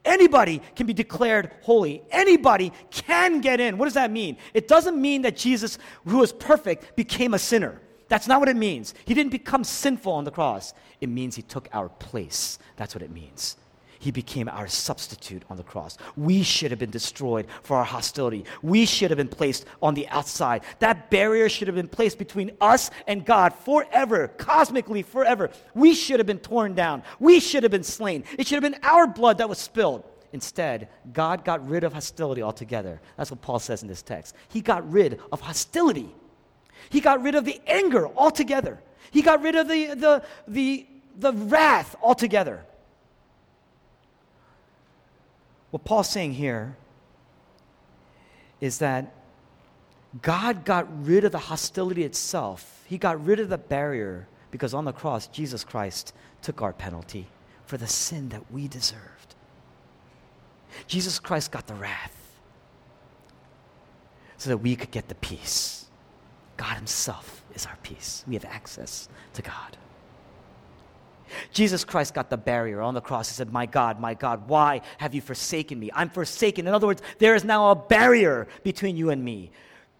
Anybody 0.05 0.61
can 0.75 0.85
be 0.85 0.93
declared 0.93 1.51
holy. 1.61 2.03
Anybody 2.11 2.73
can 2.91 3.39
get 3.39 3.59
in. 3.59 3.77
What 3.77 3.85
does 3.85 3.93
that 3.93 4.11
mean? 4.11 4.37
It 4.53 4.67
doesn't 4.67 5.01
mean 5.01 5.21
that 5.21 5.37
Jesus, 5.37 5.77
who 6.05 6.17
was 6.17 6.33
perfect, 6.33 6.95
became 6.95 7.33
a 7.33 7.39
sinner. 7.39 7.79
That's 8.07 8.27
not 8.27 8.39
what 8.39 8.49
it 8.49 8.55
means. 8.55 8.93
He 9.05 9.13
didn't 9.13 9.31
become 9.31 9.63
sinful 9.63 10.11
on 10.11 10.23
the 10.23 10.31
cross. 10.31 10.73
It 11.01 11.09
means 11.09 11.35
he 11.35 11.41
took 11.41 11.67
our 11.73 11.89
place. 11.89 12.59
That's 12.75 12.93
what 12.95 13.01
it 13.01 13.11
means. 13.11 13.57
He 14.03 14.11
became 14.11 14.49
our 14.49 14.67
substitute 14.67 15.43
on 15.49 15.55
the 15.55 15.63
cross. 15.63 15.97
We 16.17 16.43
should 16.43 16.71
have 16.71 16.79
been 16.79 16.89
destroyed 16.89 17.47
for 17.61 17.77
our 17.77 17.85
hostility. 17.85 18.43
We 18.61 18.85
should 18.85 19.11
have 19.11 19.17
been 19.17 19.29
placed 19.29 19.65
on 19.81 19.93
the 19.93 20.09
outside. 20.09 20.63
That 20.79 21.09
barrier 21.09 21.47
should 21.47 21.69
have 21.69 21.75
been 21.75 21.87
placed 21.87 22.17
between 22.17 22.51
us 22.59 22.91
and 23.07 23.25
God 23.25 23.53
forever, 23.53 24.27
cosmically 24.27 25.03
forever. 25.03 25.51
We 25.73 25.93
should 25.93 26.19
have 26.19 26.27
been 26.27 26.39
torn 26.39 26.73
down. 26.73 27.03
We 27.17 27.39
should 27.39 27.63
have 27.63 27.71
been 27.71 27.81
slain. 27.81 28.25
It 28.37 28.45
should 28.45 28.61
have 28.61 28.69
been 28.69 28.83
our 28.83 29.07
blood 29.07 29.37
that 29.37 29.47
was 29.47 29.57
spilled. 29.57 30.03
Instead, 30.33 30.89
God 31.13 31.45
got 31.45 31.65
rid 31.65 31.85
of 31.85 31.93
hostility 31.93 32.41
altogether. 32.41 32.99
That's 33.15 33.31
what 33.31 33.41
Paul 33.41 33.59
says 33.59 33.83
in 33.83 33.87
this 33.87 34.01
text. 34.01 34.35
He 34.49 34.59
got 34.59 34.91
rid 34.91 35.21
of 35.31 35.39
hostility. 35.39 36.13
He 36.89 37.01
got 37.01 37.21
rid 37.21 37.35
of 37.35 37.45
the 37.45 37.61
anger 37.67 38.07
altogether. 38.15 38.79
He 39.11 39.21
got 39.21 39.41
rid 39.41 39.55
of 39.55 39.67
the, 39.67 39.93
the, 39.93 40.23
the, 40.47 40.85
the 41.17 41.33
wrath 41.33 41.95
altogether. 42.01 42.65
What 45.71 45.83
Paul's 45.83 46.09
saying 46.09 46.33
here 46.33 46.75
is 48.61 48.77
that 48.79 49.13
God 50.21 50.65
got 50.65 50.87
rid 51.05 51.25
of 51.25 51.31
the 51.31 51.39
hostility 51.39 52.03
itself. 52.03 52.83
He 52.85 52.97
got 52.97 53.23
rid 53.25 53.39
of 53.39 53.49
the 53.49 53.57
barrier 53.57 54.27
because 54.51 54.73
on 54.73 54.85
the 54.85 54.93
cross, 54.93 55.27
Jesus 55.27 55.63
Christ 55.63 56.13
took 56.43 56.61
our 56.61 56.73
penalty 56.73 57.27
for 57.65 57.77
the 57.77 57.87
sin 57.87 58.29
that 58.29 58.51
we 58.51 58.67
deserved. 58.67 59.35
Jesus 60.87 61.19
Christ 61.19 61.51
got 61.51 61.65
the 61.65 61.73
wrath 61.73 62.15
so 64.37 64.49
that 64.49 64.57
we 64.57 64.75
could 64.75 64.91
get 64.91 65.07
the 65.07 65.15
peace. 65.15 65.82
God 66.57 66.75
Himself 66.75 67.43
is 67.55 67.65
our 67.65 67.77
peace. 67.83 68.23
We 68.27 68.35
have 68.35 68.45
access 68.45 69.09
to 69.33 69.41
God. 69.41 69.77
Jesus 71.51 71.83
Christ 71.83 72.13
got 72.13 72.29
the 72.29 72.37
barrier 72.37 72.81
on 72.81 72.93
the 72.93 73.01
cross. 73.01 73.29
He 73.29 73.33
said, 73.33 73.51
My 73.51 73.65
God, 73.65 73.99
my 73.99 74.13
God, 74.13 74.47
why 74.47 74.81
have 74.97 75.15
you 75.15 75.21
forsaken 75.21 75.79
me? 75.79 75.89
I'm 75.93 76.09
forsaken. 76.09 76.67
In 76.67 76.73
other 76.73 76.87
words, 76.87 77.01
there 77.19 77.35
is 77.35 77.43
now 77.43 77.71
a 77.71 77.75
barrier 77.75 78.47
between 78.63 78.95
you 78.95 79.09
and 79.09 79.23
me. 79.23 79.51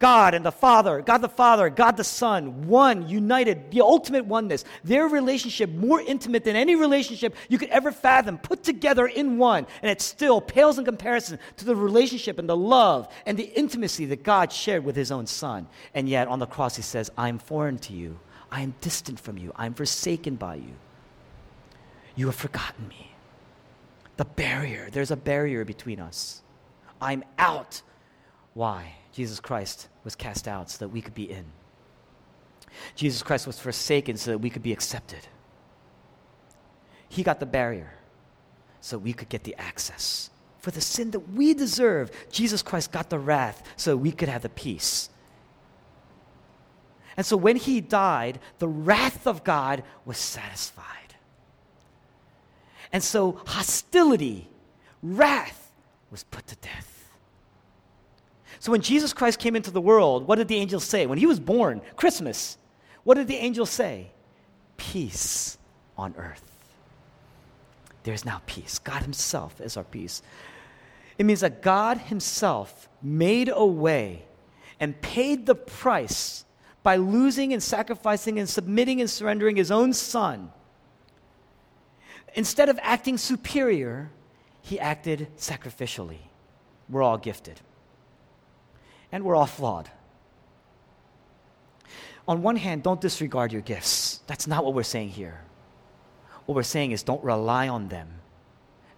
God 0.03 0.33
and 0.33 0.45
the 0.45 0.51
Father, 0.51 0.99
God 0.99 1.19
the 1.19 1.29
Father, 1.29 1.69
God 1.69 1.95
the 1.95 2.03
Son, 2.03 2.67
one, 2.67 3.07
united, 3.07 3.71
the 3.71 3.79
ultimate 3.79 4.25
oneness. 4.25 4.65
Their 4.83 5.07
relationship 5.07 5.69
more 5.69 6.01
intimate 6.01 6.43
than 6.43 6.57
any 6.57 6.75
relationship 6.75 7.33
you 7.47 7.57
could 7.57 7.69
ever 7.69 7.89
fathom, 7.89 8.37
put 8.37 8.63
together 8.63 9.07
in 9.07 9.37
one. 9.37 9.65
And 9.81 9.89
it 9.89 10.01
still 10.01 10.41
pales 10.41 10.77
in 10.77 10.83
comparison 10.83 11.39
to 11.55 11.63
the 11.63 11.73
relationship 11.73 12.37
and 12.37 12.49
the 12.49 12.57
love 12.57 13.07
and 13.25 13.39
the 13.39 13.49
intimacy 13.57 14.05
that 14.07 14.23
God 14.23 14.51
shared 14.51 14.83
with 14.83 14.97
his 14.97 15.09
own 15.09 15.25
Son. 15.25 15.69
And 15.93 16.09
yet 16.09 16.27
on 16.27 16.39
the 16.39 16.47
cross, 16.47 16.75
he 16.75 16.81
says, 16.81 17.09
I'm 17.17 17.39
foreign 17.39 17.77
to 17.77 17.93
you. 17.93 18.19
I 18.51 18.59
am 18.59 18.75
distant 18.81 19.21
from 19.21 19.37
you. 19.37 19.53
I'm 19.55 19.73
forsaken 19.73 20.35
by 20.35 20.55
you. 20.55 20.75
You 22.17 22.25
have 22.25 22.35
forgotten 22.35 22.89
me. 22.89 23.13
The 24.17 24.25
barrier, 24.25 24.89
there's 24.91 25.11
a 25.11 25.15
barrier 25.15 25.63
between 25.63 26.01
us. 26.01 26.41
I'm 26.99 27.23
out. 27.37 27.81
Why? 28.53 28.95
Jesus 29.13 29.39
Christ 29.39 29.87
was 30.03 30.15
cast 30.15 30.47
out 30.47 30.69
so 30.71 30.79
that 30.79 30.89
we 30.89 31.01
could 31.01 31.13
be 31.13 31.31
in. 31.31 31.45
Jesus 32.95 33.21
Christ 33.23 33.47
was 33.47 33.59
forsaken 33.59 34.17
so 34.17 34.31
that 34.31 34.39
we 34.39 34.49
could 34.49 34.63
be 34.63 34.73
accepted. 34.73 35.19
He 37.07 37.21
got 37.23 37.39
the 37.39 37.45
barrier 37.45 37.93
so 38.81 38.97
we 38.97 39.13
could 39.13 39.29
get 39.29 39.43
the 39.43 39.55
access. 39.57 40.31
For 40.57 40.71
the 40.71 40.81
sin 40.81 41.11
that 41.11 41.31
we 41.31 41.53
deserve, 41.53 42.09
Jesus 42.31 42.61
Christ 42.61 42.91
got 42.91 43.09
the 43.09 43.19
wrath 43.19 43.63
so 43.77 43.95
we 43.95 44.11
could 44.11 44.29
have 44.29 44.41
the 44.41 44.49
peace. 44.49 45.09
And 47.15 47.25
so 47.25 47.37
when 47.37 47.57
he 47.57 47.81
died, 47.81 48.39
the 48.57 48.67
wrath 48.67 49.27
of 49.27 49.43
God 49.43 49.83
was 50.05 50.17
satisfied. 50.17 50.85
And 52.91 53.03
so 53.03 53.39
hostility, 53.45 54.49
wrath 55.03 55.71
was 56.09 56.23
put 56.23 56.47
to 56.47 56.55
death. 56.55 56.92
So 58.63 58.71
when 58.71 58.79
Jesus 58.79 59.11
Christ 59.11 59.39
came 59.39 59.57
into 59.57 59.71
the 59.71 59.81
world, 59.81 60.25
what 60.25 60.37
did 60.37 60.47
the 60.47 60.55
angels 60.55 60.85
say? 60.85 61.05
When 61.05 61.17
he 61.17 61.25
was 61.25 61.37
born, 61.37 61.81
Christmas, 61.97 62.57
what 63.03 63.15
did 63.15 63.27
the 63.27 63.35
angels 63.35 63.69
say? 63.69 64.11
Peace 64.77 65.57
on 65.97 66.15
earth. 66.17 66.49
There's 68.03 68.23
now 68.23 68.41
peace. 68.45 68.79
God 68.79 69.01
Himself 69.01 69.59
is 69.59 69.75
our 69.75 69.83
peace. 69.83 70.21
It 71.17 71.25
means 71.25 71.41
that 71.41 71.61
God 71.61 71.97
Himself 71.97 72.87
made 73.01 73.51
a 73.53 73.65
way 73.65 74.23
and 74.79 75.01
paid 75.01 75.45
the 75.45 75.55
price 75.55 76.45
by 76.83 76.95
losing 76.95 77.51
and 77.51 77.61
sacrificing 77.61 78.39
and 78.39 78.47
submitting 78.47 79.01
and 79.01 79.09
surrendering 79.09 79.57
His 79.57 79.71
own 79.71 79.91
Son 79.91 80.53
instead 82.33 82.69
of 82.69 82.79
acting 82.81 83.17
superior, 83.17 84.09
he 84.61 84.79
acted 84.79 85.27
sacrificially. 85.37 86.19
We're 86.87 87.03
all 87.03 87.17
gifted. 87.17 87.59
And 89.13 89.23
we're 89.23 89.35
all 89.35 89.45
flawed. 89.45 89.89
On 92.27 92.41
one 92.41 92.57
hand, 92.57 92.83
don't 92.83 92.99
disregard 92.99 93.53
your 93.53 93.61
gifts. 93.61 94.19
That's 94.27 94.47
not 94.47 94.65
what 94.65 94.73
we're 94.73 94.83
saying 94.83 95.09
here. 95.09 95.39
What 96.45 96.55
we're 96.55 96.63
saying 96.63 96.91
is 96.91 97.03
don't 97.03 97.23
rely 97.23 97.69
on 97.69 97.87
them 97.87 98.09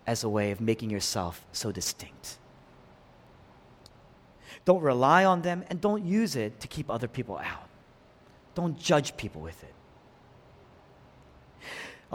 as 0.07 0.23
a 0.23 0.29
way 0.29 0.49
of 0.49 0.61
making 0.61 0.89
yourself 0.89 1.45
so 1.51 1.71
distinct. 1.71 2.37
Don't 4.63 4.81
rely 4.81 5.25
on 5.25 5.43
them 5.43 5.63
and 5.69 5.79
don't 5.79 6.03
use 6.03 6.35
it 6.35 6.59
to 6.61 6.67
keep 6.67 6.89
other 6.89 7.07
people 7.07 7.37
out. 7.37 7.69
Don't 8.55 8.79
judge 8.79 9.15
people 9.17 9.41
with 9.41 9.63
it 9.63 9.74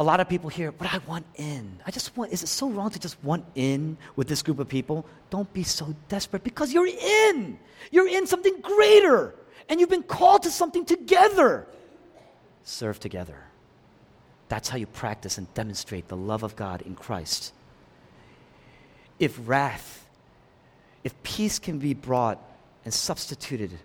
a 0.01 0.03
lot 0.03 0.19
of 0.19 0.31
people 0.31 0.49
here, 0.49 0.73
but 0.73 0.93
I 0.93 0.99
want 1.07 1.27
in. 1.37 1.79
I 1.87 1.91
just 1.91 2.17
want, 2.17 2.33
is 2.33 2.43
it 2.43 2.47
so 2.47 2.71
wrong 2.71 2.89
to 2.89 2.99
just 2.99 3.23
want 3.23 3.45
in 3.55 3.99
with 4.17 4.29
this 4.29 4.41
group 4.41 4.59
of 4.59 4.67
people? 4.67 5.05
Don't 5.29 5.53
be 5.53 5.63
so 5.63 5.95
desperate 6.09 6.43
because 6.43 6.73
you're 6.73 6.87
in. 6.87 7.59
You're 7.91 8.09
in 8.09 8.27
something 8.27 8.63
greater, 8.63 9.35
and 9.69 9.79
you've 9.79 9.91
been 9.91 10.03
called 10.03 10.45
to 10.45 10.51
something 10.51 10.87
together. 10.87 11.67
Serve 12.65 12.99
together. 12.99 13.45
That's 14.49 14.71
how 14.71 14.79
you 14.79 14.87
practice 14.87 15.37
and 15.37 15.53
demonstrate 15.53 16.09
the 16.09 16.17
love 16.17 16.45
of 16.45 16.57
God 16.57 16.81
in 16.81 16.95
Christ. 16.95 17.53
If 19.19 19.39
wrath, 19.45 20.07
if 21.05 21.23
peace 21.23 21.59
can 21.59 21.79
be 21.79 21.93
brought 21.93 22.43
and 22.87 22.95
substituted, 22.95 23.79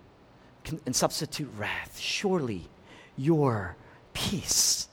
can, 0.64 0.80
and 0.86 0.96
substitute 0.96 1.50
wrath, 1.58 1.98
surely 2.00 2.70
your 3.18 3.76
peace 4.14 4.88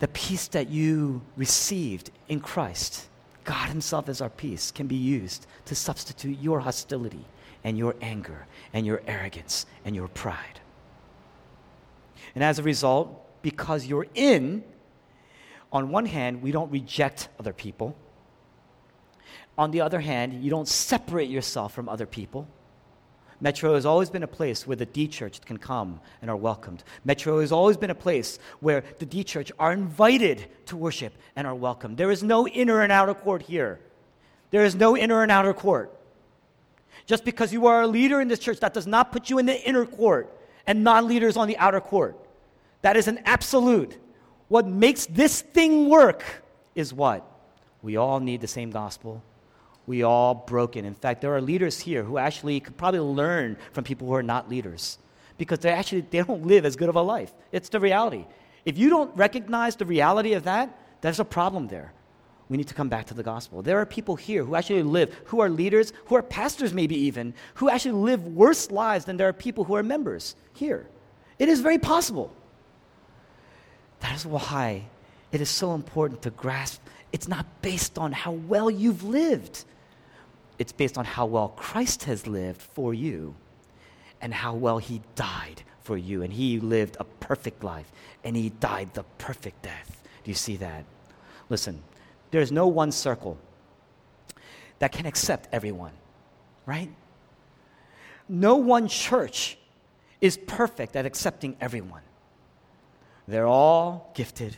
the 0.00 0.08
peace 0.08 0.48
that 0.48 0.68
you 0.68 1.22
received 1.36 2.10
in 2.28 2.40
Christ, 2.40 3.08
God 3.44 3.68
Himself 3.68 4.08
as 4.08 4.20
our 4.20 4.30
peace, 4.30 4.70
can 4.70 4.86
be 4.86 4.96
used 4.96 5.46
to 5.66 5.74
substitute 5.74 6.38
your 6.40 6.60
hostility 6.60 7.24
and 7.62 7.78
your 7.78 7.94
anger 8.00 8.46
and 8.72 8.84
your 8.84 9.02
arrogance 9.06 9.66
and 9.84 9.94
your 9.94 10.08
pride. 10.08 10.60
And 12.34 12.42
as 12.42 12.58
a 12.58 12.62
result, 12.62 13.42
because 13.42 13.86
you're 13.86 14.06
in, 14.14 14.64
on 15.72 15.90
one 15.90 16.06
hand, 16.06 16.42
we 16.42 16.52
don't 16.52 16.70
reject 16.70 17.28
other 17.38 17.52
people. 17.52 17.96
On 19.56 19.70
the 19.70 19.80
other 19.80 20.00
hand, 20.00 20.42
you 20.42 20.50
don't 20.50 20.68
separate 20.68 21.28
yourself 21.30 21.72
from 21.72 21.88
other 21.88 22.06
people. 22.06 22.48
Metro 23.44 23.74
has 23.74 23.84
always 23.84 24.08
been 24.08 24.22
a 24.22 24.26
place 24.26 24.66
where 24.66 24.74
the 24.74 24.86
D 24.86 25.06
Church 25.06 25.38
can 25.42 25.58
come 25.58 26.00
and 26.22 26.30
are 26.30 26.36
welcomed. 26.36 26.82
Metro 27.04 27.40
has 27.40 27.52
always 27.52 27.76
been 27.76 27.90
a 27.90 27.94
place 27.94 28.38
where 28.60 28.82
the 28.98 29.04
D 29.04 29.22
Church 29.22 29.52
are 29.58 29.70
invited 29.70 30.46
to 30.64 30.78
worship 30.78 31.12
and 31.36 31.46
are 31.46 31.54
welcomed. 31.54 31.98
There 31.98 32.10
is 32.10 32.22
no 32.22 32.48
inner 32.48 32.80
and 32.80 32.90
outer 32.90 33.12
court 33.12 33.42
here. 33.42 33.80
There 34.50 34.64
is 34.64 34.74
no 34.74 34.96
inner 34.96 35.22
and 35.22 35.30
outer 35.30 35.52
court. 35.52 35.94
Just 37.04 37.26
because 37.26 37.52
you 37.52 37.66
are 37.66 37.82
a 37.82 37.86
leader 37.86 38.18
in 38.22 38.28
this 38.28 38.38
church, 38.38 38.60
that 38.60 38.72
does 38.72 38.86
not 38.86 39.12
put 39.12 39.28
you 39.28 39.36
in 39.36 39.44
the 39.44 39.62
inner 39.68 39.84
court 39.84 40.34
and 40.66 40.82
non 40.82 41.06
leaders 41.06 41.36
on 41.36 41.46
the 41.46 41.58
outer 41.58 41.82
court. 41.82 42.16
That 42.80 42.96
is 42.96 43.08
an 43.08 43.20
absolute. 43.26 43.98
What 44.48 44.66
makes 44.66 45.04
this 45.04 45.42
thing 45.42 45.90
work 45.90 46.24
is 46.74 46.94
what? 46.94 47.30
We 47.82 47.98
all 47.98 48.20
need 48.20 48.40
the 48.40 48.48
same 48.48 48.70
gospel 48.70 49.22
we 49.86 50.02
all 50.02 50.34
broken. 50.34 50.84
In 50.84 50.94
fact, 50.94 51.20
there 51.20 51.34
are 51.34 51.40
leaders 51.40 51.80
here 51.80 52.02
who 52.02 52.18
actually 52.18 52.60
could 52.60 52.76
probably 52.76 53.00
learn 53.00 53.56
from 53.72 53.84
people 53.84 54.08
who 54.08 54.14
are 54.14 54.22
not 54.22 54.48
leaders 54.48 54.98
because 55.36 55.58
they 55.58 55.70
actually 55.70 56.02
they 56.02 56.22
don't 56.22 56.46
live 56.46 56.64
as 56.64 56.76
good 56.76 56.88
of 56.88 56.96
a 56.96 57.02
life. 57.02 57.32
It's 57.52 57.68
the 57.68 57.80
reality. 57.80 58.24
If 58.64 58.78
you 58.78 58.88
don't 58.88 59.14
recognize 59.16 59.76
the 59.76 59.84
reality 59.84 60.32
of 60.32 60.44
that, 60.44 60.78
there's 61.00 61.20
a 61.20 61.24
problem 61.24 61.68
there. 61.68 61.92
We 62.48 62.56
need 62.56 62.68
to 62.68 62.74
come 62.74 62.88
back 62.88 63.06
to 63.06 63.14
the 63.14 63.22
gospel. 63.22 63.62
There 63.62 63.78
are 63.78 63.86
people 63.86 64.16
here 64.16 64.44
who 64.44 64.54
actually 64.54 64.82
live, 64.82 65.14
who 65.26 65.40
are 65.40 65.48
leaders, 65.48 65.92
who 66.06 66.16
are 66.16 66.22
pastors 66.22 66.72
maybe 66.72 66.96
even, 66.96 67.34
who 67.54 67.68
actually 67.68 67.92
live 67.92 68.26
worse 68.26 68.70
lives 68.70 69.06
than 69.06 69.16
there 69.16 69.28
are 69.28 69.32
people 69.32 69.64
who 69.64 69.74
are 69.74 69.82
members 69.82 70.36
here. 70.52 70.86
It 71.38 71.48
is 71.48 71.60
very 71.60 71.78
possible. 71.78 72.34
That 74.00 74.14
is 74.14 74.26
why 74.26 74.84
it 75.32 75.40
is 75.40 75.48
so 75.48 75.74
important 75.74 76.22
to 76.22 76.30
grasp 76.30 76.80
it's 77.14 77.28
not 77.28 77.46
based 77.62 77.96
on 77.96 78.10
how 78.10 78.32
well 78.32 78.68
you've 78.68 79.04
lived 79.04 79.64
it's 80.58 80.72
based 80.72 80.96
on 80.98 81.04
how 81.04 81.26
well 81.26 81.48
Christ 81.48 82.04
has 82.04 82.26
lived 82.26 82.60
for 82.60 82.94
you 82.94 83.34
and 84.20 84.32
how 84.32 84.54
well 84.54 84.78
he 84.78 85.02
died 85.14 85.62
for 85.82 85.96
you. 85.96 86.22
And 86.22 86.32
he 86.32 86.60
lived 86.60 86.96
a 87.00 87.04
perfect 87.04 87.64
life 87.64 87.90
and 88.22 88.36
he 88.36 88.50
died 88.50 88.94
the 88.94 89.02
perfect 89.18 89.62
death. 89.62 90.02
Do 90.22 90.30
you 90.30 90.34
see 90.34 90.56
that? 90.56 90.84
Listen, 91.48 91.82
there's 92.30 92.50
no 92.50 92.66
one 92.66 92.90
circle 92.90 93.38
that 94.78 94.92
can 94.92 95.06
accept 95.06 95.48
everyone, 95.52 95.92
right? 96.66 96.90
No 98.28 98.56
one 98.56 98.88
church 98.88 99.58
is 100.20 100.36
perfect 100.36 100.96
at 100.96 101.04
accepting 101.04 101.56
everyone. 101.60 102.02
They're 103.28 103.46
all 103.46 104.10
gifted, 104.14 104.56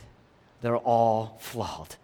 they're 0.61 0.77
all 0.77 1.37
flawed, 1.39 1.95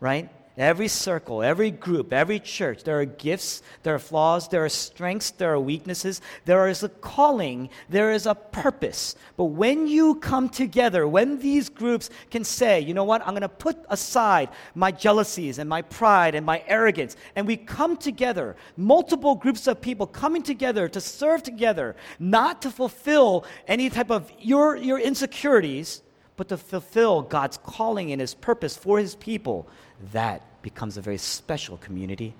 right? 0.00 0.30
Every 0.58 0.88
circle, 0.88 1.42
every 1.42 1.70
group, 1.70 2.14
every 2.14 2.40
church, 2.40 2.82
there 2.82 2.98
are 2.98 3.04
gifts, 3.04 3.62
there 3.82 3.94
are 3.94 3.98
flaws, 3.98 4.48
there 4.48 4.64
are 4.64 4.70
strengths, 4.70 5.30
there 5.32 5.52
are 5.52 5.60
weaknesses, 5.60 6.22
there 6.46 6.66
is 6.68 6.82
a 6.82 6.88
calling, 6.88 7.68
there 7.90 8.10
is 8.10 8.24
a 8.24 8.34
purpose. 8.34 9.16
But 9.36 9.46
when 9.46 9.86
you 9.86 10.14
come 10.14 10.48
together, 10.48 11.06
when 11.06 11.38
these 11.40 11.68
groups 11.68 12.08
can 12.30 12.42
say, 12.42 12.80
you 12.80 12.94
know 12.94 13.04
what, 13.04 13.20
I'm 13.20 13.34
going 13.34 13.42
to 13.42 13.50
put 13.50 13.76
aside 13.90 14.48
my 14.74 14.90
jealousies 14.90 15.58
and 15.58 15.68
my 15.68 15.82
pride 15.82 16.34
and 16.34 16.46
my 16.46 16.64
arrogance, 16.66 17.16
and 17.34 17.46
we 17.46 17.58
come 17.58 17.98
together, 17.98 18.56
multiple 18.78 19.34
groups 19.34 19.66
of 19.66 19.82
people 19.82 20.06
coming 20.06 20.42
together 20.42 20.88
to 20.88 21.02
serve 21.02 21.42
together, 21.42 21.96
not 22.18 22.62
to 22.62 22.70
fulfill 22.70 23.44
any 23.68 23.90
type 23.90 24.10
of 24.10 24.32
your, 24.38 24.74
your 24.76 24.98
insecurities, 24.98 26.02
but 26.36 26.48
to 26.48 26.56
fulfill 26.56 27.20
God's 27.20 27.58
calling 27.58 28.10
and 28.12 28.22
His 28.22 28.32
purpose 28.32 28.74
for 28.74 28.98
His 28.98 29.14
people 29.16 29.68
that 30.12 30.62
becomes 30.62 30.96
a 30.96 31.00
very 31.00 31.18
special 31.18 31.76
community. 31.76 32.34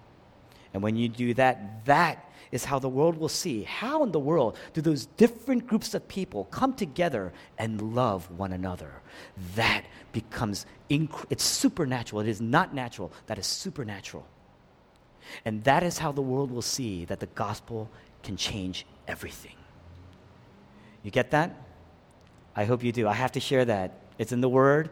And 0.74 0.82
when 0.82 0.96
you 0.96 1.08
do 1.08 1.34
that, 1.34 1.84
that 1.86 2.30
is 2.52 2.64
how 2.64 2.78
the 2.78 2.88
world 2.88 3.16
will 3.16 3.28
see. 3.28 3.62
How 3.64 4.02
in 4.02 4.12
the 4.12 4.20
world 4.20 4.56
do 4.72 4.80
those 4.80 5.06
different 5.06 5.66
groups 5.66 5.94
of 5.94 6.06
people 6.06 6.44
come 6.44 6.74
together 6.74 7.32
and 7.58 7.94
love 7.94 8.30
one 8.30 8.52
another? 8.52 8.92
That 9.54 9.84
becomes, 10.12 10.66
inc- 10.90 11.26
it's 11.30 11.44
supernatural. 11.44 12.20
It 12.20 12.28
is 12.28 12.40
not 12.40 12.74
natural, 12.74 13.12
that 13.26 13.38
is 13.38 13.46
supernatural. 13.46 14.26
And 15.44 15.64
that 15.64 15.82
is 15.82 15.98
how 15.98 16.12
the 16.12 16.22
world 16.22 16.50
will 16.50 16.62
see 16.62 17.04
that 17.06 17.20
the 17.20 17.26
gospel 17.26 17.90
can 18.22 18.36
change 18.36 18.86
everything. 19.08 19.56
You 21.02 21.10
get 21.10 21.30
that? 21.32 21.56
I 22.54 22.64
hope 22.64 22.82
you 22.82 22.92
do. 22.92 23.06
I 23.06 23.12
have 23.12 23.32
to 23.32 23.40
share 23.40 23.64
that. 23.64 24.00
It's 24.18 24.32
in 24.32 24.40
the 24.40 24.48
Word, 24.48 24.90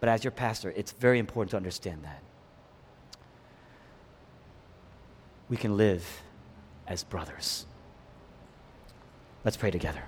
but 0.00 0.08
as 0.08 0.24
your 0.24 0.30
pastor, 0.30 0.72
it's 0.76 0.92
very 0.92 1.18
important 1.18 1.50
to 1.50 1.56
understand 1.56 2.04
that. 2.04 2.22
We 5.48 5.56
can 5.56 5.76
live 5.76 6.22
as 6.86 7.04
brothers. 7.04 7.66
Let's 9.44 9.56
pray 9.56 9.70
together. 9.70 10.04